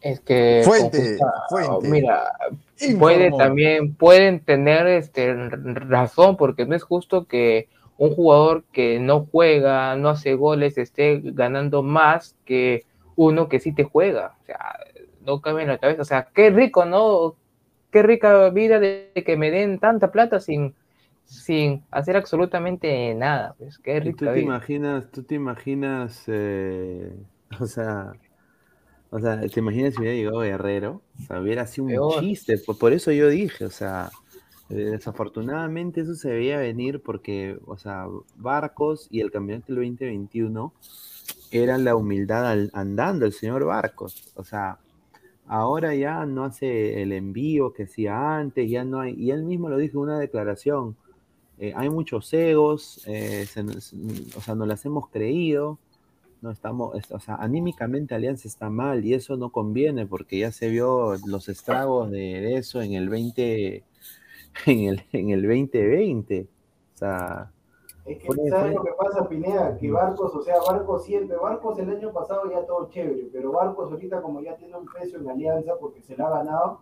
[0.00, 1.18] Es que Fuente,
[1.82, 2.32] mira,
[2.98, 9.26] puede también, pueden tener este razón, porque no es justo que un jugador que no
[9.30, 12.86] juega, no hace goles, esté ganando más que
[13.16, 14.36] uno que sí te juega.
[14.42, 14.76] O sea,
[15.20, 16.02] no cabe en la cabeza.
[16.02, 17.36] O sea, qué rico, ¿no?
[17.90, 20.74] Qué rica vida de que me den tanta plata sin,
[21.24, 23.54] sin hacer absolutamente nada.
[23.58, 24.40] Pues qué ¿Y tú rica te vida.
[24.40, 27.14] imaginas, tú te imaginas, eh,
[27.60, 28.12] o sea,
[29.10, 32.08] o sea, te imaginas si hubiera llegado Guerrero, o sea, hubiera sido un Peor.
[32.08, 34.16] chiste, por, por eso yo dije, o sea,
[34.74, 40.72] desafortunadamente eso se veía venir porque, o sea, Barcos y el campeonato del 2021
[41.50, 44.78] eran la humildad al- andando el señor Barcos, o sea,
[45.46, 49.68] ahora ya no hace el envío que hacía antes, ya no hay, y él mismo
[49.68, 50.96] lo dijo en una declaración,
[51.58, 53.46] eh, hay muchos egos, eh,
[54.36, 55.78] o sea, nos las hemos creído,
[56.40, 60.50] no estamos, es- o sea, anímicamente Alianza está mal y eso no conviene porque ya
[60.52, 63.84] se vio los estragos de, de eso en el 20,
[64.66, 66.48] en el, en el 2020,
[66.94, 67.50] o sea,
[68.04, 69.76] Es que, ¿sabes fue- lo que pasa, Pineda?
[69.78, 73.90] Que Barcos, o sea, Barcos siempre, Barcos el año pasado ya todo chévere, pero Barcos
[73.90, 76.80] ahorita como ya tiene un peso en Alianza porque se la ha ganado,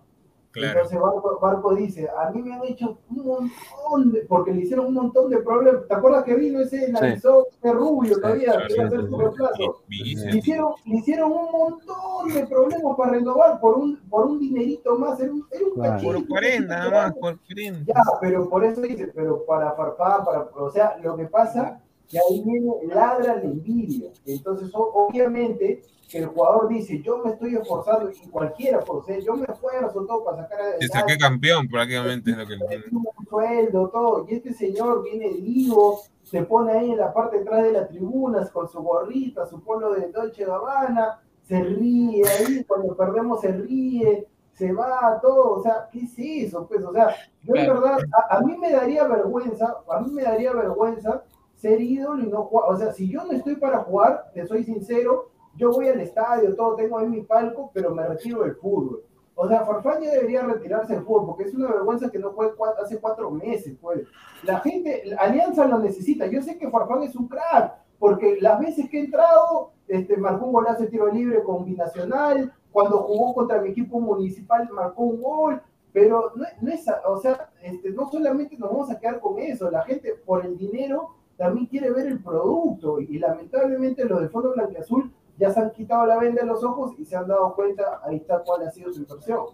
[0.53, 0.81] Claro.
[0.81, 4.87] entonces Barco, Barco dice, a mí me han hecho un montón de, porque le hicieron
[4.87, 8.67] un montón de problemas, ¿te acuerdas que vino ese lanzó ese rubio Sí, todavía, claro,
[8.67, 9.23] que iba a sí, ser sí, su sí.
[9.23, 9.83] reemplazo?
[9.89, 14.99] Le hicieron, le hicieron un montón de problemas para renovar por un, por un dinerito
[14.99, 15.93] más, era un, era un Claro.
[15.93, 17.85] cachito, Por 40 nada más, por 40.
[17.87, 22.19] ya, pero por eso dice, pero para Farfán, para, o sea, lo que pasa, que
[22.19, 24.11] ahí viene, ladra la envidia.
[24.27, 29.23] Entonces, obviamente, que el jugador dice, yo me estoy esforzando, y cualquiera, pues, ¿eh?
[29.25, 33.27] yo me esfuerzo todo para sacar adelante, saqué campeón prácticamente es lo que tengo un
[33.27, 37.63] sueldo, todo, y este señor viene vivo, se pone ahí en la parte de atrás
[37.63, 42.97] de las tribunas con su gorrita, su polo de Dolce Gabbana, se ríe ahí, cuando
[42.97, 46.67] perdemos se ríe, se va, todo, o sea, ¿qué es eso?
[46.67, 47.15] Pues, o sea,
[47.45, 51.23] yo en verdad, a, a mí me daría vergüenza, a mí me daría vergüenza
[51.55, 54.65] ser ídolo y no jugar, o sea, si yo no estoy para jugar, te soy
[54.65, 55.31] sincero,
[55.61, 59.05] yo voy al estadio, todo, tengo ahí mi palco, pero me retiro del fútbol.
[59.35, 62.55] O sea, Farfán ya debería retirarse del fútbol, porque es una vergüenza que no juegue
[62.83, 64.07] hace cuatro meses, pues.
[64.43, 66.27] La gente, Alianza lo necesita.
[66.27, 70.47] Yo sé que Farfán es un crack, porque las veces que he entrado, este, marcó
[70.47, 75.21] un golazo de tiro libre con Binacional, cuando jugó contra mi equipo municipal marcó un
[75.21, 75.63] gol,
[75.93, 79.71] pero no, no es, o sea, este, no solamente nos vamos a quedar con eso,
[79.71, 84.53] la gente por el dinero también quiere ver el producto, y lamentablemente los del Fondo
[84.53, 88.01] Blanqueazul ya se han quitado la venda de los ojos y se han dado cuenta,
[88.07, 89.47] ahí está cuál ha sido su inversión.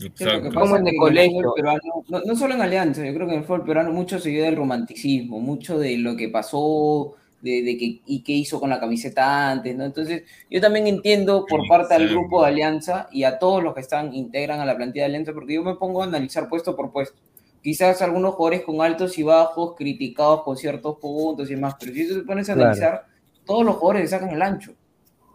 [0.00, 0.50] Exacto.
[0.54, 1.52] Como en el colegio.
[1.54, 4.30] peruano, no, no solo en Alianza, yo creo que en el fútbol peruano mucho se
[4.30, 8.70] vio del romanticismo, mucho de lo que pasó, de, de que, y qué hizo con
[8.70, 9.84] la camiseta antes, ¿no?
[9.84, 13.80] Entonces, yo también entiendo por parte del grupo de Alianza y a todos los que
[13.80, 16.92] están, integran a la plantilla de Alianza, porque yo me pongo a analizar puesto por
[16.92, 17.18] puesto.
[17.60, 22.06] Quizás algunos jugadores con altos y bajos, criticados con ciertos puntos y demás, pero si
[22.08, 22.66] tú te pones a Claro.
[22.68, 23.06] analizar,
[23.44, 24.74] todos los jugadores le sacan el ancho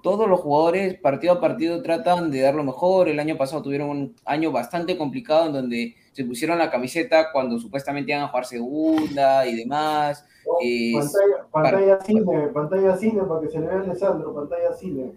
[0.04, 3.10] todos los jugadores partido a partido tratan de dar lo mejor.
[3.10, 7.58] El año pasado tuvieron un año bastante complicado en donde se pusieron la camiseta cuando
[7.58, 10.26] supuestamente iban a jugar segunda y demás.
[10.46, 10.60] Oh,
[10.94, 15.14] pantalla, pantalla cine, pantalla cine para que se le vea a Alessandro, pantalla cine.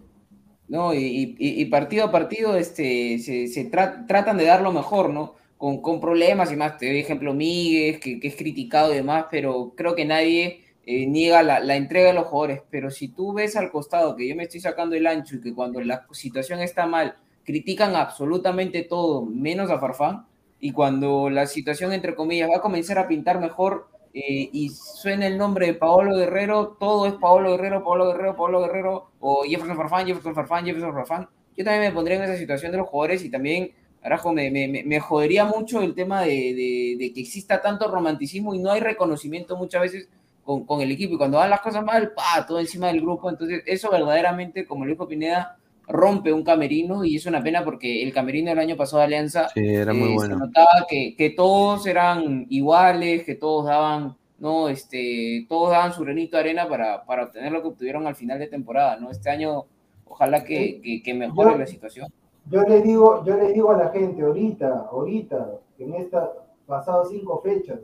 [0.67, 0.93] ¿no?
[0.93, 5.09] Y, y- y partido a partido este, se, se tra- tratan de dar lo mejor,
[5.09, 5.35] ¿no?
[5.57, 6.77] Con, con problemas y más.
[6.77, 11.05] Te doy ejemplo Miguel, que, que es criticado y demás, pero creo que nadie eh,
[11.05, 12.61] niega la, entrega de los jugadores.
[12.71, 15.53] Pero si tú ves al costado que yo me estoy sacando el ancho y que
[15.53, 17.15] cuando la situación está mal,
[17.45, 20.25] critican absolutamente todo, menos a Farfán,
[20.59, 25.27] y cuando la situación, entre comillas, va a comenzar a pintar mejor eh, y suena
[25.27, 29.77] el nombre de Paolo Guerrero, todo es Paolo Guerrero, Paolo Guerrero, Paolo Guerrero, o Jefferson
[29.77, 31.29] Farfán, Jefferson Farfán, Jefferson Farfán.
[31.55, 34.83] Yo también me pondría en esa situación de los jugadores y también, carajo, me, me,
[34.83, 39.55] me- jodería mucho el tema de- de que exista tanto romanticismo y no hay reconocimiento
[39.57, 40.09] muchas veces
[40.47, 41.13] con, con el equipo.
[41.13, 43.29] Y cuando van las cosas mal, pa, todo encima del grupo.
[43.29, 48.01] Entonces, eso verdaderamente, como lo dijo Pineda, rompe un camerino y es una pena porque
[48.01, 50.35] el camerino del año pasado de Alianza Sí, era muy eh, bueno.
[50.35, 56.01] Se notaba que, que todos eran iguales, que todos daban, no, este, todos daban su
[56.03, 59.11] granito de arena para, para obtener lo que obtuvieron al final de temporada, ¿no?
[59.11, 59.65] Este año,
[60.05, 62.07] ojalá que, que, que mejore Yo- la situación.
[62.49, 65.49] Yo le digo, yo le digo a la gente ahorita, ahorita,
[65.79, 66.29] en estas
[66.65, 67.79] pasadas cinco fechas,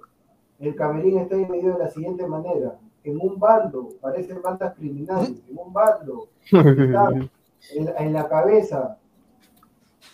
[0.60, 2.80] el camerín está dividido de la siguiente manera.
[3.04, 7.10] En un bando, parecen bandas criminales, en un bando, está
[7.76, 8.98] en, en la cabeza,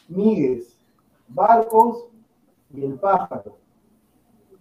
[0.08, 0.76] Míguez,
[1.28, 2.08] Barcos
[2.74, 3.58] y el pájaro.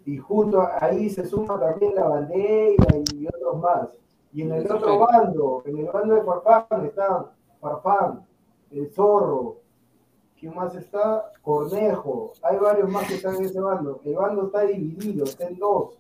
[0.05, 3.89] y junto ahí se suma también la bandera y otros más.
[4.33, 7.27] Y en el otro bando, en el bando de Farfán están
[7.61, 8.27] Farfán,
[8.71, 9.57] el Zorro,
[10.39, 11.33] ¿quién más está?
[11.43, 14.01] Cornejo, hay varios más que están en ese bando.
[14.05, 15.99] El bando está dividido, está en dos.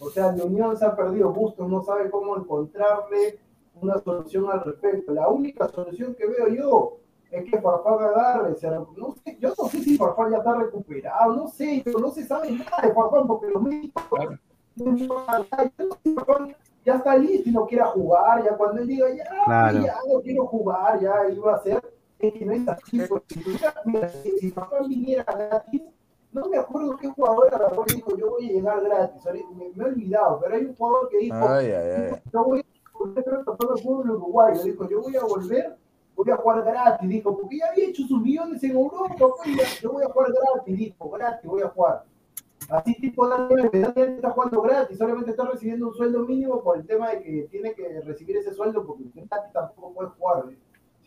[0.00, 3.38] O sea, la Unión se ha perdido, Bustos no sabe cómo encontrarle
[3.80, 5.12] una solución al respecto.
[5.12, 6.96] La única solución que veo yo
[7.30, 8.50] es que Farfán agarre,
[8.96, 12.24] no sé, yo no sé si Farfán ya está recuperado, no sé, pero no se
[12.24, 14.02] sabe nada de Farfán porque los médicos
[16.84, 20.46] ya está listo y no quiera jugar, ya cuando él diga, ya, ya no quiero
[20.46, 21.82] jugar, ya iba a ser,
[22.18, 23.36] es que no es así, porque
[24.38, 25.82] si Farfán viniera gratis,
[26.32, 29.22] no me acuerdo qué jugador era, dijo, yo voy a llegar gratis,
[29.54, 32.22] me, he olvidado, pero hay un jugador que dijo, ay, ay, ay.
[32.32, 35.78] yo voy a volver el pueblo uruguayo, dijo, yo voy a volver
[36.18, 39.14] voy a jugar gratis, dijo, porque ya había hecho sus millones en Europa,
[39.80, 42.04] yo voy a jugar gratis, dijo, gratis, voy a jugar.
[42.68, 46.86] Así tipo Daniel, Daniel está jugando gratis, solamente está recibiendo un sueldo mínimo por el
[46.86, 50.58] tema de que tiene que recibir ese sueldo porque gratis tampoco puede jugar, ¿eh?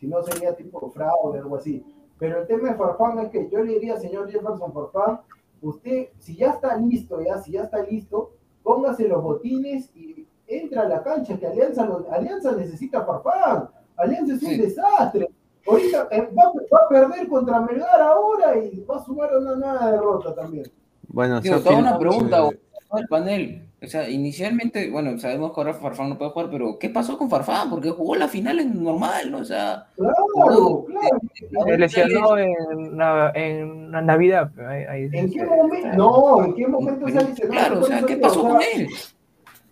[0.01, 1.85] Si no sería tipo fraude o algo así.
[2.17, 5.21] Pero el tema de Farfán es que yo le diría, señor Jefferson Farfán,
[5.61, 8.31] usted, si ya está listo, ya, si ya está listo,
[8.63, 13.69] póngase los botines y entra a la cancha, que Alianza, Alianza necesita Farfán.
[13.95, 15.29] Alianza es un desastre.
[15.67, 20.33] Ahorita eh, va, a perder contra Melgar ahora y va a sumar una nueva derrota
[20.33, 20.65] también.
[21.09, 22.49] Bueno, toda una pregunta
[22.89, 23.70] al panel.
[23.83, 27.31] O sea, inicialmente, bueno, sabemos que ahora Farfán no puede jugar, pero ¿qué pasó con
[27.31, 27.67] Farfán?
[27.67, 29.39] Porque jugó la final en normal, ¿no?
[29.39, 31.19] O sea, claro, claro.
[31.65, 33.01] Se lesionó en,
[33.33, 34.51] en, Navidad.
[34.59, 35.97] ¿En qué momento?
[35.97, 37.51] No, ¿en qué momento se lesionó?
[37.51, 38.87] Claro, o sea, ¿qué pasó con él?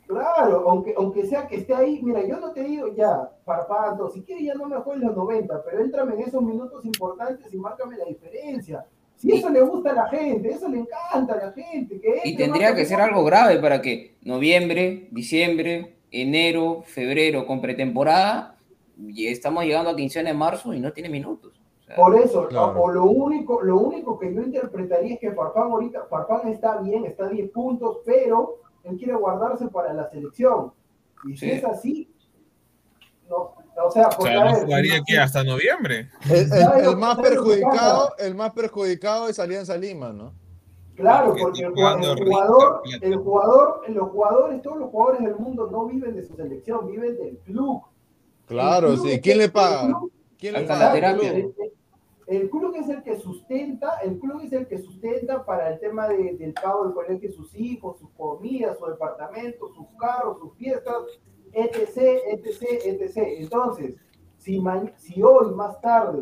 [0.08, 4.24] Claro, aunque, aunque sea que esté ahí, mira, yo no te digo ya, farpando, si
[4.24, 7.96] quieres ya no me juegues los 90, pero éntrame en esos minutos importantes y márcame
[7.96, 8.84] la diferencia.
[9.20, 12.00] Si eso le gusta a la gente, eso le encanta a la gente.
[12.00, 18.56] Que y tendría que ser algo grave para que noviembre, diciembre, enero, febrero con pretemporada,
[18.98, 21.52] y estamos llegando a quincena de marzo y no tiene minutos.
[21.98, 26.48] Por eso, o, lo único, lo único que yo interpretaría es que Farfán ahorita, Farfán
[26.48, 30.72] está bien, está a 10 puntos, pero él quiere guardarse para la selección.
[31.28, 32.10] Y si es así,
[33.30, 36.10] no, o sea, o sea, jugaría aquí hasta noviembre.
[36.30, 40.34] El, más perjudicado, el más perjudicado es Alianza Lima, ¿no?
[40.96, 46.14] Claro, porque el jugador, el jugador, los jugadores, todos los jugadores del mundo no viven
[46.14, 47.84] de su selección, viven del club.
[48.48, 49.22] Claro, sí.
[49.22, 49.98] ¿Quién le paga?
[50.38, 50.86] ¿Quién le paga?
[50.88, 51.48] La terapia.
[52.28, 56.08] El club es el que sustenta, el club es el que sustenta para el tema
[56.08, 60.96] de, del pago del colegio sus hijos, sus comidas, su departamento, sus carros, sus fiestas,
[61.54, 61.98] etc,
[62.28, 63.18] etc, etc.
[63.38, 63.96] Entonces,
[64.38, 64.62] si,
[64.98, 66.22] si hoy más tarde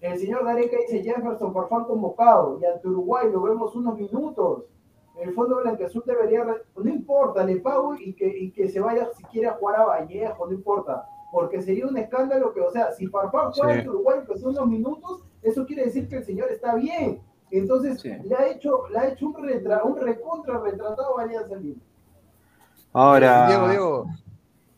[0.00, 4.64] el señor Gareca dice Jefferson Farfán convocado y ante Uruguay lo vemos unos minutos,
[5.20, 6.44] el Fondo Blanqueazul debería,
[6.76, 10.46] no importa, le pago y que, y que se vaya si quiere jugar a Vallejo,
[10.46, 14.42] no importa porque sería un escándalo que, o sea, si Farfán juega en Uruguay pues
[14.42, 17.22] son unos minutos, eso quiere decir que el señor está bien.
[17.50, 21.80] Entonces, le ha hecho, le ha hecho un, retra, un recontra retratado a Alianza Lima.
[22.92, 23.46] Ahora.
[23.48, 24.06] Diego, Diego,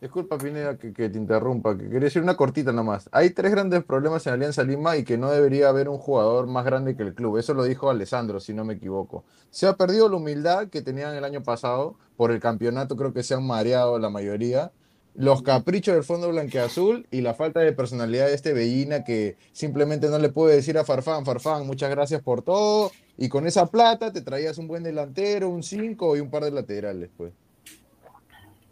[0.01, 3.09] disculpa Pineda que, te interrumpa, que quería decir una cortita nomás.
[3.11, 6.65] Hay tres grandes problemas en Alianza Lima y que no debería haber un jugador más
[6.65, 7.37] grande que el club.
[7.37, 9.23] Eso lo dijo Alessandro, si no me equivoco.
[9.49, 13.23] Se ha perdido la humildad que tenían el año pasado por el campeonato, creo que
[13.23, 14.71] se han mareado la mayoría
[15.15, 20.09] los caprichos del fondo blanqueazul y la falta de personalidad de este Bellina que simplemente
[20.09, 24.11] no le puede decir a Farfán, Farfán, muchas gracias por todo, y con esa plata
[24.11, 27.31] te traías un buen delantero, un 5 y un par de laterales, pues.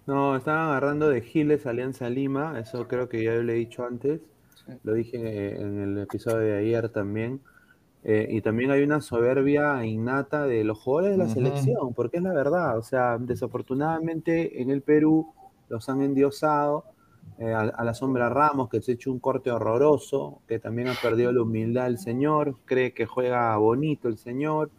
[0.05, 4.19] No, estaban agarrando de Giles Alianza Lima, eso creo que ya lo he dicho antes,
[4.83, 7.41] lo dije en el episodio de ayer también.
[8.05, 12.23] Eh, y también hay una soberbia innata de los jugadores de la selección, porque es
[12.23, 15.33] la verdad, o sea, desafortunadamente en el Perú
[15.69, 16.85] los han endiosado.
[17.39, 20.93] Eh, a, la sombra Ramos, que se ha hecho un corte horroroso, que también ha
[20.93, 24.69] perdido la humildad el señor, cree que juega bonito el señor.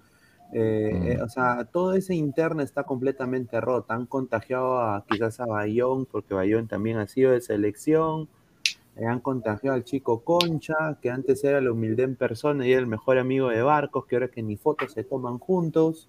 [0.56, 3.92] Eh, eh, o sea, todo ese interno está completamente roto.
[3.92, 8.28] Han contagiado a, quizás a Bayón, porque Bayón también ha sido de selección.
[8.96, 12.86] han contagiado al chico Concha, que antes era la humildad en persona y era el
[12.86, 16.08] mejor amigo de Barcos, que ahora que ni fotos se toman juntos.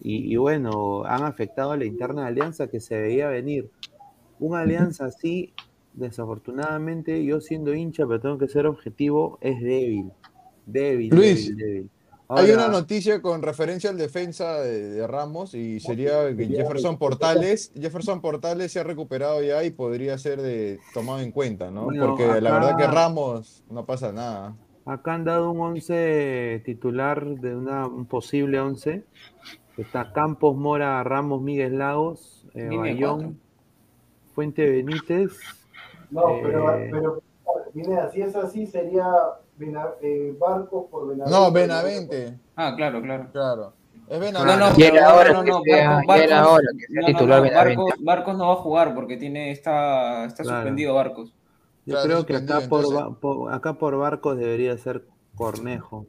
[0.00, 3.68] Y, y bueno, han afectado a la interna de alianza que se veía venir.
[4.38, 5.52] Una alianza así,
[5.94, 10.12] desafortunadamente, yo siendo hincha, pero tengo que ser objetivo, es débil.
[10.66, 11.90] Débil, Luis, débil,
[12.36, 18.20] hay una noticia con referencia al defensa de, Ramos y sería que Jefferson Portales, Jefferson
[18.20, 21.86] Portales se ha recuperado ya y podría ser de, tomado en cuenta, ¿no?
[21.86, 24.54] Porque la verdad que Ramos no pasa nada.
[24.84, 29.04] Acá han dado un 11 titular de una, un posible 11
[29.76, 33.40] Está Campos, Mora, Ramos, Miguel Lagos, eh, Bayón,
[34.34, 35.32] Fuente Benítez.
[36.10, 37.22] No, pero, eh, pero
[37.72, 39.06] Pineda, si es así, sería
[39.56, 41.38] Bena- eh, Barcos por Benavente.
[41.38, 42.38] No, Benavente.
[42.56, 43.28] Ah, claro, claro.
[43.32, 43.72] Claro.
[44.08, 44.58] Es No, Benavente.
[44.58, 46.86] no, Y pero era ahora no, no, que sea- Barcos, y era Barcos- ahora que
[46.86, 47.76] sea no, no, titular no, Benavente.
[47.82, 50.58] Barcos, Barcos no va a jugar porque tiene está, está Claro.
[50.60, 51.34] suspendido Barcos.
[51.84, 55.04] Yo Claro, creo que acá por, acá por Barcos debería ser
[55.34, 56.06] Cornejo.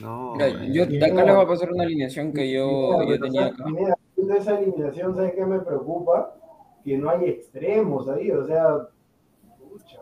[0.00, 3.18] No, Mira, eh, yo de acá les voy a pasar una alineación que yo, yo
[3.20, 3.64] tenía acá.
[3.64, 6.34] Pineda, viendo esa eliminación, ¿sabes qué me preocupa?
[6.84, 8.76] Que no hay extremos ahí, o sea,
[9.58, 9.98] pucha,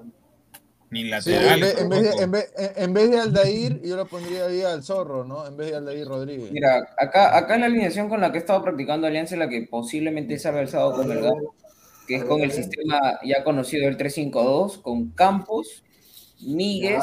[0.91, 3.97] Ni Sí, en vez, en, vez de, en, vez, en- en vez de Aldair, yo
[3.97, 5.47] lo pondría ahí al zorro, ¿no?
[5.47, 6.53] En vez de Aldair Rodríguez.
[6.53, 9.63] Mira, acá, acá la alineación con la que he estado practicando Alianza es la que
[9.63, 11.33] posiblemente salga el sábado con Melgar,
[12.07, 15.83] que es con el sistema ya conocido del 3-5-2, con Campos,
[16.41, 17.03] Míguez.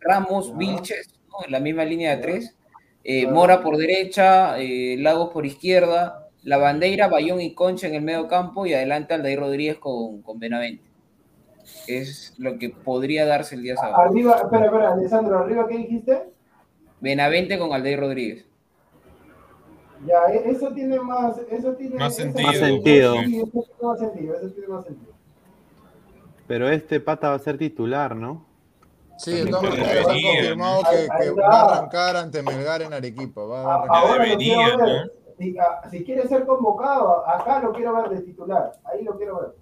[0.00, 0.56] Ramos, Ya.
[0.56, 1.44] Vilches, ¿no?
[1.46, 2.56] en la misma línea de tres,
[3.04, 8.02] eh, Mora por derecha, eh, Lagos por izquierda, La Bandeira, Bayón y Concha en el
[8.02, 10.82] medio campo y adelante Aldair Rodríguez con, con Benavente.
[11.86, 14.02] Es lo que podría darse el día sábado.
[14.02, 16.32] Arriba, espera, espera, Alessandro, arriba, ¿qué dijiste?
[17.00, 18.46] Benavente con Aldair Rodríguez.
[20.06, 23.14] Ya, e- eso tiene más, eso tiene Más eso- sentido, Más sentido.
[23.14, 25.12] Sí, eso tiene más sentido, eso tiene más sentido.
[26.46, 28.44] pero este pata va a ser titular, ¿no?
[29.16, 30.88] Sí, debería, confirmado ¿no?
[30.90, 33.42] que, va a arrancar ante Melgar en Arequipa.
[33.42, 34.20] Va a arrancar.
[34.22, 35.12] Debería, ver.
[35.38, 38.72] Si, a- si quiere ser convocado, acá lo quiero ver de titular.
[38.84, 39.54] Ahí lo quiero ver.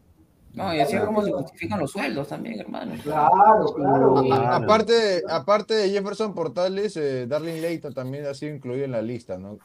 [0.54, 2.92] No, y así es como se justifican los sueldos también, hermano.
[3.02, 4.32] Claro, claro.
[4.32, 9.00] A- aparte, aparte de Jefferson Portales, eh, Darling Leighton también ha sido incluido en la
[9.02, 9.58] lista, ¿no?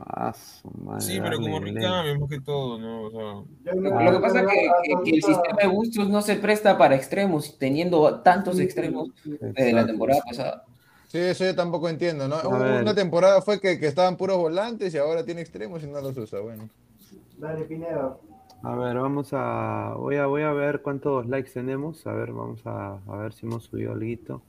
[0.00, 3.02] Ah, su madre, Sí, pero como recambio, más que todo, ¿no?
[3.02, 6.08] O sea, Yo Lo, que pasa es que, hasta que- que el sistema de Bustos
[6.08, 9.86] no se presta para extremos, teniendo tantos extremos desde la Exacto.
[9.86, 10.64] temporada pasada.
[11.06, 12.36] Sí, eso yo tampoco entiendo, ¿no?
[12.48, 16.16] Una temporada fue que, que estaban puros volantes y ahora tiene extremos y no los
[16.16, 16.40] usa.
[16.40, 16.68] Bueno,
[17.38, 18.16] Dale, Pineda.
[18.64, 22.06] A ver, vamos a voy a voy a ver cuántos likes tenemos.
[22.06, 24.42] A ver, vamos a, a ver si hemos subido algo.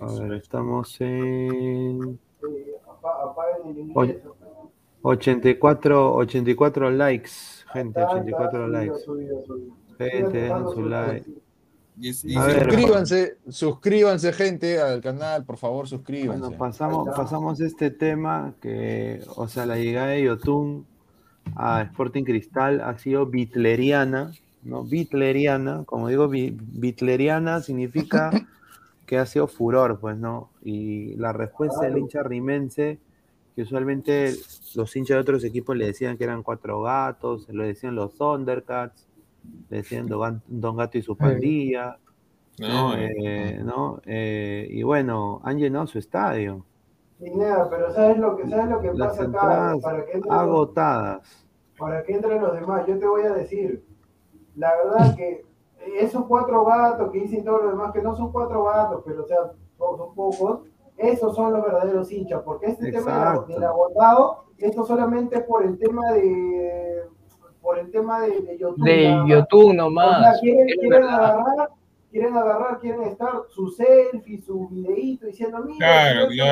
[0.00, 4.12] A ver, estamos en Eh, apa- apaguen el Oye.
[4.12, 4.34] inglés.
[5.02, 7.30] 84 84 likes,
[7.72, 9.04] gente, Está, 84 está, likes.
[9.98, 11.30] Gente, dejen su like.
[12.00, 12.64] y y A sí, ver.
[12.64, 16.40] suscríbanse, suscríbanse, gente, al canal, por favor, suscríbanse.
[16.42, 20.86] Bueno, pasamos, pasamos este tema que, o sea, la llegada de Yotun
[21.54, 24.84] a Sporting Cristal ha sido bitleriana, ¿no?
[24.84, 28.40] Bitleriana, como digo, bi- bitleriana significa
[29.06, 30.50] que ha sido furor, pues, ¿no?
[30.62, 32.98] Y la respuesta del hincha rimense,
[33.56, 34.34] que usualmente
[34.74, 39.06] los hinchas de otros equipos le decían que eran cuatro gatos, lo decían los Thundercats,
[39.70, 41.98] le decían Don, Don Gato y su pandilla,
[42.66, 42.96] ¿no?
[42.96, 44.00] no, Eh, ¿no?
[44.06, 46.64] Eh, y bueno, han llenado su estadio.
[47.18, 49.76] Pineda, pero ¿sabes lo que, sabes lo que Las pasa acá?
[49.82, 51.46] Para que, los, agotadas.
[51.78, 53.84] para que entren los demás, yo te voy a decir,
[54.54, 55.44] la verdad que
[55.98, 59.26] esos cuatro gatos que dicen todos los demás, que no son cuatro gatos, pero o
[59.26, 59.38] sea,
[59.76, 60.60] son son pocos,
[60.96, 63.42] esos son los verdaderos hinchas, porque este tema Exacto.
[63.46, 67.04] del, del agotado, esto solamente por el tema de
[67.60, 68.84] por el tema de, de YouTube.
[68.84, 69.28] De nada más.
[69.28, 70.40] YouTube O sea, nomás.
[70.40, 71.68] quieren, quieren agarrar,
[72.10, 76.44] quieren agarrar, quieren estar su selfie, su videíto diciendo, mira, claro, yo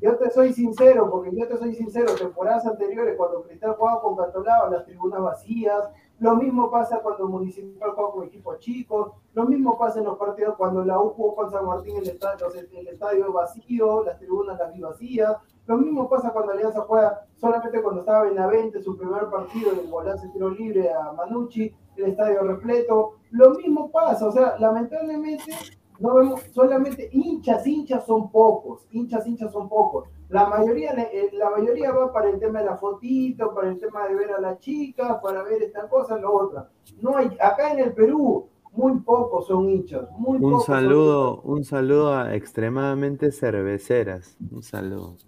[0.00, 0.18] claro.
[0.18, 4.70] te soy sincero, porque yo te soy sincero, temporadas anteriores cuando Cristal jugaba con Cantolao,
[4.70, 5.84] las tribunas vacías,
[6.22, 10.54] lo mismo pasa cuando Municipal juega con equipos chicos, lo mismo pasa en los partidos
[10.56, 12.46] cuando la U jugó con San Martín, el estadio,
[12.78, 15.36] el estadio vacío, las tribunas las vi vacías,
[15.66, 20.22] lo mismo pasa cuando Alianza juega solamente cuando estaba Benavente, su primer partido, el golazo
[20.22, 25.52] de tiro libre a Manucci, el estadio repleto, lo mismo pasa, o sea, lamentablemente
[25.98, 30.08] no vemos solamente hinchas, hinchas son pocos, hinchas, hinchas son pocos.
[30.32, 34.08] La mayoría, eh, la mayoría va para el tema de la fotito, para el tema
[34.08, 36.70] de ver a las chicas, para ver esta cosa, lo otra.
[37.02, 41.42] No hay, acá en el Perú, muy pocos son hinchas, muy Un pocos son saludo,
[41.42, 44.38] un saludo a extremadamente cerveceras.
[44.50, 45.18] Un saludo.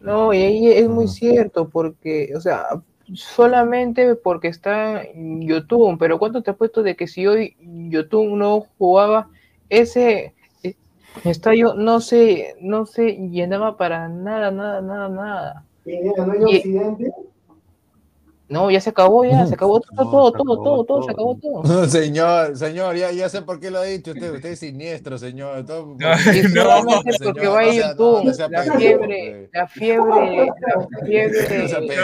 [0.00, 1.14] No, y ahí es muy Ajá.
[1.14, 2.80] cierto, porque, o sea,
[3.14, 8.36] solamente porque está en YouTube, pero ¿cuánto te has puesto de que si hoy YouTube
[8.36, 9.28] no jugaba,
[9.68, 10.34] ese
[11.24, 15.64] estadio no se, no se llenaba para nada, nada, nada, nada?
[15.84, 17.12] Pineda, ¿no hay Y- Occidente?
[18.52, 21.02] No, ya se acabó, ya, se acabó todo, No, todo, se todo, acabó todo, todo,
[21.02, 21.88] se acabó todo.
[21.88, 24.34] señor, señor, ya, ya sé por qué lo ha dicho usted.
[24.34, 25.64] Usted es siniestro, señor.
[25.64, 28.48] Todo- Ay, Y no, solamente señor, porque va a no sea- YouTube, no, no sea
[28.48, 31.40] la fiebre, la fiebre, la fiebre,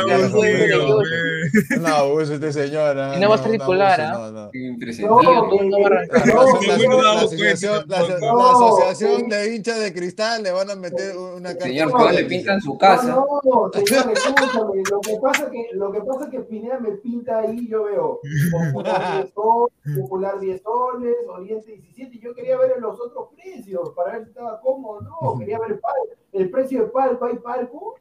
[0.02, 1.80] No la fiebre.
[1.80, 3.16] No, usa usted, señora.
[3.16, 4.12] Y no va a ser titular, ¿ah?
[4.12, 4.50] No, no.
[4.54, 5.26] Impresionante.
[5.26, 6.26] No, no va a arrancar.
[6.26, 9.36] La, No, asociación, no, no, no.
[9.36, 11.64] de hinchas de cristal le van a meter una carta.
[11.64, 13.08] Señor, No, que le no, pintan su casa.
[13.08, 14.82] No, no, señor, escúchame.
[14.90, 15.90] Lo que pasa lo
[16.30, 18.20] que que Pineda me pinta ahí, yo veo
[18.72, 23.90] Popular 10 soles, Popular 10 soles, Oriente 17, y yo quería ver los otros precios
[23.94, 25.38] para ver si estaba cómodo o no.
[25.38, 27.94] Quería ver el, pal- el precio de palco, ¿hay palco?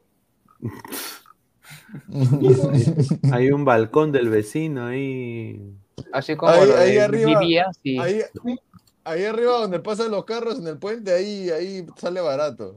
[3.32, 5.74] Hay un balcón del vecino ahí.
[6.12, 7.98] Así como Ahí- lo ahí de arriba, Vivía, sí.
[7.98, 8.20] Ahí,
[9.04, 12.76] ahí arriba donde pasan los carros en el puente, ahí, ahí sale barato.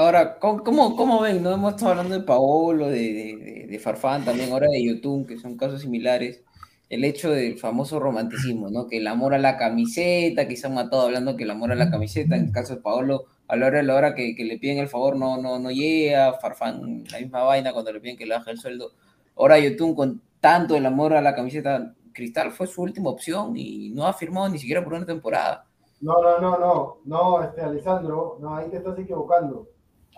[0.00, 0.62] Ahora, ¿cómo,
[0.94, 1.42] cómo, ven?
[1.42, 5.38] No hemos estado hablando de Paolo, de, de, de- Farfán, también ahora de Yotun, que
[5.38, 6.44] son casos similares.
[6.88, 8.86] El hecho del famoso romanticismo, ¿no?
[8.86, 11.74] Que el amor a la camiseta, que se han matado hablando que el amor a
[11.74, 14.58] la camiseta, en el caso de Paolo, a la hora de la hora que, le
[14.58, 18.24] piden el favor no, no, no llega, Farfán, la misma vaina cuando le piden que
[18.26, 18.92] le baje el sueldo.
[19.36, 23.90] Ahora Yotun, con tanto el amor a la camiseta, Cristal fue su última opción y
[23.90, 25.66] no ha firmado ni siquiera por una temporada.
[26.00, 29.66] No, no, no, no, no, este Alessandro, no, ahí te estás equivocando.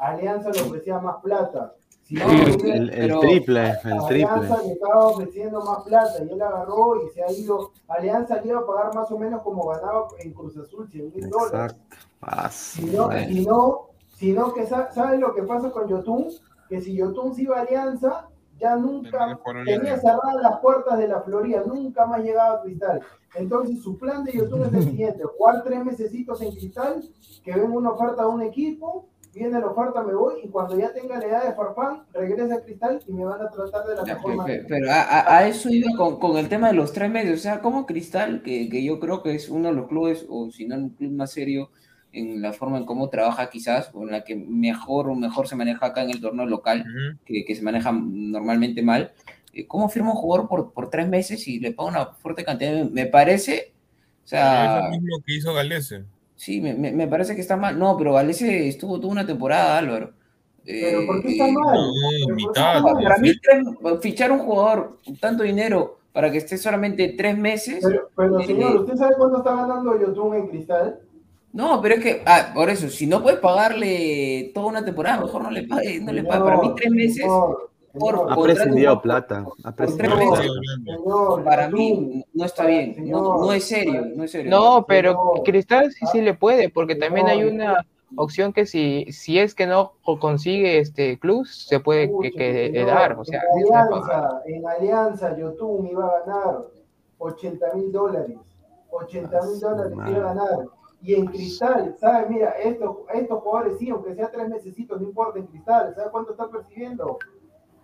[0.00, 1.74] Alianza le ofrecía más plata.
[2.02, 3.78] Si no, El, hubiera- el pero- triple, el
[4.08, 4.24] triple.
[4.24, 7.70] Alianza le estaba ofreciendo más plata y él agarró y se ha ido.
[7.88, 11.30] Alianza le iba a pagar más o menos como ganaba en Cruz Azul, 100 mil
[11.30, 11.76] dólares.
[12.20, 13.80] Ah, Si no, si no,
[14.16, 16.28] si no que sa- ¿sabes lo que pasa con Yotun?
[16.68, 18.26] Que si Yotun se iba a Alianza,
[18.58, 20.00] ya nunca tenía Alianza.
[20.02, 23.00] cerradas las puertas de la Florida, nunca más llegaba a Cristal.
[23.36, 27.02] Entonces su plan de Yotun es el siguiente, jugar tres mesecitos en Cristal,
[27.44, 30.92] que venga una oferta a un equipo, viene la oferta, me voy, y cuando ya
[30.92, 34.04] tenga la edad de Farfán, regresa a Cristal y me van a tratar de la
[34.04, 34.62] Ya, mejor manera.
[34.62, 37.38] pe- Pero a, a- a eso iba con, con el tema de los tres medios.
[37.38, 40.50] O sea, como Cristal, que, que yo creo que es uno de los clubes, o
[40.50, 41.70] si no, un club más serio
[42.12, 45.54] en la forma en cómo trabaja quizás, o en la que mejor o mejor se
[45.56, 46.84] maneja acá en el torneo local,
[47.24, 49.12] que, que se maneja normalmente mal.
[49.52, 52.72] eh, ¿Cómo firma un jugador por, por tres meses y le paga una fuerte cantidad?
[52.72, 53.72] Me- Me parece,
[54.24, 56.04] o Pero es sea, lo mismo que hizo Galese.
[56.40, 57.78] Sí, me, me- me parece que está mal.
[57.78, 60.12] No, pero Galese estuvo toda una temporada, Álvaro.
[60.64, 61.78] Pero ¿por qué Eh, está mal?
[62.82, 63.66] No, para mí, tres-
[64.00, 67.80] fichar un jugador con tanto dinero para que esté solamente tres meses.
[67.82, 71.00] Pero, pero Eh, señor, ¿usted sabe cuánto está ganando Yotun en Cristal?
[71.52, 75.42] No, pero es que, ah, por eso, si no puedes pagarle toda una temporada, mejor
[75.42, 76.40] no le pague, no le pague.
[76.44, 77.24] Para mí, tres meses,
[77.98, 79.44] por- Ha por- prescindido plata.
[79.64, 82.94] Ha prescindido señor, para mí, no está bien.
[83.10, 84.50] No, no es serio, no es serio.
[84.50, 85.42] No, pero No.
[85.44, 87.86] Cristal sí, sí le puede, porque también hay No, una
[88.16, 92.86] opción que si, si es que no consigue este club, se puede que, que señor,
[92.86, 93.74] dar, o sea, en.
[93.74, 96.58] Alianza, en Alianza, Yotun iba a ganar
[97.18, 98.36] 80 mil dólares.
[98.90, 100.58] 80 mil dólares iba a ganar.
[101.02, 102.28] Y en Cristal, ¿sabes?
[102.28, 106.32] Mira, estos, estos jugadores sí, aunque sea tres mesecitos, no importa en Cristal, ¿sabes cuánto
[106.32, 107.16] está percibiendo?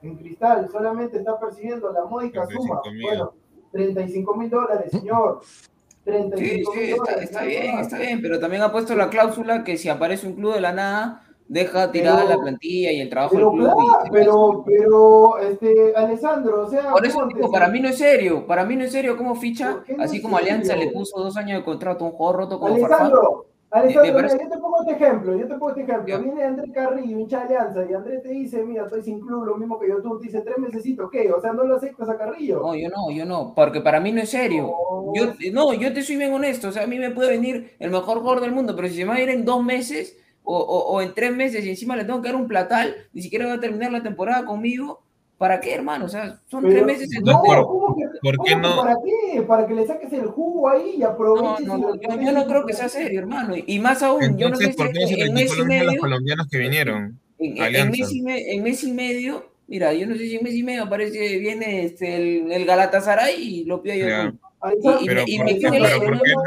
[0.06, 2.80] En Cristal solamente está percibiendo la módica suma.
[2.82, 3.02] 35.000.
[3.02, 3.32] Bueno,
[3.72, 5.40] 35 mil dólares, señor.
[5.42, 5.68] Sí,
[6.04, 7.22] 35 sí, mil está, dólares.
[7.24, 10.54] está bien, está bien, pero también ha puesto la cláusula que si aparece un club
[10.54, 13.74] de la nada, deja tirada Pero- la plantilla y el trabajo Pero del club.
[13.74, 18.46] claro, pero, pero, este, Alessandro, o sea, Por eso digo, para mí no es serio,
[18.46, 20.86] para mí no es serio cómo ficha, ¿Por qué no así como Alianza serio?
[20.86, 23.12] le puso dos años de contrato a un jugador roto como Farfán.
[23.70, 26.18] Alessandro, mira, yo te pongo este ejemplo, yo te pongo este ejemplo.
[26.22, 29.56] Viene André Carrillo, hincha de Alianza, y André te dice, mira, estoy sin club, lo
[29.56, 31.30] mismo que yo, tú te dice tres mesecitos, ¿qué?
[31.32, 32.60] O sea, no lo aceptas a Carrillo.
[32.62, 34.62] No, yo no, yo no, porque para mí no es serio.
[34.62, 35.12] No.
[35.14, 37.90] Yo, no, yo te soy bien honesto, o sea, a mí me puede venir el
[37.90, 40.56] mejor jugador del mundo, pero si se me va a ir en dos meses o,
[40.58, 43.46] o- o en tres meses y encima le tengo que dar un platal, ni siquiera
[43.46, 45.02] va a terminar la temporada conmigo,
[45.38, 46.04] ¿para qué, hermano?
[46.06, 48.76] O sea, son Pero- tres meses en no, dos por- ¿cómo que, ¿por qué no?
[48.82, 49.42] ¿Para qué?
[49.42, 51.66] Para que le saques el jugo ahí y aproveches.
[51.66, 53.54] no, y no, yo, no creo que sea serio, hermano.
[53.66, 55.58] Y más aún, yo no sé Entonces, si ¿por qué se en mes y a
[55.58, 57.20] los medio, colombianos que vinieron?
[57.38, 60.54] en, mes y me- en mes y medio, mira, yo no sé si en mes
[60.54, 64.06] y medio aparece, viene este, el, el Galatasaray y lo pide yo.
[64.06, 66.40] Y- Pero, y ¿por, me qué- quedé pero la- ¿por qué no?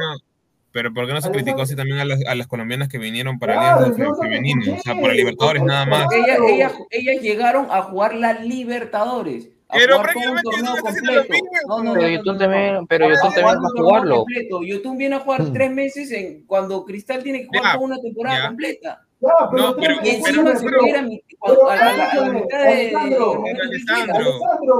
[0.72, 3.40] Pero ¿por qué no se criticó así también a las, a las colombianas que vinieron
[3.40, 4.74] para Claro, no Femenino?
[4.76, 6.04] O sea, para Libertadores nada más.
[6.04, 6.48] Porque ella- Claro.
[6.48, 9.50] ella- ellas llegaron a jugar la Libertadores.
[9.72, 11.44] Pero prácticamente torneo no está haciendo lo completo.
[11.46, 11.68] mismo.
[11.68, 14.16] No, no, Pero no, no, también, pero A Yotun también va a jugarlo.
[14.18, 14.64] completo.
[14.64, 18.38] Yotun viene a jugar tres meses en, cuando Cristal tiene que jugar toda una temporada
[18.40, 18.48] ya.
[18.48, 19.02] completa.
[19.22, 23.44] Ya, pero No, pero- pero- Alejandro,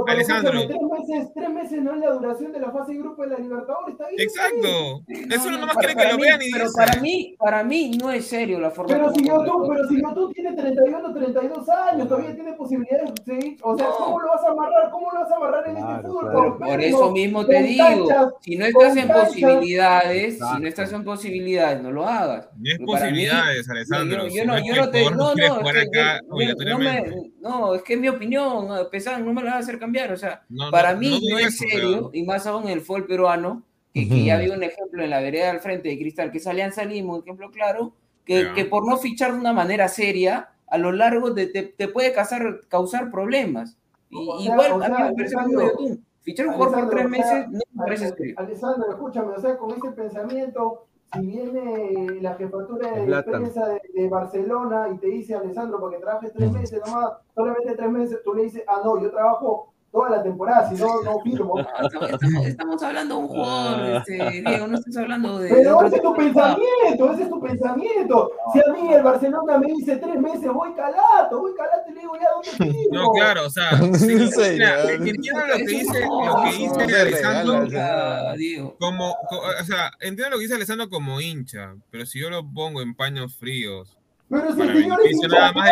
[0.06, 3.22] Alejandro, escúchame, tres meses, tres meses no es la duración de la fase de grupo
[3.22, 4.20] de la Libertadores, está bien.
[4.20, 5.02] Exacto.
[5.08, 7.90] Eso No, no, nomás para- quiere que lo vean y Pero para mí, para mí
[8.00, 9.24] no es serio la forma Pero si.
[9.24, 13.56] YouTube, pero si YouTube tiene 31, 32 años, todavía tiene posibilidades, ¿sí?
[13.62, 13.96] O sea, No.
[13.96, 14.90] ¿cómo lo vas a amarrar?
[14.90, 16.30] ¿Cómo lo vas a amarrar en Claro, este fútbol?
[16.30, 16.58] claro.
[16.58, 18.08] Por, eso mismo te digo,
[18.40, 22.48] si no estás en posibilidades, si no estás en posibilidades, no lo hagas.
[22.58, 24.29] Ni es posibilidades, Yo, Alessandro.
[24.34, 27.04] Yo no, yo no te, no, no es que acá yo- yo- no, me,
[27.40, 30.12] no, es que es mi opinión, a pesar, no me la vas a hacer cambiar,
[30.12, 32.70] o sea, No, para no, mí no es eso, serio, pero- y más aún en
[32.70, 33.62] el fútbol peruano,
[33.92, 36.46] que, que ya había un ejemplo en la vereda al frente de Cristal, que es
[36.46, 37.92] Alianza Lima, un ejemplo claro,
[38.24, 38.52] que, Ya.
[38.54, 42.12] que por no fichar de una manera seria, a lo largo de- te, te puede
[42.12, 43.76] causar, causar problemas.
[44.10, 46.00] Y, O sea, igual o a mí sea, me parece YouTube.
[46.22, 48.34] Fichar un jugador por tres Alessandro, o sea, meses no me parece serio.
[48.38, 53.32] Alessandro, escúchame, o sea, con ese pensamiento, si viene la jefatura de Zlatan.
[53.32, 57.90] prensa de, de Barcelona y te dice, Alessandro, porque trabajes tres meses nomás, solamente tres
[57.90, 61.54] meses, tú le dices, ah, no, yo trabajo toda la temporada, si no, no firmo.
[61.90, 65.48] No, estamos, estamos- hablando de un jugador, este, Diego, no estás hablando de.
[65.48, 68.30] Pero ese es tu pensamiento, ese es tu pensamiento.
[68.52, 72.00] Si a mí el Barcelona me dice tres meses, voy calato, voy calato y le
[72.00, 72.92] digo, ya, ¿dónde firmo?
[73.04, 74.06] No, claro, o sea, Sí,
[74.52, 78.34] mira, entiendo lo que dice, lo que dice No, Alessandro regala, Ah,
[78.78, 82.42] como, co- o sea, entiendo lo que dice Alessandro como hincha, pero si yo lo
[82.52, 83.96] pongo en paños fríos,
[84.30, 85.68] Pero si el señor es nada más.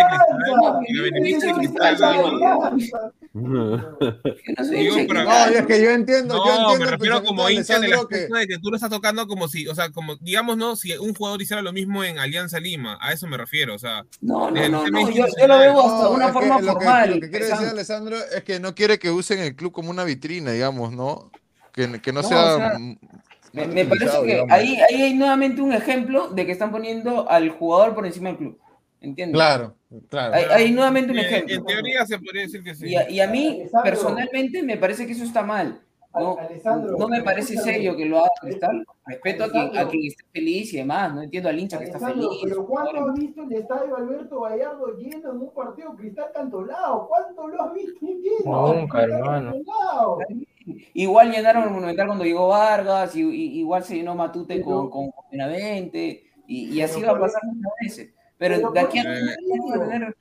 [0.89, 1.02] Yo
[3.44, 8.09] no es que yo entiendo, yo No, entiendo me refiero como hincha en el Alessandro
[8.09, 10.76] que de que tú lo estás tocando como si, o sea, como, digamos, ¿no?
[10.76, 14.05] Si un jugador hiciera lo mismo en Alianza Lima, a eso me refiero, o sea,
[14.20, 17.10] No, no, no, yo, yo lo veo hasta No, una que forma lo que- formal.
[17.14, 17.66] Lo que quiere decir.
[17.68, 21.30] Alessandro es que no quiere que usen el club como una vitrina, digamos, ¿no?
[21.72, 22.55] Que, que no, No, sea.
[22.55, 22.72] o sea,
[23.53, 24.51] Me, me parece que digamos.
[24.53, 28.39] ahí, ahí hay nuevamente un ejemplo de que están poniendo al jugador por encima del
[28.39, 28.59] club.
[29.01, 29.35] ¿Entiendes?
[29.37, 29.75] Claro,
[30.09, 30.35] claro.
[30.35, 31.55] Hay, hay nuevamente un en, ejemplo.
[31.55, 32.89] en teoría se podría decir que sí.
[32.89, 33.83] Y a, y a mí, Alessandro.
[33.91, 35.81] personalmente, me parece que eso está mal.
[36.15, 36.37] No,
[36.99, 38.85] no me parece serio que lo haga Cristal.
[39.07, 41.15] Respeto a quien, a quien esté feliz y demás.
[41.15, 42.27] No entiendo al hincha que está feliz.
[42.43, 47.09] pero ¿cuánto has visto el estadio Alberto Gallardo lleno en un partido Cristal Cantolao?
[47.09, 48.75] ¿Cuánto lo has visto lleno?
[48.75, 49.53] Nunca, hermano.
[49.53, 50.19] Cantolao.
[50.95, 55.11] Igual llenaron el Monumental cuando llegó Vargas, y, y- igual se llenó Matute con, con
[55.31, 58.15] Benavente, y, y así va a pasar muchas veces.
[58.39, 60.15] Pero de aquí a tener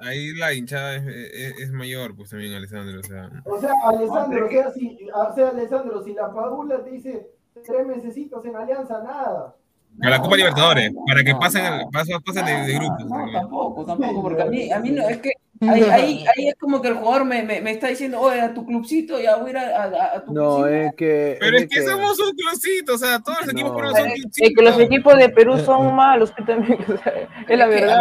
[0.00, 3.30] ahí la hinchada es, es- es mayor, pues también, Alessandro, o sea.
[3.46, 7.28] O sea, Alessandro, o sea, si, o sea, Alessandro, si la Padula te dice
[7.64, 9.56] tres mesecitos en Alianza, nada.
[9.98, 11.62] Para la Copa Libertadores, para que no, pasen,
[11.92, 13.06] pasen, pasen de, de grupos.
[13.06, 13.32] No, ¿no?
[13.32, 15.32] tampoco, tampoco, porque a mí, a mí no, es que
[15.68, 18.52] ahí, ahí, ahí es como que el jugador me, me, me está diciendo, oye, a
[18.54, 20.68] tu clubcito, ya voy a ir a, a- a tu No, clubcito.
[20.68, 21.36] es que.
[21.40, 23.76] Pero es de que somos un clubcito, o sea, todos los equipos No.
[23.76, 24.52] peruanos son Es clubcitos.
[24.56, 27.12] que los equipos de Perú son malos, que también, o sea,
[27.48, 28.00] es la que, verdad.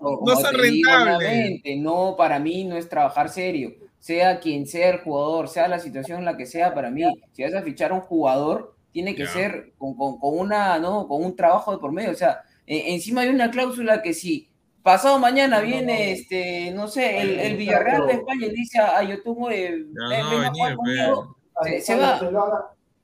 [0.00, 1.62] Como no son rentables.
[1.78, 3.72] No, para mí no es trabajar serio.
[4.00, 7.02] Sea quien sea el jugador, sea la situación en la que sea, para mí,
[7.32, 9.32] si vas a fichar a un jugador, tiene que Ya.
[9.32, 11.08] ser con, con- con una, ¿no?
[11.08, 12.12] con un trabajo de por medio.
[12.12, 14.48] O sea, e- encima hay una cláusula que si
[14.88, 16.12] pasado mañana No, viene, no.
[16.12, 17.56] este, no sé, el.
[17.56, 20.76] Villarreal de España y dice a Yotun, oye, No, ven, no, ven a venir, jugar
[20.76, 21.36] conmigo,
[21.82, 22.18] se, va.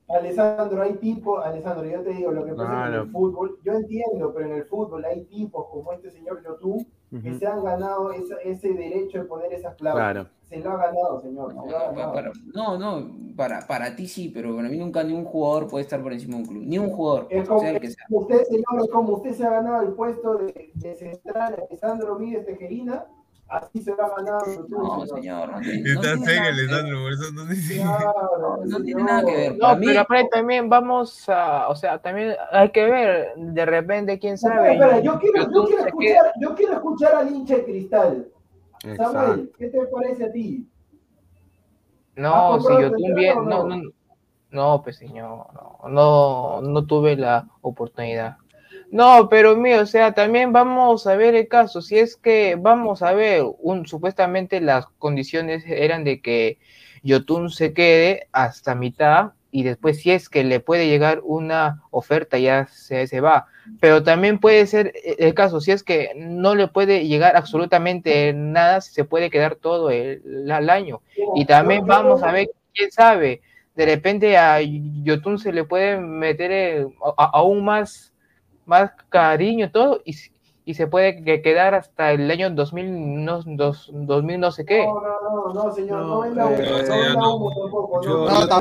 [0.09, 3.73] Alessandro, hay tipos, Alessandro, yo te digo, lo que pasa que en el fútbol, yo
[3.73, 6.87] entiendo, pero en el fútbol hay tipos como este señor Yotun
[7.23, 7.39] que Ujú.
[7.39, 10.13] se han ganado esa- ese derecho de poner esas cláusulas.
[10.13, 10.29] Claro.
[10.43, 11.55] Se lo ha ganado, señor.
[11.55, 12.13] No, se lo ha no, ganado.
[12.13, 15.85] para, no, no, para, para ti sí, pero para mí nunca ni un jugador puede
[15.85, 16.63] estar por encima de un club.
[16.67, 18.05] Ni un jugador, Es como, sea el que sea.
[18.09, 22.45] como usted, señor, como usted se ha ganado el puesto de, de central Alessandro Míguez
[22.45, 23.07] Tejerina,
[23.49, 25.53] así se ha ganado Yotun, No, señor.
[25.53, 26.43] no, tiene- no Está serio.
[26.49, 27.75] Alessandro, por eso no dice.
[27.77, 29.57] Claro, No tiene nada que ver.
[29.59, 34.19] No, mí- pero aparte también vamos a, o sea, también hay que ver, de repente,
[34.19, 34.73] quién sabe.
[34.75, 38.29] espera, yo quiero, yo quiero escuchar, yo quiero escuchar al hincha de cristal.
[38.83, 39.13] Exacto.
[39.13, 40.69] Samuel, ¿qué te parece a ti?
[42.17, 42.89] No, ¿Has si yo
[43.39, 43.77] o no, no?
[43.77, 43.91] no,
[44.51, 48.37] no, pues señor, no, no, no tuve la oportunidad.
[48.91, 53.03] No, pero mío, o sea, también vamos a ver el caso, si es que vamos
[53.03, 56.59] a ver, un, supuestamente las condiciones eran de que
[57.03, 62.39] Yotun se quede hasta mitad y después si es que le puede llegar una oferta
[62.39, 63.47] ya se, se va.
[63.81, 68.81] Pero también puede ser el caso, si es que no le puede llegar absolutamente nada,
[68.81, 71.03] se puede quedar todo el, año.
[71.35, 73.43] Y también vamos a ver, quién sabe,
[73.75, 76.87] de repente a Yotun se le puede meter eh,
[77.17, 78.13] a- aún más,
[78.67, 80.15] más cariño todo y,
[80.65, 84.87] y se puede que- quedar hasta el año 2000 no, dos- 2000 no sé qué.
[84.87, 87.37] No, no, no, no, señor, no, No, humo, eh, no no.
[87.37, 88.25] humo tampoco, Yo- no.
[88.25, 88.61] No, yo tampoco,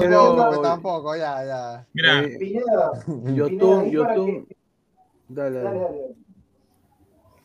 [0.49, 1.87] quiero- tampoco, ya, ya.
[1.93, 2.91] Mira, Eh, Pineda,
[3.33, 4.45] Yotun.
[4.45, 4.57] que-
[5.29, 5.79] Dale, dale, dale.
[5.79, 6.15] dale.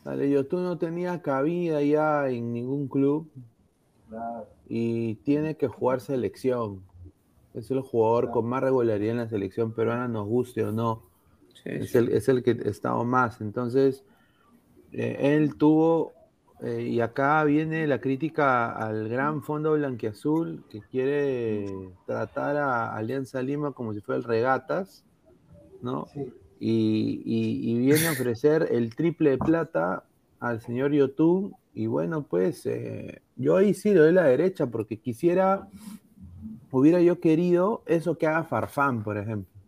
[0.03, 3.29] Dale, yo tú no tenía cabida ya en ningún club
[4.67, 6.83] y tiene que jugar selección.
[7.53, 11.03] Es el jugador con más regularidad en la selección peruana, nos guste o no.
[11.65, 13.41] Es, El, es el que ha estado más.
[13.41, 14.03] Entonces,
[14.91, 16.13] eh, él tuvo,
[16.61, 21.65] eh, y acá viene la crítica al gran fondo blanquiazul que quiere
[22.05, 25.03] tratar a Alianza Lima como si fuera el regatas,
[25.81, 26.07] ¿no?
[26.59, 30.03] Y, y- y viene a ofrecer el triple de plata
[30.39, 31.53] al señor Yotun.
[31.73, 35.67] Y bueno, pues eh, yo ahí sí le doy la derecha porque quisiera,
[36.71, 39.58] hubiera yo querido eso que haga Farfán, por ejemplo.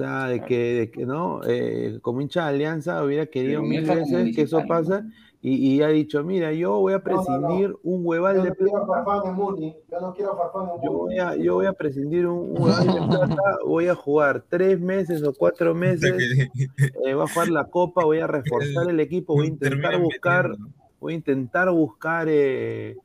[0.00, 3.84] O sea, de que, de que no, Eh, como hincha de Alianza hubiera querido mil
[3.84, 5.04] veces que eso pasa
[5.42, 7.58] y, y ha dicho, mira, yo voy a No, no, no.
[7.58, 9.76] prescindir un hueval Yo de no quiero Farfán en Muni.
[9.90, 10.98] Yo no quiero Farfán en yo Muni.
[10.98, 14.80] voy a, yo voy a prescindir un, un hueval de plata, voy a jugar tres
[14.80, 16.12] meses o cuatro meses,
[17.04, 20.58] eh, voy a jugar la copa, voy a reforzar el equipo, voy a intentar buscar,
[20.98, 23.00] voy a intentar buscar eh,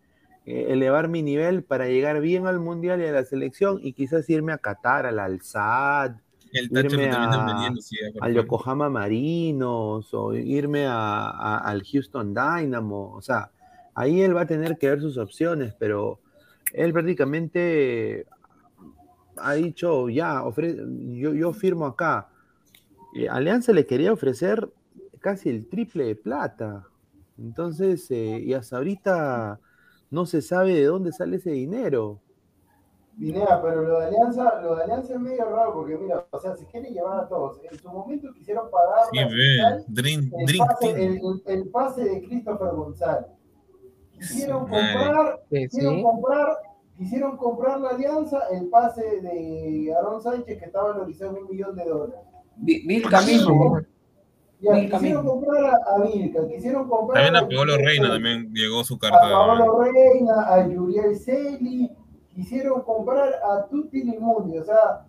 [0.45, 4.29] eh, elevar mi nivel para llegar bien al mundial y a la selección y quizás
[4.29, 6.17] irme a Qatar, al Al-Sad,
[6.59, 8.33] El Tacho irme terminan a, vendiendo, sí, a al Farfán.
[8.33, 13.11] Yokohama Marinos o irme a- a- al Houston Dynamo.
[13.13, 13.51] O sea,
[13.93, 16.19] ahí él va a tener que ver sus opciones, pero
[16.73, 18.25] él prácticamente
[19.37, 20.77] ha dicho, ya, ofre-
[21.19, 22.29] yo, yo firmo acá.
[23.13, 24.69] Eh, Alianza le quería ofrecer
[25.19, 26.87] casi el triple de plata.
[27.37, 29.59] Entonces, eh, y hasta ahorita
[30.11, 32.21] no se sabe de dónde sale ese dinero.
[33.17, 36.55] Pineda, pero lo de Alianza, lo de Alianza es medio raro porque mira, o sea,
[36.55, 37.59] se quiere llevar a todos.
[37.71, 39.17] En su momento quisieron pagar Sí,
[39.87, 40.97] Dream, el, Dream pase, Team.
[40.97, 43.25] el, el pase de Christopher González.
[44.11, 46.01] Quisieron comprar, Sí, quisieron sí.
[46.03, 46.47] comprar,
[46.97, 51.75] quisieron comprar la Alianza el pase de Aaron Sánchez que estaba valorizado en un millón
[51.75, 52.19] de dólares.
[52.57, 53.79] Vi- Vilca mismo.
[54.61, 55.41] Ya, quisieron mismo.
[55.41, 58.99] comprar a, a Vilca, quisieron comprar También a a Paolo Reina también llegó su a
[58.99, 59.19] carta.
[59.19, 61.91] Paolo Reina, a Yuriel Celi,
[62.35, 65.05] quisieron comprar a Tutti Limoni, o sea,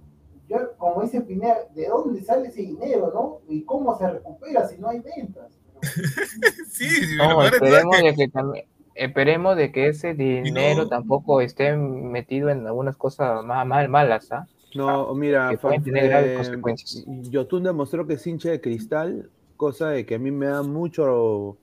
[0.48, 3.40] yo, como dice Pineda, ¿de dónde sale ese dinero, no?
[3.52, 5.52] ¿Y cómo se recupera si no hay ventas?
[6.70, 11.76] Sí, No, esperemos que- de que también, esperemos de que ese dinero no- tampoco esté
[11.76, 14.46] metido en algunas cosas más, mal malas, ¿ah?
[14.74, 17.04] No, mira, que fa- pueden tener graves eh, consecuencias.
[17.06, 21.56] Yotun demostró que es hincha de cristal, cosa de que a mí me da mucho,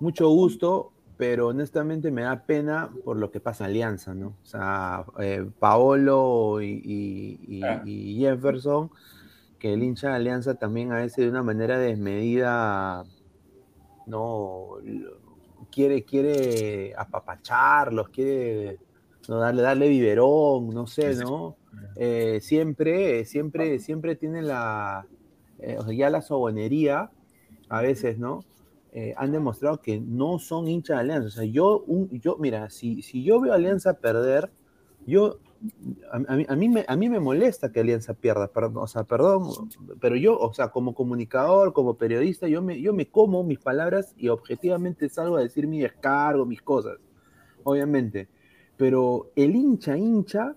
[0.00, 4.28] mucho gusto, pero honestamente me da pena por lo que pasa en Alianza, ¿no?
[4.42, 7.84] O sea, eh, Paolo y, y- y- Claro.
[7.84, 8.90] y Jefferson,
[9.58, 13.04] que el hincha de Alianza también a veces de una manera desmedida,
[14.06, 14.76] no
[15.70, 18.78] quiere, quiere apapacharlos, quiere
[19.28, 21.14] no, darle, darle biberón, no sé.
[21.14, 21.56] ¿no?
[21.96, 25.06] Eh, siempre, siempre, siempre tiene la,
[25.58, 27.10] eh, o sea, ya la sobonería,
[27.68, 28.44] a veces, ¿no?
[28.94, 31.28] Eh, han demostrado que no son hinchas de Alianza.
[31.28, 34.50] O sea, yo, un- yo mira, si, si yo veo a Alianza perder,
[35.06, 35.40] yo,
[36.12, 39.04] a, mí, a, mí me, a mí me molesta que Alianza pierda, perdón, o sea,
[39.04, 39.42] perdón,
[40.00, 44.14] pero yo, o sea, como comunicador, como periodista, yo me, yo me como mis palabras
[44.16, 46.98] y objetivamente salgo a decir mi descargo, mis cosas,
[47.64, 48.28] obviamente.
[48.76, 50.56] Pero el hincha, hincha,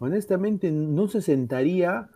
[0.00, 2.08] honestamente no se sentaría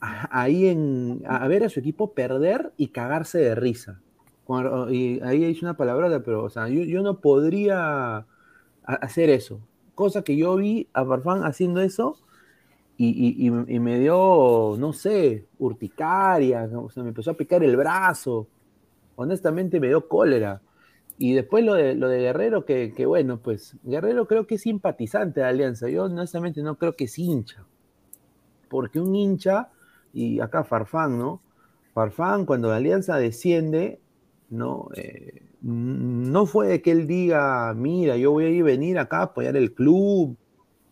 [0.00, 4.00] ahí en, a ver a su equipo perder y cagarse de risa.
[4.90, 8.26] Y ahí hice una palabra, pero o sea, yo, yo no podría
[8.84, 9.60] hacer eso.
[9.94, 12.18] Cosa que yo vi a Farfán haciendo eso
[12.98, 17.64] y, y- y- y me dio, no sé, urticaria, o sea, me empezó a picar
[17.64, 18.48] el brazo.
[19.16, 20.62] Honestamente me dio cólera.
[21.18, 24.62] Y después lo de, lo de Guerrero, que, que bueno, pues Guerrero creo que es
[24.62, 25.88] simpatizante de Alianza.
[25.90, 27.64] Yo honestamente no creo que es hincha.
[28.68, 29.70] Porque un hincha,
[30.12, 31.40] y acá Farfán, ¿no?
[31.92, 34.00] Farfán cuando la Alianza desciende,
[34.50, 34.88] ¿no?
[34.96, 39.18] Eh, no fue de que él diga, mira, yo voy a ir a venir acá
[39.18, 40.36] a apoyar el club,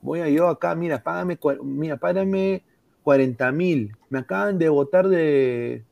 [0.00, 2.64] voy a yo acá, mira, págame, mira, págame
[3.02, 5.84] 40 mil, me acaban de votar de,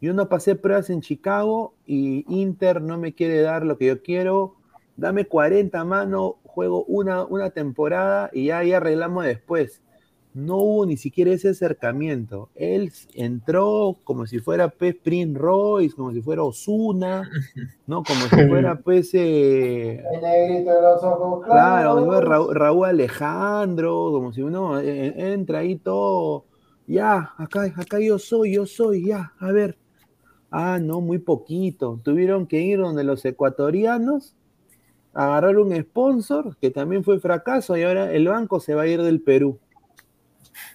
[0.00, 4.02] yo no pasé pruebas en Chicago y Inter no me quiere dar lo que yo
[4.02, 4.56] quiero,
[4.96, 9.82] dame 40 mano, juego una, una temporada y ya, ya arreglamos después.
[10.36, 12.50] No hubo ni siquiera ese acercamiento.
[12.54, 17.26] Él entró como si fuera pues, Prince Royce, como si fuera Osuna,
[17.86, 18.02] ¿no?
[18.04, 22.84] Como si fuera pues eh, El negrito de los ojos Claro, como si fuera Raúl,
[22.84, 26.44] Alejandro, como si uno eh, eh, entra ahí todo,
[26.86, 29.78] ya, acá, acá yo soy, yo soy, ya, a ver.
[30.50, 31.98] Ah, no, muy poquito.
[32.04, 34.36] Tuvieron que ir donde los ecuatorianos,
[35.14, 39.00] agarrar un sponsor, que también fue fracaso, y ahora el banco se va a ir
[39.00, 39.58] del Perú.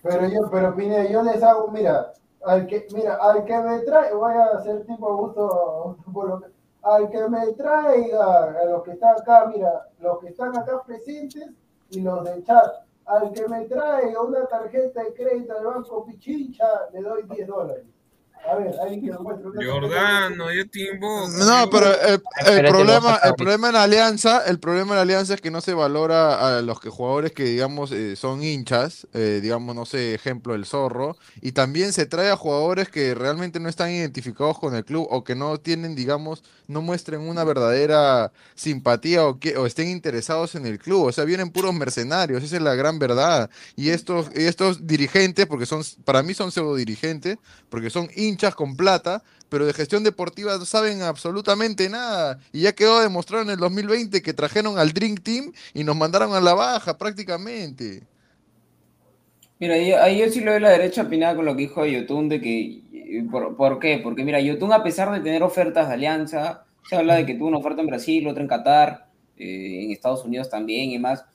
[0.03, 2.13] Pero yo, pero Pineda, yo les hago, mira,
[2.45, 6.41] al que, mira, al que me trae, voy a hacer tipo gusto, por lo
[6.83, 11.49] al que me traiga, a los que están acá, mira, los que están acá presentes
[11.91, 16.89] y los del chat, al que me traiga una tarjeta de crédito del Banco Pichincha,
[16.91, 17.85] le doy 10 dólares.
[18.43, 19.47] A ver, alguien que lo muestre.
[19.49, 21.29] una Jordano, yo te invoco.
[21.29, 25.01] No, pero el, el Espérate, problema, el problema en la alianza, el problema en la
[25.03, 29.07] alianza es que no se valora a los que jugadores que digamos eh, son hinchas,
[29.13, 33.59] eh, digamos no sé, ejemplo el zorro, y también se trae a jugadores que realmente
[33.59, 38.31] no están identificados con el club o que no tienen, digamos, no muestren una verdadera
[38.55, 42.55] simpatía o que o estén interesados en el club, o sea, vienen puros mercenarios, esa
[42.57, 43.49] es la gran verdad.
[43.75, 47.37] Y estos, y estos dirigentes, porque son, para mí son pseudo dirigentes,
[47.69, 52.39] porque son hinchas con plata, pero de gestión deportiva no saben absolutamente nada.
[52.51, 56.33] Y ya quedó demostrado en el 2020 que trajeron al Dream Team y nos mandaron
[56.33, 58.03] a la baja prácticamente.
[59.59, 62.41] Mira, ahí, yo sí le doy la derecha opinada con lo que dijo Yotun de
[62.41, 63.99] que, eh, ¿por, por qué?
[64.03, 67.49] Porque mira, Yotun a pesar de tener ofertas de alianza, se habla de que tuvo
[67.49, 71.25] una oferta en Brasil, otra en Qatar, eh, en Estados Unidos también y más.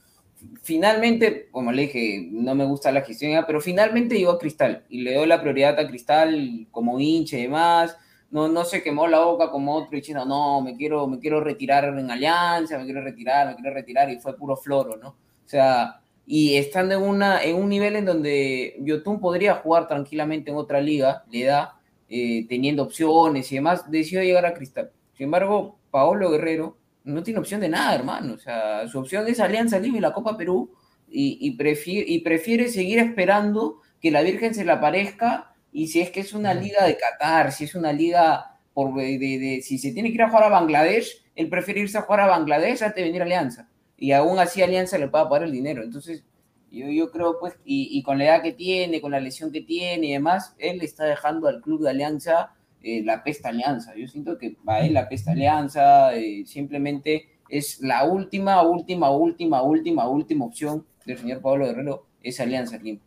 [0.62, 5.02] Finalmente, como le dije, no me gusta la gestión, pero finalmente llegó a Cristal y
[5.02, 7.96] le doy la prioridad a Cristal como hincha y demás.
[8.30, 11.84] No, no se quemó la boca como otro diciendo, no, me quiero, me quiero retirar
[11.84, 15.10] en Alianza, me quiero retirar, me quiero retirar, y fue puro floro, ¿no?
[15.10, 20.50] O sea, y estando en, una, en un nivel en donde Yotun podría jugar tranquilamente
[20.50, 24.90] en otra liga, le da, eh, teniendo opciones y demás, decidió llegar a Cristal.
[25.14, 28.34] Sin embargo, Paolo Guerrero no tiene opción de nada, hermano.
[28.34, 30.72] O sea, su opción es Alianza Lima y la Copa Perú
[31.08, 36.00] y, y, prefiere, y prefiere seguir esperando que la Virgen se le aparezca y si
[36.00, 39.78] es que es una liga de Qatar, si es una liga por, de, de, si
[39.78, 42.82] se tiene que ir a jugar a Bangladesh, él prefiere irse a jugar a Bangladesh
[42.82, 43.68] antes de venir a Alianza.
[43.96, 45.82] Y aún así Alianza le paga pagar el dinero.
[45.82, 46.24] Entonces,
[46.70, 49.60] yo, yo creo, pues, y, y con la edad que tiene, con la lesión que
[49.60, 53.94] tiene y demás, él está dejando al club de Alianza eh, la pesta Alianza.
[53.96, 59.62] Yo siento que va él la pesta Alianza, eh, simplemente es la última, última, última,
[59.62, 63.00] última, última opción del señor Pablo Guerrero, es Alianza Lima.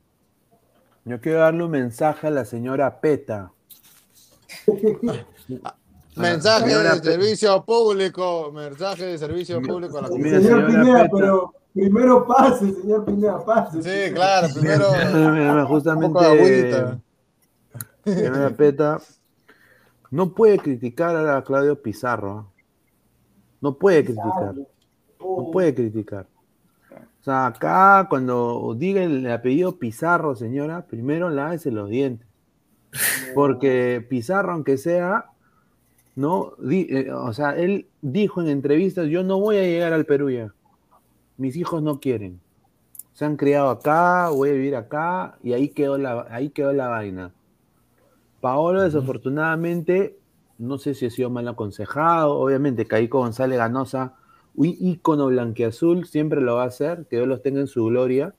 [1.06, 3.52] Yo quiero darle un mensaje a la señora Peta.
[6.16, 11.04] Mensaje señora de servicio público, mensaje de servicio público a la Mira, Señor señora Pineda,
[11.04, 11.16] Peta.
[11.16, 13.82] pero primero pase, señor Pineda, pase.
[13.82, 14.92] Sí, claro, primero
[15.32, 17.00] mira, un justamente poco de agüita.
[18.04, 18.98] señora Peta
[20.12, 22.32] no puede criticar a Claudio Pizarro.
[22.32, 22.48] ¿ah?
[23.62, 24.56] No puede criticar.
[25.20, 26.28] No puede criticar.
[26.92, 32.28] O sea, acá cuando diga el apellido Pizarro, señora, primero lávese los dientes.
[33.36, 35.26] Porque Pizarro, aunque sea,
[36.16, 40.06] no, Di- eh, o sea, él dijo en entrevistas, yo no voy a llegar al
[40.06, 40.54] Perú ya.
[41.38, 42.40] Mis hijos no quieren.
[43.14, 46.88] Se han criado acá, voy a vivir acá, y ahí quedó la, ahí quedó la
[46.88, 47.32] vaina.
[48.40, 50.18] Paolo, desafortunadamente,
[50.58, 52.38] no sé si ha sido mal aconsejado.
[52.38, 54.16] Obviamente, Caico González Ganosa,
[54.56, 58.34] un ícono blanqueazul, siempre lo va a hacer, que Dios los tenga en su gloria.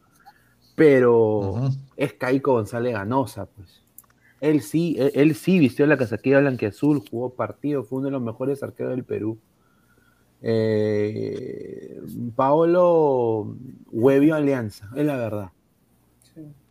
[0.74, 3.82] Pero es Caico González Ganosa, pues.
[4.40, 8.22] Él sí, él, él sí vistió la casaquilla blanqueazul, jugó partido, fue uno de los
[8.22, 9.38] mejores arqueros del Perú.
[10.42, 12.00] Eh,
[12.34, 13.54] Paolo
[13.92, 15.50] huevió Alianza, es la verdad.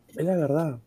[0.08, 0.80] Es la verdad.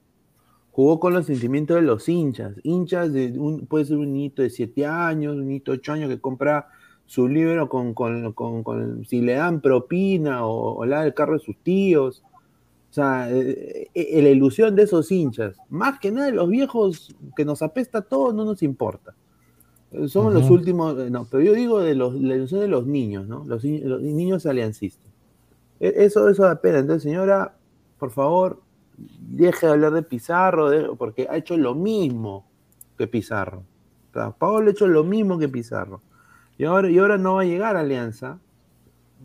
[0.73, 2.55] Jugó con los sentimientos de los hinchas.
[2.65, 6.09] Hinchas de un, puede ser un niñito de 7 años, un niñito de 8 años
[6.09, 6.69] que compra
[7.07, 11.35] su libro con, con- con- con- si le dan propina o, o lava el carro
[11.35, 12.23] de sus tíos.
[12.91, 15.57] O sea, eh, eh, la ilusión de esos hinchas.
[15.69, 19.15] Más que nada, los viejos que nos apesta a todos no nos importa.
[19.93, 22.87] Eh, Somos los últimos, eh, no, pero yo digo de los, la ilusión de los
[22.87, 23.45] niños, ¿no?
[23.47, 25.11] Los, los niños aliancistas.
[25.81, 26.79] E- Eso, eso da pena.
[26.79, 27.57] Entonces, señora,
[27.99, 28.62] por favor,
[28.97, 32.45] deje de hablar de Pizarro, de- porque ha hecho lo mismo
[32.99, 33.65] que Pizarro.
[34.11, 36.01] O sea, Paolo ha hecho lo mismo que Pizarro.
[36.59, 38.39] Y ahora, y ahora no va a llegar a Alianza.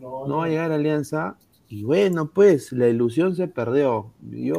[0.00, 1.36] No va a llegar a Alianza.
[1.68, 4.12] Y bueno, pues la ilusión se perdió.
[4.30, 4.54] Yo.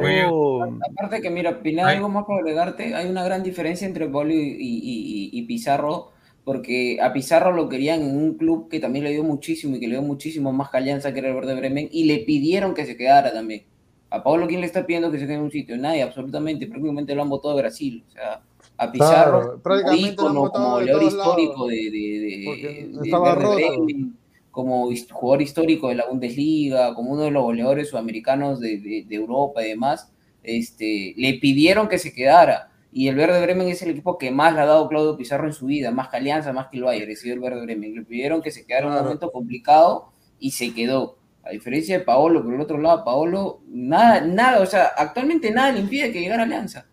[0.91, 4.37] Aparte que, mira, Pineda, algo más para agregarte, hay una gran diferencia entre Pablo y,
[4.37, 6.11] y- y- y Pizarro,
[6.43, 9.87] porque a Pizarro lo querían en un club que también le dio muchísimo y que
[9.87, 12.85] le dio muchísimo más que Alianza, que era el Verde Bremen, y le pidieron que
[12.85, 13.63] se quedara también.
[14.11, 15.77] A Pablo, ¿quién le está pidiendo que se quede en un sitio?
[15.77, 18.03] Nadie, absolutamente, prácticamente lo han votado de Brasil.
[18.07, 18.41] O sea,
[18.77, 24.09] a Pizarro, Claro, prácticamente lo han como, goleador histórico de, de, de-
[24.51, 29.69] como jugador histórico de la Bundesliga, como uno de los goleadores sudamericanos de, Europa y
[29.69, 30.11] demás,
[30.43, 32.71] este, le pidieron que se quedara.
[32.91, 35.53] Y el Verde Bremen es el equipo que más le ha dado Claudio Pizarro en
[35.53, 37.93] su vida, más que Alianza, más que el Bayern, ha sido el Verde Bremen.
[37.93, 41.18] Le pidieron que se quedara en un momento complicado y se quedó.
[41.49, 45.71] A diferencia de Paolo, por el otro lado, Paolo, nada, nada, o sea, actualmente nada
[45.71, 46.85] le impide que llegara a Alianza.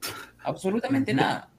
[0.45, 1.51] Absolutamente nada.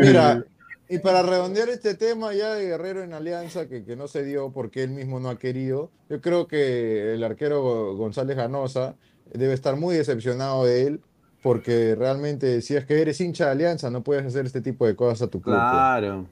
[0.00, 0.44] Mira,
[0.88, 4.52] y para redondear este tema ya de Guerrero en Alianza, que, que no se dio
[4.52, 8.94] porque él mismo no ha querido, yo creo que el arquero González Ganosa
[9.32, 11.00] debe estar muy decepcionado de él,
[11.42, 14.94] porque realmente si es que eres hincha de Alianza, no puedes hacer este tipo de
[14.94, 15.56] cosas a tu club.
[15.56, 15.70] pues.
[15.72, 16.26] Claro.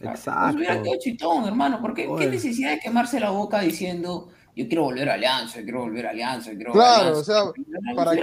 [0.00, 0.56] Pues Exacto.
[0.56, 2.24] hubiera quedado chitón, hermano, porque Oye.
[2.24, 6.10] qué necesidad de quemarse la boca diciendo yo quiero volver a Alianza, quiero volver a
[6.10, 7.24] Alianza, quiero volver a Claro, o Alianza.
[7.24, 8.20] sea, ¿para qué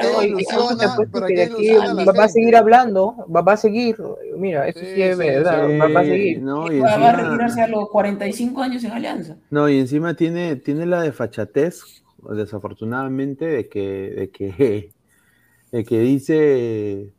[2.05, 3.95] va, va a seguir hablando, va, va a seguir.
[4.37, 5.77] Mira, eso sí, Sí, es verdad, sí.
[5.77, 6.41] va, va a seguir.
[6.41, 9.37] No, y Va, va a retirarse a los 45 años en Alianza.
[9.49, 12.03] No, y encima tiene, tiene la desfachatez,
[12.35, 13.79] desafortunadamente, de que,
[14.15, 14.91] de que,
[15.71, 17.13] de que dice,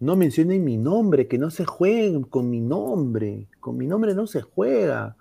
[0.00, 4.26] no mencionen mi nombre, que no se jueguen con mi nombre, con mi nombre no
[4.26, 5.16] se juega.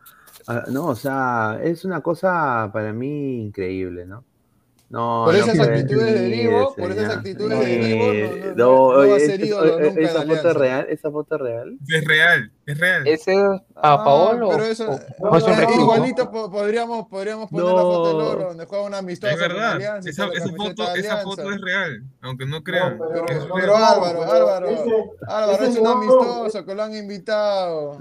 [0.47, 4.23] Ah, no, o sea, es una cosa para mí increíble, ¿no?
[4.89, 8.55] No, Por no esas puede actitudes de Divo, por esas actitudes de Divo, no- no-
[8.55, 11.35] no, no va a ser es- ídolo es- nunca esa foto es real, esa foto
[11.35, 11.77] es real.
[11.87, 13.07] Es real, es real.
[13.07, 13.61] Ese es a
[13.93, 14.49] Ah, Paolo.
[14.49, 18.13] pero eso, o- o es un eh, igualito po- podríamos, podríamos poner la foto de
[18.13, 18.19] No.
[18.19, 19.71] Loro, donde juega una amistosa Es verdad.
[19.73, 21.23] Alianza Esa, esa foto, de esa Alianza.
[21.23, 22.97] foto es real, aunque no crean.
[22.97, 26.65] No, Pero, no, pero no, Álvaro, pero Álvaro, ese- Álvaro ese es un no, amistoso
[26.65, 27.97] que lo han invitado.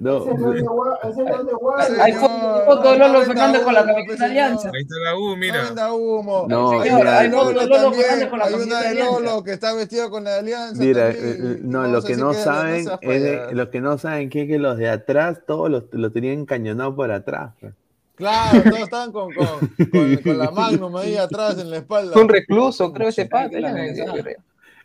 [0.00, 2.04] No, Ese no es de no de Guardia.
[2.04, 4.60] Hay foto- de no Lolo Fernández con la camiseta pues, de Alianza.
[4.62, 4.76] señor.
[4.76, 5.62] Ahí está la U, No mira.
[5.64, 6.46] venda humo.
[6.48, 9.20] No, hay, mira, hay el- Lolo Fernández con la una camiseta de de Alianza.
[9.20, 12.32] Lolo que está vestido con la de Alianza Mira, eh, eh, no, lo que no
[12.34, 15.84] saben es de- lo que no saben que es que los de atrás todos los,
[15.92, 17.52] lo tenían encañonado por atrás.
[17.60, 17.72] pues.
[18.16, 19.46] Claro, todos estaban con, con,
[19.92, 22.10] con, con la Magnum ahí atrás en la espalda.
[22.14, 23.56] Es un recluso, creo, ese pata.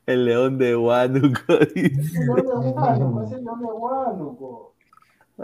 [0.05, 1.39] El león de Huánuco.
[1.49, 4.69] no es de Huánuco, no es de Huánuco.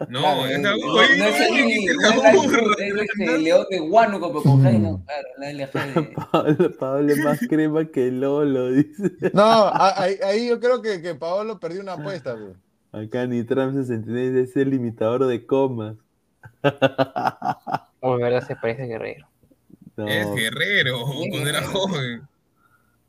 [0.08, 0.80] No, Claro, es no, la U.
[0.94, 1.08] no ahí,
[3.00, 6.16] es el- León de Huánuco, pero con G, no, claro, la LG de...
[6.32, 9.12] Pablo, Pablo es más crema que Lolo, dice.
[9.34, 12.34] No, ahí, ahí yo creo que, que Paolo perdió una apuesta.
[12.34, 12.54] güey.
[12.92, 15.96] Acá Nitram 69 es el limitador de comas.
[18.02, 19.28] O de verdad se parece a Guerrero.
[19.98, 20.98] No, Es guerrero,
[21.30, 22.22] cuando era joven.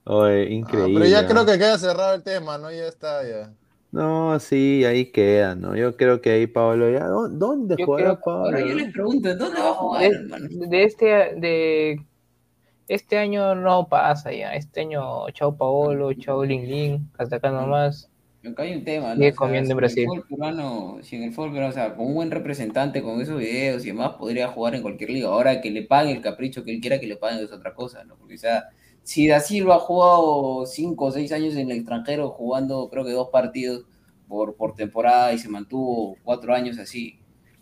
[0.04, 0.94] oye, Ah, increíble.
[0.94, 1.26] pero ya ¿ah?
[1.26, 2.70] creo que queda cerrado el tema, ¿no?
[2.72, 3.52] Ya está, ya.
[3.92, 5.76] No, sí, ahí queda, ¿no?
[5.76, 7.06] Yo creo que ahí Pablo ya.
[7.06, 8.44] ¿dó- ¿Dónde Yo jugará creo- Pablo?
[8.46, 10.48] Ahora yo les pregunto, ¿dónde va a jugar, De, hermano?
[10.50, 12.00] de este de
[12.88, 14.54] este año no pasa ya.
[14.54, 18.09] Este año, chao Paolo, chao Lin Lin, hasta acá nomás.
[18.44, 19.26] Acá hay un tema, ¿no?
[19.26, 20.08] Sigue O sea, comiendo en si Brasil.
[20.14, 23.38] El peruano, si en el fútbol peruano, o sea, con un buen representante, con esos
[23.38, 25.28] videos y demás, podría jugar en cualquier liga.
[25.28, 28.04] Ahora que le paguen el capricho que él quiera que le paguen es otra cosa,
[28.04, 28.16] ¿no?
[28.16, 28.64] Porque, o sea,
[29.02, 33.12] si Da Silva ha jugado cinco o seis años en el extranjero jugando, creo que
[33.12, 33.84] dos partidos
[34.26, 37.18] por, por temporada y se mantuvo cuatro años así.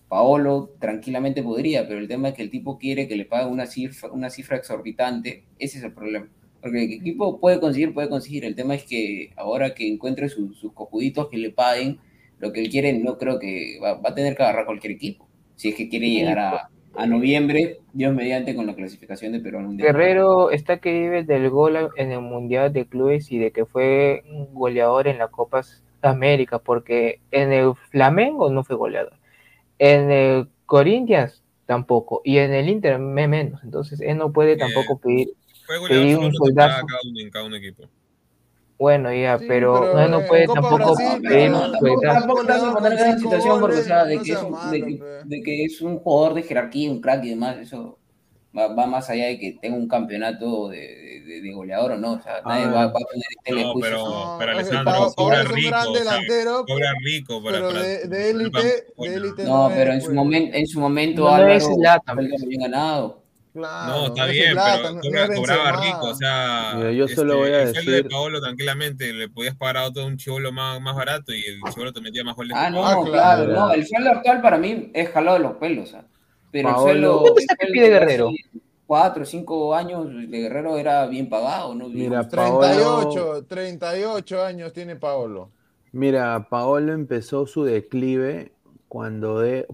[0.08, 3.66] Paolo tranquilamente podría, pero el tema es que el tipo quiere que le paguen una
[3.66, 5.44] cifra, una cifra exorbitante.
[5.58, 6.28] Ese es el problema.
[6.60, 8.44] Porque el equipo puede conseguir, puede conseguir.
[8.44, 11.98] El tema es que ahora que encuentre su- sus cojuditos que le paguen,
[12.38, 15.28] lo que él quiere, no creo que va, va a tener que agarrar cualquier equipo.
[15.56, 19.58] Si es que quiere llegar a, a noviembre, Dios mediante, con la clasificación de Perú
[19.58, 19.88] al Mundial.
[19.88, 24.22] Guerrero está que vive del gol en el Mundial de Clubes y de que fue
[24.52, 25.62] goleador en la Copa
[26.02, 29.12] América, porque en el Flamengo no fue goleador.
[29.78, 32.20] En el Corinthians tampoco.
[32.24, 33.62] Y en el Inter me menos.
[33.64, 35.28] Entonces él no puede tampoco pedir.
[35.68, 36.86] Fue Pedí goleador un sueldazo.
[36.86, 37.84] cada uno en cada un equipo.
[38.78, 42.06] Bueno, ya, Sí, pero, pero no, no puede Copa tampoco pedir un tampoco, te
[42.52, 44.70] vas a poner en esa situación porque, o sea, de que, no es un, sea
[44.70, 47.98] de, malo, que, de que es un jugador de jerarquía, un crack y demás, eso
[48.56, 50.78] va, va más allá de que tenga un campeonato de,
[51.26, 52.12] de- de goleador o no.
[52.14, 52.70] O sea, nadie Ah.
[52.70, 55.76] va, va a poner este No, pero, No, pero Alessandro cobra rico.
[55.90, 56.18] o sea,
[56.66, 57.56] cobra rico para.
[57.58, 60.14] pero para- de, élite, No, no pero es, en su, pues.
[60.16, 62.46] momento en su momento No Álvaro pues.
[62.48, 63.22] bien ganado.
[63.52, 67.38] Claro, No, está es bien, pero no- cobra- cobraba rico, o sea, Mira, yo solo
[67.38, 70.52] voy a el sueldo de decir- Paolo tranquilamente le podías pagar a otro un chivolo
[70.52, 72.52] más, más barato y el chivolo te metía más goles.
[72.56, 73.00] Ah, no, Paolo.
[73.00, 73.60] Ah, claro, claro.
[73.60, 76.04] no, el sueldo actual para mí es jalado de los pelos, ¿ah?
[76.52, 78.30] pero Paolo- el sueldo, ¿Cuánto el está que pide Guerrero?
[78.86, 81.88] Cuatro o cinco años de Guerrero era bien pagado, ¿no?
[81.88, 85.50] Mira, Bien- 38, 38 años tiene Paolo.
[85.92, 88.52] Mira, Paolo empezó su declive
[88.88, 89.66] cuando de-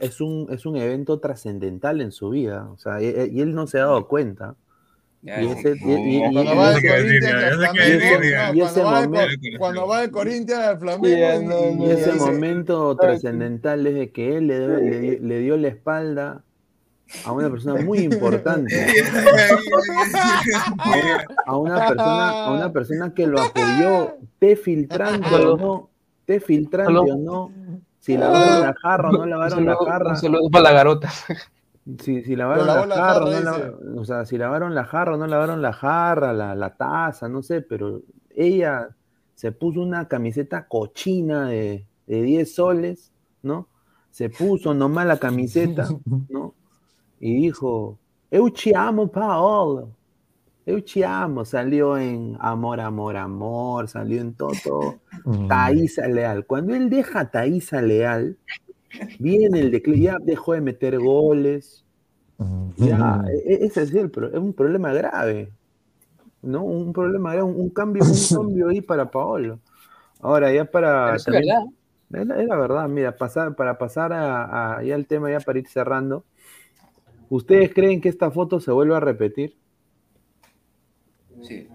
[0.00, 3.66] es, un, es un evento trascendental en su vida, o sea, y, y él no
[3.66, 4.54] se ha dado cuenta.
[5.20, 6.22] Y ese- y- y- y-
[9.58, 11.06] Cuando va de Corinthians al Flamengo,
[11.86, 15.38] Y ese cuando va de momento- trascendental es de que él le, dio- le le
[15.40, 16.42] dio la espalda
[17.24, 18.76] a una persona muy importante,
[21.46, 25.90] a una persona, a una persona que lo apoyó, te filtrante o no,
[26.26, 27.50] te filtrante o no,
[28.08, 31.10] si lavaron la jarra o no lavaron la jarra, un saludo para la garota.
[32.00, 33.40] si, si lavaron la la jarra,
[33.84, 37.28] no o sea, si lavaron la jarra o no lavaron la jarra, la, la taza,
[37.28, 38.88] no sé, pero ella
[39.34, 43.12] se puso una camiseta cochina de, de 10 soles
[43.42, 43.68] ¿no?
[44.10, 45.86] Se puso nomás la camiseta,
[46.30, 46.54] ¿no?
[47.20, 47.98] Y dijo,
[48.30, 49.90] eu te amo, Paolo.
[50.68, 51.44] Eu te amo.
[51.46, 54.98] Salió en Amor, Amor, Amor, salió en todo.
[55.24, 55.48] Mm.
[55.48, 56.44] Thaisa Leal.
[56.44, 58.36] Cuando él deja a Thaisa Leal,
[59.18, 61.84] viene el declive, ya dejó de meter goles.
[62.76, 65.50] Ya, e- e- ese es, el es un problema grave.
[66.42, 66.62] ¿No?
[66.64, 69.58] Un problema grave, un, un cambio, un cambio ahí para Paolo.
[70.20, 71.16] Ahora, ya para.
[71.16, 71.46] Es también-
[72.10, 72.26] verdad.
[72.36, 75.66] la, la verdad, mira, pasar, para pasar a, a- ya el tema, ya para ir
[75.68, 76.24] cerrando.
[77.30, 79.56] ¿Ustedes creen que esta foto se vuelva a repetir?
[81.42, 81.68] Sí.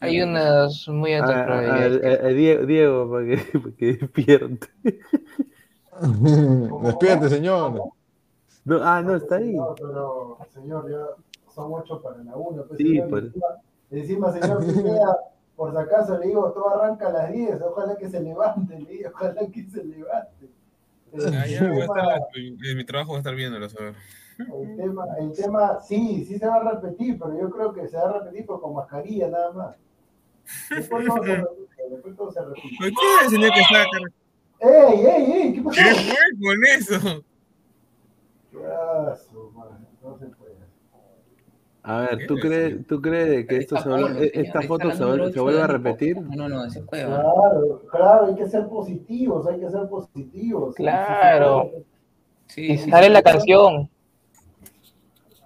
[0.00, 2.20] Hay unas muy A- altas a- a- probabilidades.
[2.22, 4.68] a- a Diego, Diego, para que, para que despierte.
[6.82, 7.72] Despídete, señor.
[8.64, 9.54] No, ah, no, está ahí.
[9.54, 11.06] No, pero, señor, ya
[11.54, 12.62] son ocho para la una.
[12.64, 13.46] Pues, Sí, señor, encima,
[13.90, 15.16] encima, señor Pineda,
[15.54, 18.90] por si acaso le digo, todo arranca a las 10, ojalá que se levante, le
[18.90, 20.50] digo, ojalá que se levante.
[21.24, 23.68] Ah, ya, voy a tema, estar- en mi trabajo voy a estar viéndolo, a
[24.38, 27.96] el, tema, el tema, sí, sí se va a repetir, pero yo creo que se
[27.96, 29.76] va a repetir pero con mascarilla nada más.
[30.70, 32.76] Después todo se repite, después todo se repite.
[32.78, 33.98] ¿Por qué el señor que está acá?
[34.60, 35.52] ¡Ey, ey, ey!
[35.54, 35.80] ¿Qué pasó?
[35.80, 37.24] ¿Qué fue con eso?
[38.68, 40.56] Ah, su madre, no se puede.
[41.88, 42.40] A ver, ¿Qué ¿tú es?
[42.40, 43.88] crees, ¿tú crees que esto se
[44.24, 46.20] e- esta foto se, vuelve- se a repetir?
[46.20, 47.04] No, no, se puede.
[47.04, 47.10] ¿no?
[47.10, 50.74] Claro, claro, hay que ser positivos, hay que ser positivos.
[50.74, 51.70] Claro.
[52.48, 53.12] sí, Sí, Y sí, sale sí.
[53.12, 53.88] la canción.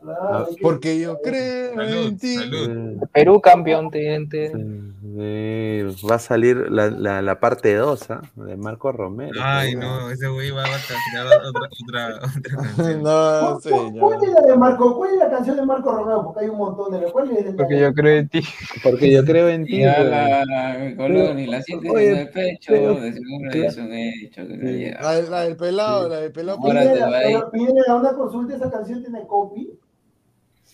[0.01, 2.35] claro, Porque yo creo Salud, en ti.
[2.37, 3.09] Eh, salud.
[3.13, 3.91] Perú campeón.
[3.91, 4.51] ten, ten.
[4.53, 8.07] sí, sí, va a salir la, la, la parte 2
[8.37, 9.41] de Marco Romero.
[9.43, 13.03] Ay, no, ese güey va a crear otra, otra, otra canción.
[13.03, 14.97] No, ¿Cuál, cuál- cuál es la de Marco?
[14.97, 16.23] ¿Cuál es la canción de Marco Romeo?
[16.25, 18.41] Porque hay un montón de ¿Cuál es la Porque de- yo creo en ti.
[18.83, 19.81] Porque yo creo en ti.
[19.81, 23.93] Ya la colón y la sientes Oye, en el pecho, pero- de seguro es un
[23.93, 24.91] hecho que Sí.
[25.03, 26.59] La, la del pelado, la del pelado.
[26.63, 29.79] Ahora te va pero Pineda, una consulta, ¿esa canción tiene copy?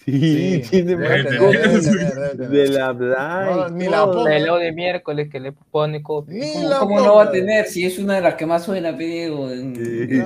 [0.06, 0.88] Sí, tener.
[2.48, 3.54] de la Blay.
[3.56, 4.04] No, ni la
[4.56, 6.34] de miércoles que le pone copia.
[6.54, 8.96] ¿Cómo, la cómo no va a tener si es una de las que más suena,
[8.96, 9.48] Pedro?
[9.48, 10.24] De de-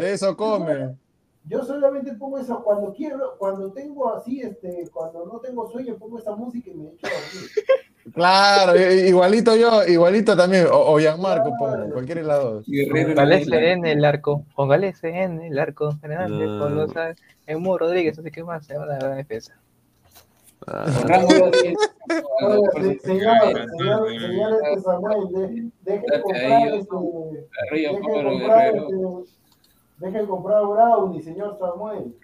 [0.00, 0.96] De eso come.
[1.46, 6.18] Yo solamente pongo eso cuando quiero, cuando tengo así, este, cuando no tengo sueño, pongo
[6.18, 7.50] esa música y me echo a dormir.
[8.12, 10.66] Claro, igualito yo, igualito también.
[10.66, 12.66] O, o Gianmarco, pongo, cualquiera de las dos.
[12.66, 14.44] Guerrero Póngale en el arco.
[14.54, 15.92] Póngale en el arco.
[16.00, 16.46] Fernández.
[16.46, 17.14] Tolosa,
[17.46, 18.66] Emo Rodríguez, sé qué más.
[18.66, 19.58] Se va a la defensa.
[20.66, 21.76] Ah, Rango Rodríguez.
[22.42, 26.96] Oiga, se- señor, Cantante, señor, señor Samuel, de- deje de Date comprar ahí, este,
[27.70, 28.74] Arriba, deje de Pablo comprar
[29.98, 30.06] Guerrero.
[30.06, 32.14] este, deje de comprar brownie, señor Samuel.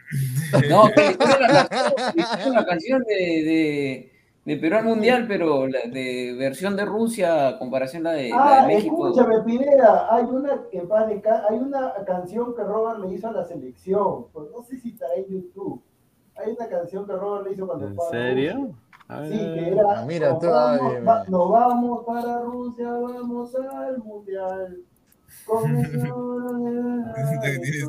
[0.68, 4.12] No, que es la canción, esa es la canción de, de,
[4.44, 8.28] de Perú al Mundial, pero la de versión de Rusia, a comparación a la de,
[8.30, 9.08] la Ah, de México.
[9.08, 13.32] escúchame, Pineda, hay una, en paz desca- hay una canción que Robert le hizo a
[13.32, 15.80] la selección, pues no sé si estará en YouTube.
[16.36, 18.54] Hay una canción que Robert le hizo cuando ¿En serio?
[18.54, 18.74] Rusia.
[19.08, 21.24] A Sí, que era, Ah, mira, nos, tú, vamos, ay, va- mira.
[21.28, 24.78] nos vamos para Rusia, vamos al Mundial.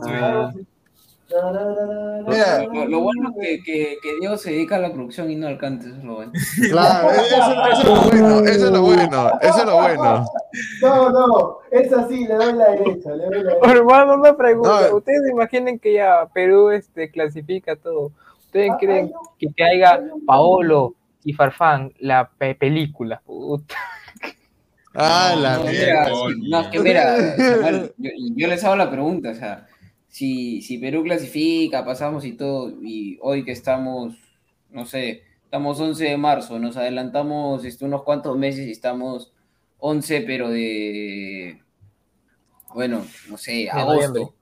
[0.05, 0.53] Mira.
[2.73, 5.47] Lo, lo bueno es que, que, que Dios se dedica a la producción y no
[5.47, 6.31] al canto, eso es lo bueno.
[6.71, 10.25] Claro, eso, eso es lo bueno, eso es lo bueno, eso es lo bueno.
[10.81, 13.71] No, no, es así, le doy la derecha, le doy la derecha.
[13.71, 14.89] Hermano, una pregunta.
[14.89, 14.97] No.
[14.97, 18.11] ¿Ustedes imaginen que ya Perú este, clasifica todo?
[18.47, 23.21] ¿Ustedes Ah, creen un- que, que haya hay un- Paolo y Farfán la pe- película?
[23.25, 23.75] Puta.
[24.93, 26.03] Ah, la no, mierda.
[26.05, 29.67] mira, sí, no, es que mira, Samuel, yo, yo les hago la pregunta, o sea,
[30.07, 34.15] si, si Perú clasifica, pasamos y todo, y hoy que estamos,
[34.69, 39.33] no sé, estamos 11 de marzo, nos adelantamos este, unos cuantos meses y estamos
[39.79, 41.61] 11, pero de,
[42.73, 44.35] bueno, no sé, agosto.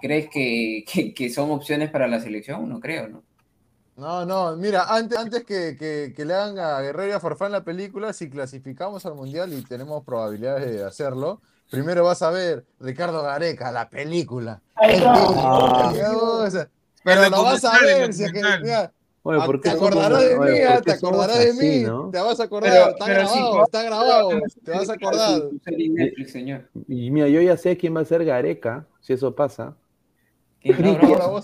[0.00, 2.68] ¿Crees que, que, que son opciones para la selección?
[2.68, 3.24] No creo, ¿no?
[3.96, 7.52] No, no, mira, antes, antes que, que, que le hagan a Guerrero y a Farfán
[7.52, 11.40] la película, si clasificamos al Mundial y tenemos probabilidades de hacerlo,
[11.70, 14.60] primero vas a ver Ricardo Gareca, la película.
[14.74, 15.12] Ahí está.
[15.16, 15.92] Ah.
[17.04, 18.62] Pero lo vas a ver, si es que, documental.
[18.62, 18.92] mira,
[19.26, 21.60] Oye, ¿por qué te somos- acordarás de mí, ¿por ah, qué te acordarás de así,
[21.60, 22.10] mí, no?
[22.10, 24.30] te vas a acordar, Pero- está sí, grabado, no- está grabado,
[24.64, 25.42] te vas a acordar.
[26.26, 26.68] Señor.
[26.88, 29.76] Y mira, yo ya sé quién va a ser Gareca, si eso pasa.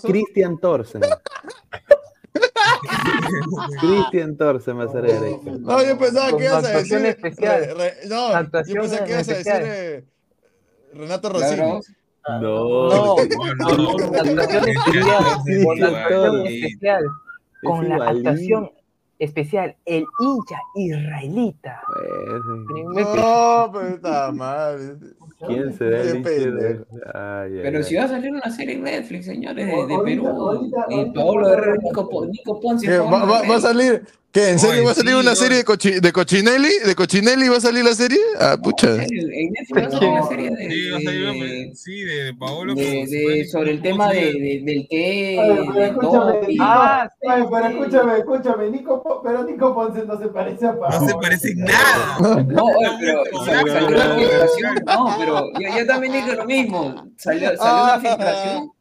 [0.03, 1.01] Cristian Torsen.
[3.79, 5.51] Cristian Torsen va a ser Gareca.
[5.59, 7.15] No, yo pensaba Con que ibas a actuación decir.
[7.25, 7.61] especial.
[7.61, 9.61] re- re- no, Actuación yo pensé que ibas a decir especial.
[9.65, 10.05] eh,
[10.93, 11.95] Renato Claro, Rossini.
[12.27, 12.39] No.
[12.41, 15.23] No, No, con la actuación especial.
[15.65, 17.03] Con la actuación especial.
[17.03, 18.29] Es Con la igualito.
[18.29, 18.71] actuación
[19.19, 21.81] especial, el hincha israelita.
[22.95, 24.99] No, pero está mal.
[25.47, 26.85] ¿Quién será el Qué hincha de-.
[27.13, 27.83] Ay, ay, Pero ay.
[27.83, 30.27] si va a salir una serie en Netflix, señores, de, de Perú.
[30.27, 32.97] ahorita- y ahorita- Paolo Herrera, Nico, Nico Ponce.
[32.99, 34.03] ¿Va, va- va a salir?
[34.31, 34.49] ¿Qué?
[34.51, 35.35] ¿En serio Oye, va a salir sí, una no.
[35.35, 36.69] serie de, cochi- de Cochinelli?
[36.85, 38.19] ¿De Cochinelli va a salir la serie?
[38.39, 38.95] Ah, pucha.
[38.95, 41.71] En en Netflix va a salir una serie de, Sí, va a salir una- de-
[41.75, 42.73] sí, de, Paolo.
[42.75, 45.35] de- de- sobre el tema de, del té,
[45.87, 50.99] escúchame, Ah, sí, pero escúchame, escúchame, Nico, pero Nico Ponce no se parece a Paolo.
[51.01, 52.17] No se parece en nada.
[52.47, 52.67] No,
[52.99, 54.75] pero No, sal- no, salió la no, filtración.
[54.85, 57.05] No, pero yo, yo también dije lo mismo.
[57.17, 58.71] Salió, salió una filtración.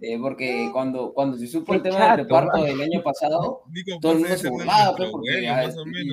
[0.00, 4.12] Eh, porque cuando, cuando se supo el tema del reparto del año pasado, Nico todo
[4.12, 5.68] el mundo se es burlaba, pues, porque ah,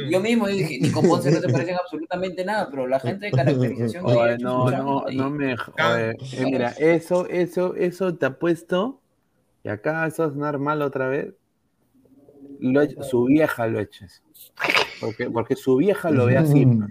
[0.09, 4.05] yo mismo dije, Nico Ponce no se parecen absolutamente nada, pero la gente de caracterización
[4.05, 5.55] Oye, no, no, no me.
[5.77, 9.01] Ah, Oye, eh, mira, eso, eso, eso te apuesto.
[9.63, 11.33] Y acá eso sonar mal otra vez.
[12.59, 14.23] Lo su vieja lo eches.
[14.99, 16.65] Porque, porque su vieja lo ve así.
[16.65, 16.87] No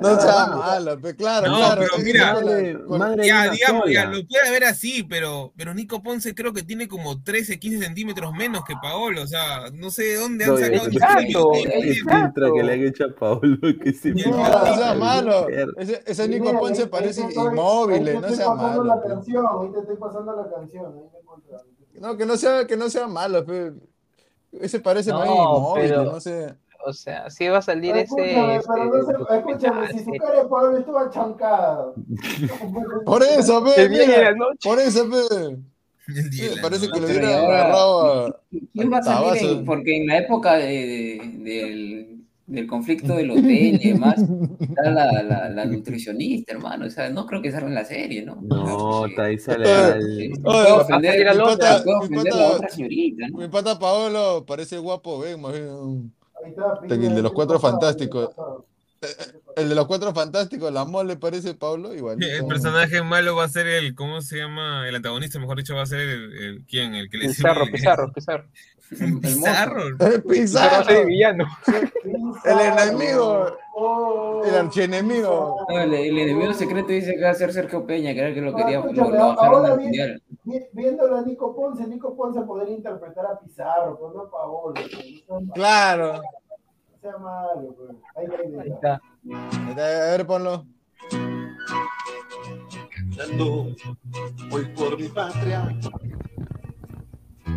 [0.00, 1.82] sea malo, pe, claro, No, claro.
[1.82, 6.34] pero mira, madre- madre- Ya, digamos, ya, lo puede ver así, pero, pero Nico Ponce
[6.34, 9.22] creo que tiene como 13, 15 centímetros menos que Paolo.
[9.22, 13.04] O sea, no sé de dónde han No, sacado Exacto, filtro que le han hecho
[13.04, 13.58] a Paolo.
[13.82, 15.46] Que se No, no sea malo.
[15.76, 18.84] Ese, ese Mira, Nico ahí- Ponce ahí parece inmóvil, ahí te no estoy sea pasando
[18.84, 18.84] malo.
[18.84, 21.08] la canción, ahí te estoy pasando la canción, ahí
[21.92, 22.00] te.
[22.00, 23.72] No, que no sea, que no sea malo, pe.
[24.60, 26.54] Ese parece No, más inmóvil, pero- no sé.
[26.84, 28.56] O sea, sí va a salir ese.
[28.56, 30.18] Escúchame, este, pero no se- escúchame, si su sí.
[30.18, 31.92] cara de Pablo estuvo achancada.
[33.06, 35.56] Por eso, pe, mira, por eso, pe.
[36.32, 37.00] Sí, parece que noche.
[37.00, 38.40] lo Pero hubiera y ahora- agarrado a...
[38.72, 39.22] ¿Quién va a salir?
[39.40, 39.50] Tabazo.
[39.58, 42.08] en- porque en la época de- de- del,
[42.48, 44.16] del conflicto del hotel y demás,
[44.60, 46.86] está la, la, la nutricionista, hermano.
[46.86, 48.36] O sea, no creo que salga en la serie, ¿no?
[48.42, 49.64] No, Porque- ahí sale
[50.42, 53.38] puedo ofender, a pata- la otra señorita, ¿no?
[53.38, 56.12] Mi pata Paolo parece guapo, ven, más bien.
[56.44, 58.30] El de los ¿qué cuatro fantásticos.
[59.56, 62.22] El de los cuatro fantásticos, la mole parece Pablo, igual.
[62.22, 64.88] El personaje malo va a ser el, ¿cómo se llama?
[64.88, 66.94] El antagonista, mejor dicho, va a ser el, el- ¿quién?
[66.94, 68.46] El que le Pizarro, Pizarro, Pizarro.
[69.00, 69.20] El.
[69.20, 69.82] Pizarro.
[70.00, 71.44] El Pizarro el villano.
[72.44, 74.42] el enemigo, Oh.
[74.44, 75.64] el archienemigo.
[75.68, 78.34] No, el, el enemigo secreto dice que va a ser Sergio Peña, que era el
[78.34, 80.22] que lo No, quería, lo, escúchame, lo bajaron ahora al bien- mundial.
[80.44, 84.74] Vi- Viéndolo a Nico Ponce, Nico Ponce podría interpretar a Pizarro, pues no a Paolo.
[84.74, 86.14] pues, no Claro.
[86.14, 87.90] no sea malo, pues.
[88.16, 88.26] Ahí,
[88.60, 89.00] ahí, está.
[89.70, 90.66] A ver, ponlo.
[93.16, 93.68] Cantando
[94.50, 95.68] hoy por mi patria.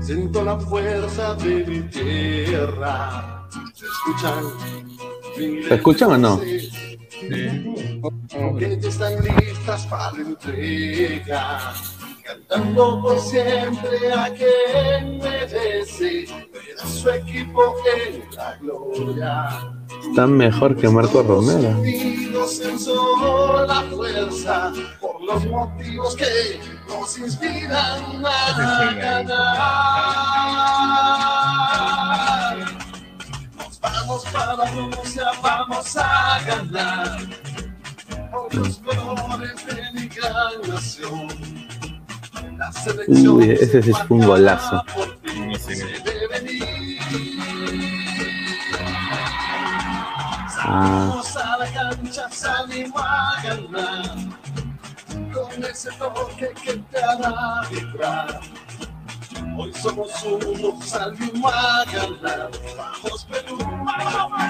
[0.02, 3.48] Siento la fuerza de mi tierra.
[3.74, 4.44] ¿Se escuchan?
[5.68, 6.40] ¿Se escuchan o no?
[6.40, 6.72] Sí.
[8.02, 11.74] Porque están listas para la entrega.
[12.26, 19.48] Cantando por siempre a quien merece ver a su equipo en la gloria.
[20.10, 21.84] Está mejor que Marco Romero.
[22.80, 29.36] Sola fuerza por los motivos que nos inspiran a ganar.
[33.56, 37.20] Nos vamos para Rusia, vamos a ganar
[38.32, 41.65] por los colores de mi gran nación.
[43.08, 44.84] Uy, ese sí fue un golazo.
[50.68, 54.16] Ah, Salimos a la cancha, salimos a ganar.
[55.34, 58.40] Con ese toque que te hará vibrar.
[59.58, 62.50] Hoy somos uno, salimos a ganar.
[62.78, 64.42] Vamos Perú, vamos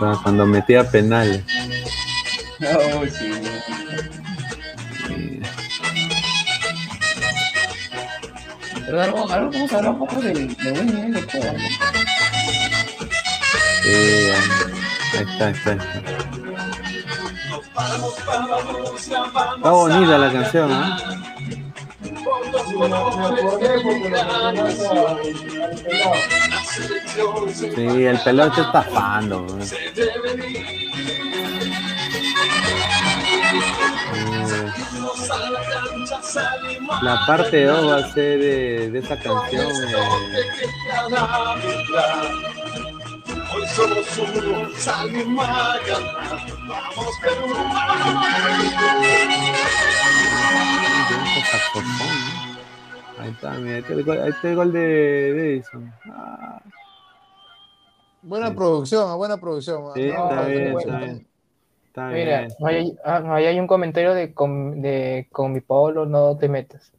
[0.00, 0.20] Perú.
[0.22, 0.88] cuando metía
[3.10, 3.30] sí,
[8.90, 11.56] Pero algo, algo, vamos a hablar un poco del, del buen nivel de juego.
[13.82, 14.34] Sí, ahí
[15.12, 15.72] está, ahí está.
[15.72, 15.86] está.
[19.70, 20.76] Bonita la canción, de
[27.52, 29.46] se Sí, el pelado está estafando.
[34.12, 34.72] Eh,
[37.02, 39.66] la parte 2 va a ser eh, de esa canción.
[39.70, 39.94] eh,
[43.52, 46.40] Hoy somos uno, salimos a ganar.
[46.68, 47.46] Vamos Perú,
[51.08, 53.22] de ese saxofón, ¿no?
[53.22, 55.92] Ahí está, mira, ahí está el gol, ahí está el gol de de Edison.
[56.06, 56.60] Ah,
[58.22, 58.54] Buena Sí.
[58.54, 59.82] producción, buena producción.
[59.94, 60.98] sí, No, está no, bien, no, está no.
[60.98, 61.26] bien.
[62.08, 62.52] Está Mira, bien.
[62.64, 66.48] ahí hay, ah, ahí hay un comentario de con, de con mi Paolo, no te
[66.48, 66.92] metas.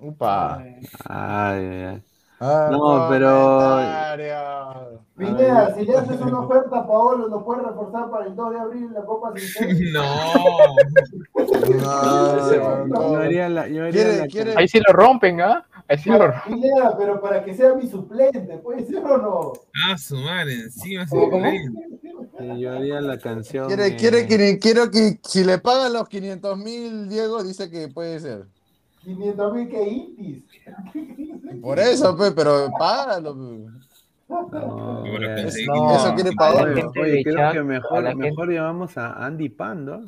[0.00, 0.62] Upa.
[0.62, 2.02] Ay, ay, ay.
[2.40, 3.92] Ah, No, pero-.
[5.16, 8.58] Pineda, si le haces una oferta a Paolo, ¿lo puedes reforzar para el 2 de
[8.58, 10.02] abril en la Copa Sin No.
[11.34, 13.16] No, Yo no.
[13.18, 15.64] haría la, yo haría Quiere- la- quiere- Ahí sí lo rompen, ¿ah?
[15.98, 16.10] Sí
[16.98, 19.52] pero para que sea mi suplente, ¿puede ser o no?
[19.88, 21.38] Ah, su madre, encima se ¿Cómo?
[21.40, 21.74] creen.
[22.38, 23.66] sí, yo haría la canción.
[23.66, 27.88] Quiere, eh, quiere, que, quiero que si le pagan los 500 mil, Diego dice que
[27.88, 28.46] puede ser.
[29.04, 30.44] 500 mil que intis.
[31.60, 33.34] Por eso, pero págalo.
[33.34, 36.68] No, Eso quiere a pagar.
[37.00, 40.04] Oye, creo chat, que a mejor, gente- mejor llamamos a Andy Pando.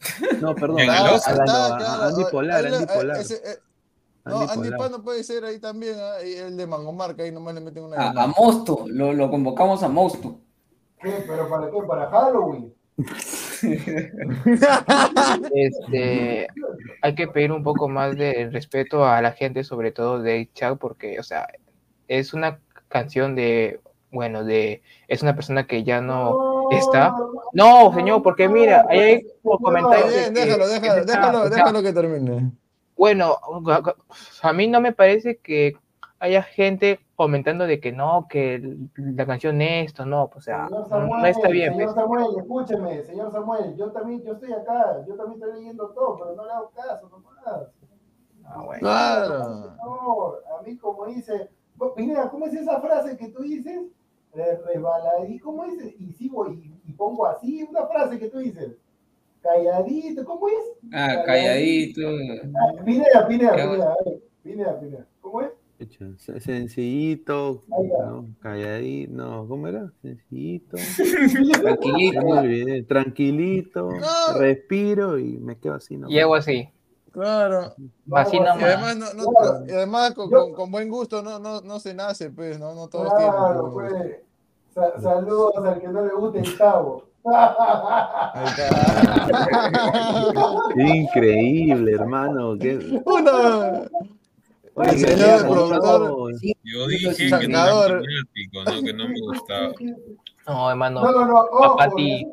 [0.42, 3.16] No, perdón, a, a- a- a Andy Polar, Andy le- Polar.
[3.20, 3.58] ese, eh,
[4.24, 4.70] no, Andy.
[4.70, 7.96] Pano puede ser ahí también, ah, el de Mangomarca, ahí nomás le meten una.
[7.96, 10.40] A, a Mosto, lo, lo convocamos a Mosto.
[11.00, 11.24] ¿Qué?
[11.26, 11.76] ¿Pero para qué?
[11.86, 12.74] ¿Para Halloween?
[15.54, 16.46] Este,
[17.02, 20.78] hay que pedir un poco más de respeto a la gente, sobre todo de chat,
[20.78, 21.48] porque, o sea,
[22.08, 23.80] es una canción de,
[24.10, 27.14] bueno, de, es una persona que ya no está.
[27.52, 32.52] No, señor, porque mira, ahí hay comentarios Bien, déjalo, déjalo, déjalo, déjalo que termine.
[32.96, 33.38] Bueno,
[34.42, 35.76] a mí no me parece que
[36.20, 40.88] haya gente comentando de que no, que la canción esto, no, o sea, Señor no,
[40.88, 41.72] Samuel, no está bien.
[41.72, 41.94] Señor pues.
[41.94, 46.34] Samuel, escúcheme, señor Samuel, yo también, yo estoy acá, yo también estoy leyendo todo, pero
[46.34, 47.68] no le hago caso, nomás.
[48.46, 48.80] Ah, bueno.
[48.80, 49.76] Claro.
[49.84, 51.50] No, a mí como dice,
[51.96, 53.82] mira, ¿cómo es esa frase que tú dices?
[54.34, 55.94] Eh, Resbaladí, ¿cómo dices?
[55.98, 58.76] Y sigo y, y pongo así una frase que tú dices.
[59.44, 60.54] Calladito, ¿cómo es?
[60.92, 62.00] Ah, calladito.
[62.08, 65.06] Ah, Pineda, Pineda, Pineda, a ver, Pineda.
[65.20, 65.50] ¿Cómo es?
[66.42, 67.62] Sencillito.
[67.68, 68.26] ¿no?
[68.40, 69.92] calladito, no, ¿cómo era?
[70.00, 70.76] Sencillito,
[71.62, 72.86] Tranquilito.
[72.88, 74.38] tranquilito, No.
[74.38, 76.08] respiro y me quedo así, ¿no?
[76.08, 76.68] Y hago así,
[77.12, 77.74] Claro.
[78.12, 78.62] así Y nomás.
[78.62, 79.66] además, no, no- Claro.
[79.66, 82.74] y además con, Yo- con- con buen gusto no, no, no se nace, pues, no,
[82.74, 83.72] no todos Claro, tienen.
[83.72, 83.92] pues.
[83.92, 84.20] pues.
[84.74, 87.04] Sa- saludos al que no le guste el chavo.
[90.76, 92.56] Increíble, hermano.
[92.58, 93.02] qué-.
[94.74, 96.32] Oye, señor.
[96.64, 98.02] Yo dije que no.
[98.84, 99.72] Que no me gustaba.
[100.46, 101.76] No, hermano, No, no, no, ojo.
[101.76, 102.26] Pati.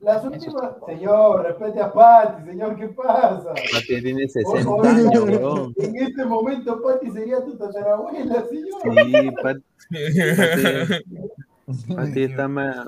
[0.00, 0.72] Las últimas.
[0.86, 3.52] Señor, respete a Pati, señor, ¿qué pasa?
[3.72, 5.74] Pati tiene 60 Ojo, años, weón.
[5.76, 8.80] En este momento, Pati sería tu tatarabuela, señor.
[8.82, 9.60] Sí, Pati,
[9.90, 11.04] Pati,
[11.96, 12.86] Pati está más,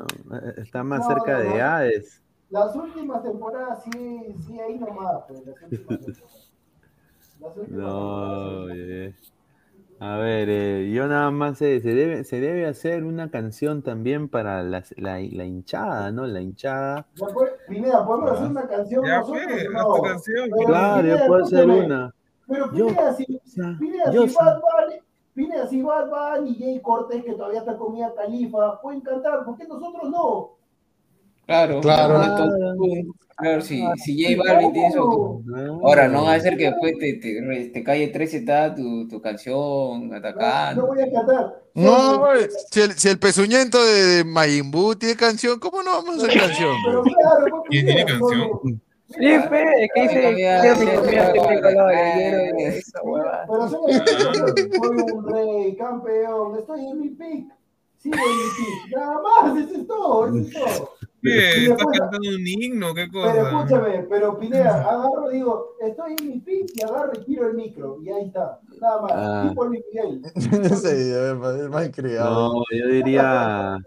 [0.57, 1.65] está más No, cerca no, de no.
[1.65, 2.21] Hades.
[2.51, 5.23] Las últimas temporadas, sí, sí, ahí nomás.
[5.29, 5.71] Pues, las últimas
[6.05, 6.53] temporadas.
[7.41, 9.15] Las últimas No, temporadas, oye.
[10.01, 14.29] A ver, eh, yo nada más sé, se debe, se debe hacer una canción también
[14.29, 16.27] para las- la, la hinchada, ¿no?
[16.27, 17.07] La hinchada.
[17.15, 17.27] Ya
[17.69, 19.43] Pineda, podemos hacer una canción Ya nosotros.
[19.45, 20.03] fue, no?
[20.03, 20.51] canción.
[20.51, 22.15] Pero, Claro, yo Pineda, puedo hacer una.
[22.49, 25.01] Pero Yo- Pineda, si, sea, Pineda, yo si sé- Bad Bunny,
[25.35, 29.45] Pineda, si Bad Bunny y Jay Cortés, que todavía está con Mia Califa, pueden cantar,
[29.45, 30.51] ¿por qué nosotros no?
[31.47, 32.15] Claro, Claro.
[32.15, 32.55] Claro,
[33.37, 35.43] claro si, si J Balvin tiene su.
[35.83, 39.21] Ahora, no va a ser que después te, te, te calle 13 está tu, tu
[39.21, 40.83] canción No, atacando.
[40.83, 41.63] no voy a cantar.
[41.75, 45.91] No, güey, si el, si el pezuñento de, de Majin Buu tiene canción, ¿cómo no
[46.03, 46.77] vamos a hacer canción?
[46.87, 47.15] Pero güey?
[47.15, 48.81] claro, ¿Quién tiene canción?
[49.09, 53.47] Sí, fe, que dice, quiero mi comida cambiar, tricolor, eh, quiero esa huevada.
[53.49, 57.47] Pero soy, soy un rey, campeón, estoy en mi pick.
[58.03, 58.15] Pick.
[58.95, 60.91] Nada más, eso es todo, eso es todo.
[61.23, 61.39] ¿Qué?
[61.49, 62.95] ¿Estás después- cantando un himno?
[62.95, 63.43] ¿Qué Pero cosa?
[63.49, 67.99] escúchame, pero Pineda, agarro, digo, estoy en mi pick y agarro y tiro el micro.
[68.03, 69.13] Y ahí está, nada más.
[69.15, 69.47] Ah.
[69.49, 70.23] Tipo Luis Miguel.
[70.35, 72.53] Sí, es más criado.
[72.55, 73.79] No, yo diría.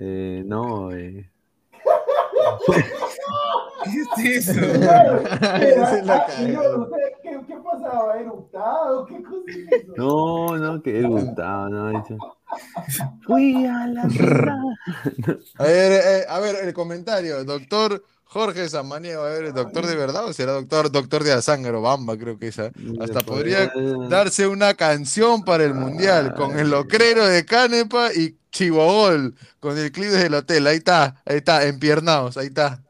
[0.00, 1.28] Eh, no, eh.
[3.90, 4.60] ¿Qué es eso?
[4.78, 6.28] Claro, la ah, cagada.
[6.30, 8.18] señor, ¿usted ¿qué, ¿qué pasaba?
[8.18, 9.06] ¿Eructado?
[9.06, 9.92] ¿Qué cosa es eso?
[9.96, 12.16] No, no, que gustaba, no, dicho.
[13.26, 14.02] Fui a la.
[14.02, 19.96] A ver, eh, a ver, el comentario, doctor Jorge Samaniego, a ver, ¿el doctor de
[19.96, 22.70] verdad o será doctor, doctor de Azángaro, Bamba, creo que esa?
[23.00, 23.72] Hasta podría
[24.08, 29.92] darse una canción para el mundial con el locrero de Canepa y Chivogol con el
[29.92, 30.66] clip del hotel.
[30.66, 32.82] Ahí está, ahí está, empiernados, ahí está.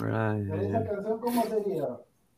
[0.00, 1.84] Ay, esa canción, ¿cómo sería?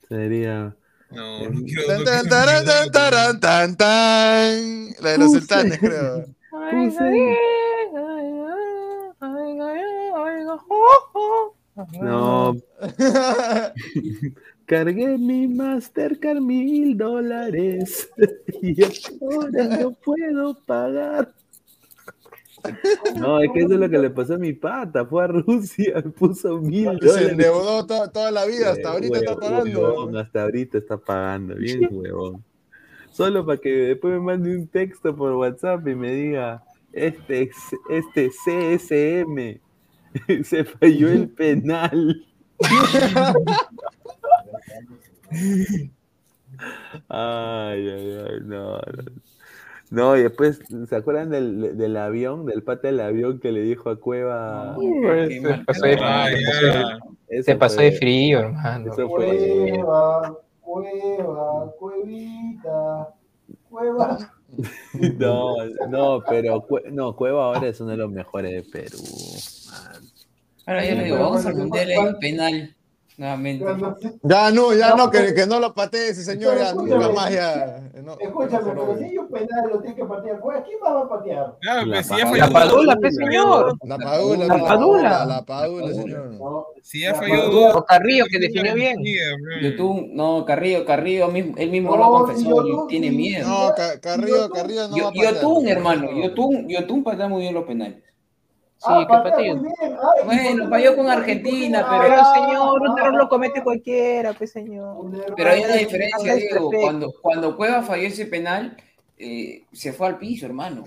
[0.08, 0.76] Sería.
[1.10, 1.86] No, no quiero.
[1.86, 2.90] Tan, no tan, quiero taran, tan, olvidar.
[2.92, 4.94] taran, tan, tan.
[5.00, 5.40] La de los Puse.
[5.40, 6.24] sultanes, creo.
[12.00, 12.54] No,
[14.66, 18.08] cargué mi Mastercard mil dólares
[18.62, 18.76] y
[19.20, 21.32] ahora no puedo pagar.
[23.18, 25.04] No, es que eso es lo que le pasó a mi pata.
[25.04, 27.28] Fue a Rusia, puso mil Se dólares.
[27.30, 29.80] endeudó to- toda la vida, hasta ahorita está pagando.
[29.80, 32.42] huevón, hasta ahorita está pagando, bien huevón.
[33.12, 37.50] Solo para que después me mande un texto por WhatsApp y me diga, este,
[37.90, 39.60] este CSM
[40.44, 42.24] se falló el penal.
[47.08, 48.80] Ay, ay, ay, no, no.
[49.90, 53.90] No, y después, ¿se acuerdan del, del avión, del pata del avión que le dijo
[53.90, 54.76] a Cueva?
[55.28, 58.92] Se pasó de, se pasó de frío, hermano.
[58.92, 63.08] Eso fue- Cueva, cueva, cuevita,
[63.70, 64.18] cueva.
[65.18, 65.56] No,
[65.88, 68.98] no, pero no, Cueva ahora es uno de los mejores de Perú.
[69.68, 70.02] man.
[70.66, 72.76] Ahora yo le digo, vamos mundial hay un penal.
[73.16, 73.64] Nuevamente.
[74.24, 76.74] Ya no, ya No, no, que, pero- que no lo patee ese señor, ya
[77.12, 77.80] más ya.
[78.02, 80.40] No, Escúchame, no, pero si hay un penal, lo tiene que patear.
[80.40, 81.56] Cueva, ¿Quién más va a patear?
[81.60, 83.78] Claro, La pues, si La dos- padula, pues, señor.
[83.84, 85.24] La padula, La la Padula.
[85.26, 86.26] la padula, señor.
[86.32, 87.76] No, Si ya La falló dos.
[87.76, 88.98] O Carrillo, que definió bien.
[89.62, 93.46] YouTube, no, Carrillo, Carrillo él mismo lo Yotun, tiene miedo.
[93.48, 95.34] No, Ca- Carrillo, Carrillo no va Yo, a patear.
[95.34, 97.98] Yotun, hermano, Yotun, Yotun patea muy bien los penales.
[98.84, 103.28] Sí, Ah, que Bueno, ¿y falló con Argentina, pero- Pero Ah, señor, un error lo
[103.28, 104.96] comete cualquiera, pues señor.
[105.36, 106.70] Pero hay una diferencia, Diego.
[106.70, 108.76] Cuando, cuando Cueva falló ese penal,
[109.16, 110.84] eh, se fue al piso, hermano.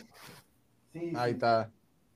[0.94, 1.12] Sí, sí.
[1.16, 1.72] Ahí está.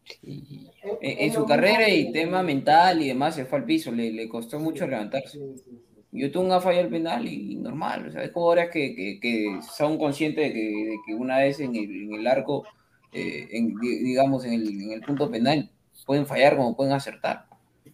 [0.05, 0.69] Es- en,
[1.01, 4.27] es en su carrera y tema mental y demás, se fue al piso, le, le
[4.29, 5.37] costó mucho levantarse.
[5.39, 5.81] Sí, sí, sí.
[6.13, 9.97] Yotun ha fallado el penal y normal, o sea, hay jugadores que, que, que son
[9.97, 12.65] conscientes de que, de que una vez en el, en el arco,
[13.11, 15.69] eh, en- di- digamos, en el, en el punto penal,
[16.05, 17.45] pueden fallar como pueden acertar.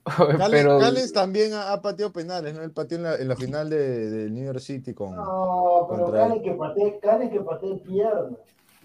[0.52, 2.64] Pero Callens también ha, ha pateado penales, ¿no?
[2.64, 5.16] Él pateó en la, en la final de, de New York City con.
[5.16, 8.38] No, pero Cale que patee, Cale que patee pierna.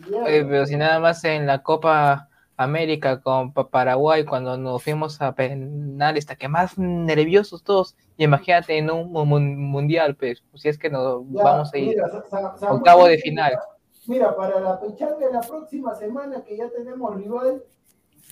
[0.04, 0.24] pierna.
[0.26, 5.20] Oye, pero si nada más en la Copa América con Pa- Paraguay, cuando nos fuimos
[5.20, 7.94] a penales, hasta que más nerviosos todos.
[8.16, 11.78] Y imagínate en un mu- mu- mundial, pues, si es que nos Ya, vamos a
[11.78, 11.88] ir.
[11.88, 13.52] mira, Sa- Sa- Samuel, octavo de final.
[13.52, 13.62] Mira,
[14.37, 17.62] para la pechanga de la próxima semana que ya tenemos rival,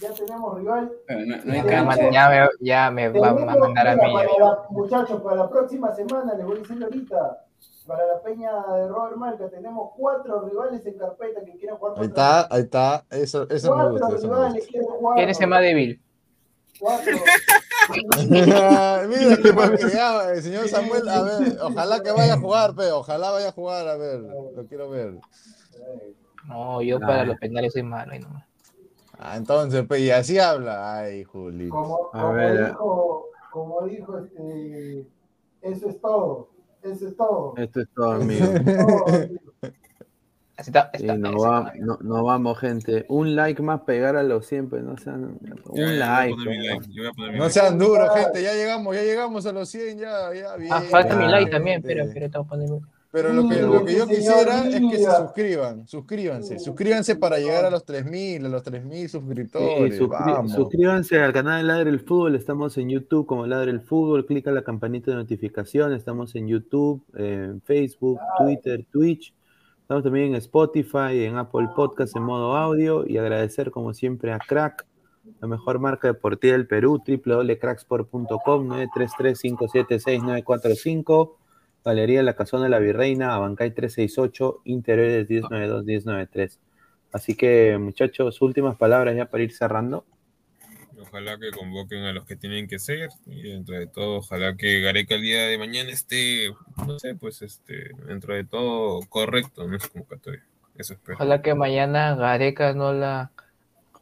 [0.01, 0.93] ya tenemos rival.
[1.09, 4.15] No, no hay Ya, Tenemos- ya me, ya me va a mandar a mira, mí.
[4.15, 7.45] para la- muchachos, para la próxima semana, les voy a decir ahorita,
[7.87, 12.07] para la peña de Robert Marca, tenemos cuatro rivales en carpeta que quieran jugar Ahí
[12.07, 13.05] está, ahí está.
[13.11, 14.17] Eso, eso me Cuatro gusta.
[14.17, 14.61] Eso me gusta.
[14.71, 15.17] quieren jugar.
[15.17, 16.01] ¿Quién es el más débil?
[16.79, 17.17] Cuatro.
[18.29, 19.03] Mira,
[19.77, 23.49] que ya, el señor Samuel, a ver, ojalá que vaya a jugar, pe, ojalá vaya
[23.49, 25.15] a jugar, a ver, lo quiero ver.
[26.47, 28.12] No, yo para los penales soy malo.
[28.12, 28.44] ahí nomás.
[29.19, 30.97] Ah, entonces, pe, y así habla.
[31.01, 31.69] Ay, Juli.
[31.69, 32.69] Como, ver.
[32.69, 35.07] dijo, como dijo este,
[35.61, 36.48] eso es todo,
[36.82, 37.55] eso es todo.
[37.59, 38.47] Esto es todo, amigo.
[40.57, 41.48] Así está, Sí, está, no, está.
[41.48, 43.07] va- no, vamos, gente.
[43.09, 45.39] Un like más pegar a los siempre, no sean.
[45.40, 45.86] Ya, Un ya,
[46.27, 46.36] like.
[46.36, 46.62] Mi ¿no?
[46.74, 47.39] like.
[47.39, 50.73] Mi sean duros, gente, ya llegamos, ya llegamos a los 100, ya, ya, bien.
[50.73, 52.81] Ah, falta mi Ah, like también, pero, pero tengo que ponerme-
[53.12, 57.65] Pero lo que, lo que yo quisiera es que se suscriban, suscríbanse, suscríbanse para llegar
[57.65, 59.99] a los 3000, a los 3000 Y suscriptores.
[60.01, 60.53] suscri- vamos.
[60.53, 62.37] suscríbanse al canal de Ladre el Fútbol.
[62.37, 64.27] Estamos en YouTube como Ladre el Fútbol.
[64.27, 65.93] Clica la campanita de notificación.
[65.93, 69.35] Estamos en YouTube, en Facebook, Twitter, Twitch.
[69.82, 73.05] Estamos también en Spotify, en Apple Podcast en modo audio.
[73.09, 74.87] Y agradecer, como siempre, a Crack,
[75.41, 81.32] la mejor marca deportiva del Perú, www.cracksport.com, 933-576-945.
[81.85, 86.59] Galería La Casona de la Virreina, Abancay 368, Interiores 1092-1093.
[87.12, 90.05] Así que, muchachos, últimas palabras ya para ir cerrando.
[91.01, 94.81] Ojalá que convoquen a los que tienen que ser y dentro de todo, ojalá que
[94.81, 96.52] Gareca el día de mañana esté,
[96.86, 100.44] no sé, pues este, dentro de todo correcto en su convocatoria.
[100.77, 101.16] Eso espero.
[101.16, 103.32] Ojalá que mañana Gareca no la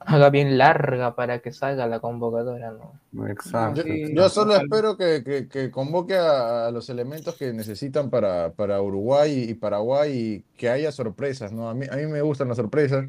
[0.01, 3.29] haga bien larga para que salga la convocatoria, ¿no?
[3.29, 3.83] Exacto.
[3.85, 8.53] Yo, yo solo espero que, que- que convoque a, a los elementos que necesitan para,
[8.53, 11.69] para Uruguay y Paraguay y que haya sorpresas, ¿no?
[11.69, 13.07] A mí, a mí me gustan las sorpresas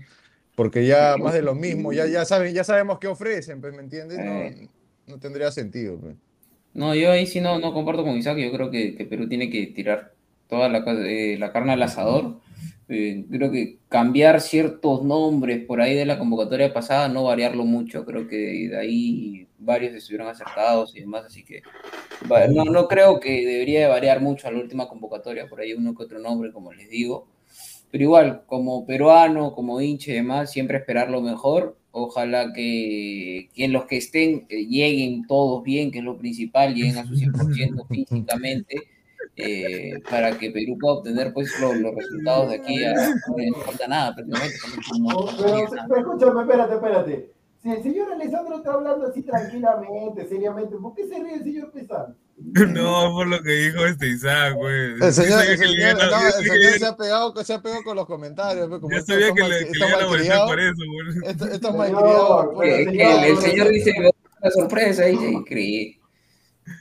[0.55, 3.81] porque ya más de lo mismo, ya, ya, saben, ya sabemos qué ofrecen, pues, ¿me
[3.81, 4.19] entiendes?
[4.19, 4.67] Eh.
[5.07, 5.97] No, no tendría sentido.
[5.97, 6.15] pues.
[6.73, 8.37] No, yo ahí sí no, no comparto con Isaac.
[8.37, 10.13] Yo creo que, que Perú tiene que tirar
[10.47, 12.35] toda la, eh, la carne al asador.
[12.91, 18.03] Eh, creo que cambiar ciertos nombres por ahí de la convocatoria pasada, no variarlo mucho.
[18.03, 21.25] Creo que de ahí varios estuvieron acertados y demás.
[21.25, 21.61] Así que
[22.49, 25.47] no, no creo que debería de variar mucho a la última convocatoria.
[25.47, 27.27] Por ahí uno que otro nombre, como les digo.
[27.91, 31.77] Pero igual, como peruano, como hincha y demás, siempre esperar lo mejor.
[31.91, 36.97] Ojalá que, que los que estén eh, lleguen todos bien, que es lo principal, lleguen
[36.97, 38.75] a su 100% físicamente,
[39.39, 43.87] eh, para que Perú pueda obtener pues lo- los resultados de aquí a no falta
[43.87, 44.55] nada prácticamente.
[45.13, 47.31] Oh, Pero, pero escúchame, espérate, espérate.
[47.61, 51.71] Si el señor Alessandro está hablando así tranquilamente, seriamente, ¿por qué se ríe el señor
[51.71, 52.15] Pesán?
[52.73, 54.93] No, por lo que dijo este Isaac, güey.
[55.01, 57.97] El señor, el señor, no, el señor que- se ha pegado, se ha pegado con
[57.97, 58.69] los comentarios.
[58.69, 61.77] pues, Como Yo sabía estos que le, que iban a molestar malcriados, por eso, güey.
[61.77, 63.93] malcriados, pues, Que- que el, el señor dice
[64.41, 65.98] la sorpresa y se cree.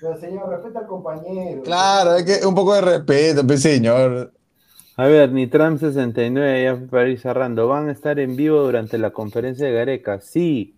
[0.01, 1.63] Pero señor, respeta al compañero.
[1.63, 4.33] Claro, es que un poco de respeto, pues, señor.
[4.97, 7.69] A ver, Nitram69, ya para ir cerrando.
[7.69, 10.21] ¿Van a estar en vivo durante la conferencia de Gareca?
[10.21, 10.75] Sí.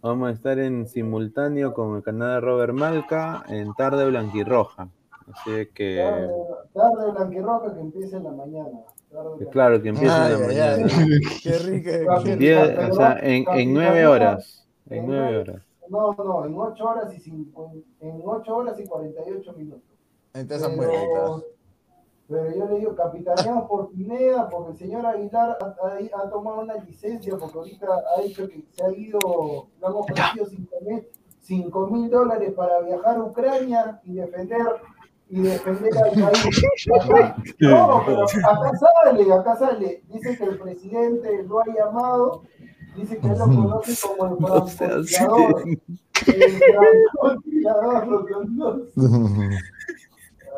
[0.00, 4.88] Vamos a estar en simultáneo con el canal de Robert Malca en Tarde Blanquirroja.
[5.32, 6.28] Así que, Tarde,
[6.72, 8.70] tarde blanquirroja que empiece en la mañana.
[9.12, 10.86] Tarde claro, que empiece en la mañana.
[11.42, 11.90] Qué rico.
[12.38, 14.66] Diez- o sea, en, en nueve horas.
[14.88, 15.62] En nueve- horas.
[15.90, 19.82] No, no, en 8 horas y cincu- en 8 horas y 48 minutos.
[20.34, 21.42] Entonces, Pero,
[22.28, 26.60] pero yo le digo, capitaneado por Pineda, porque el señor Aguilar ha, ha- ha tomado
[26.60, 27.86] una licencia, porque ahorita
[28.16, 29.18] ha dicho que se ha ido,
[29.80, 30.46] le han ofrecido
[31.40, 34.66] 5 mil dólares para viajar a Ucrania y defender
[35.30, 36.64] y defender al país.
[37.00, 40.02] Acá- no, pero acá sale, acá sale.
[40.08, 42.42] Dice que el presidente lo ha llamado,
[42.96, 44.36] dice que él lo conoce como el
[44.68, 45.64] francotirador.
[46.26, 48.92] El francotirador lo conoce.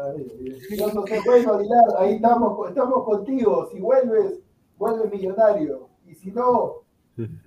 [0.03, 0.27] Ay,
[0.71, 3.69] Dios no sé, bueno, Aguilar, ahí estamos, estamos contigo.
[3.73, 4.41] Si vuelves,
[4.79, 5.89] vuelves millonario.
[6.07, 6.77] Y si no,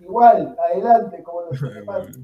[0.01, 2.19] igual, adelante, como los elefantes.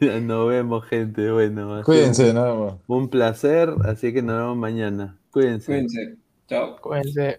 [0.22, 1.30] Nos vemos, gente.
[1.32, 2.74] Bueno, Cuídense, un- nada más.
[2.86, 5.16] Un placer, así que nos vemos mañana.
[5.30, 5.66] Cuídense.
[5.66, 6.16] Cuídense.
[6.48, 6.76] Chao.
[6.80, 7.38] Cuídense.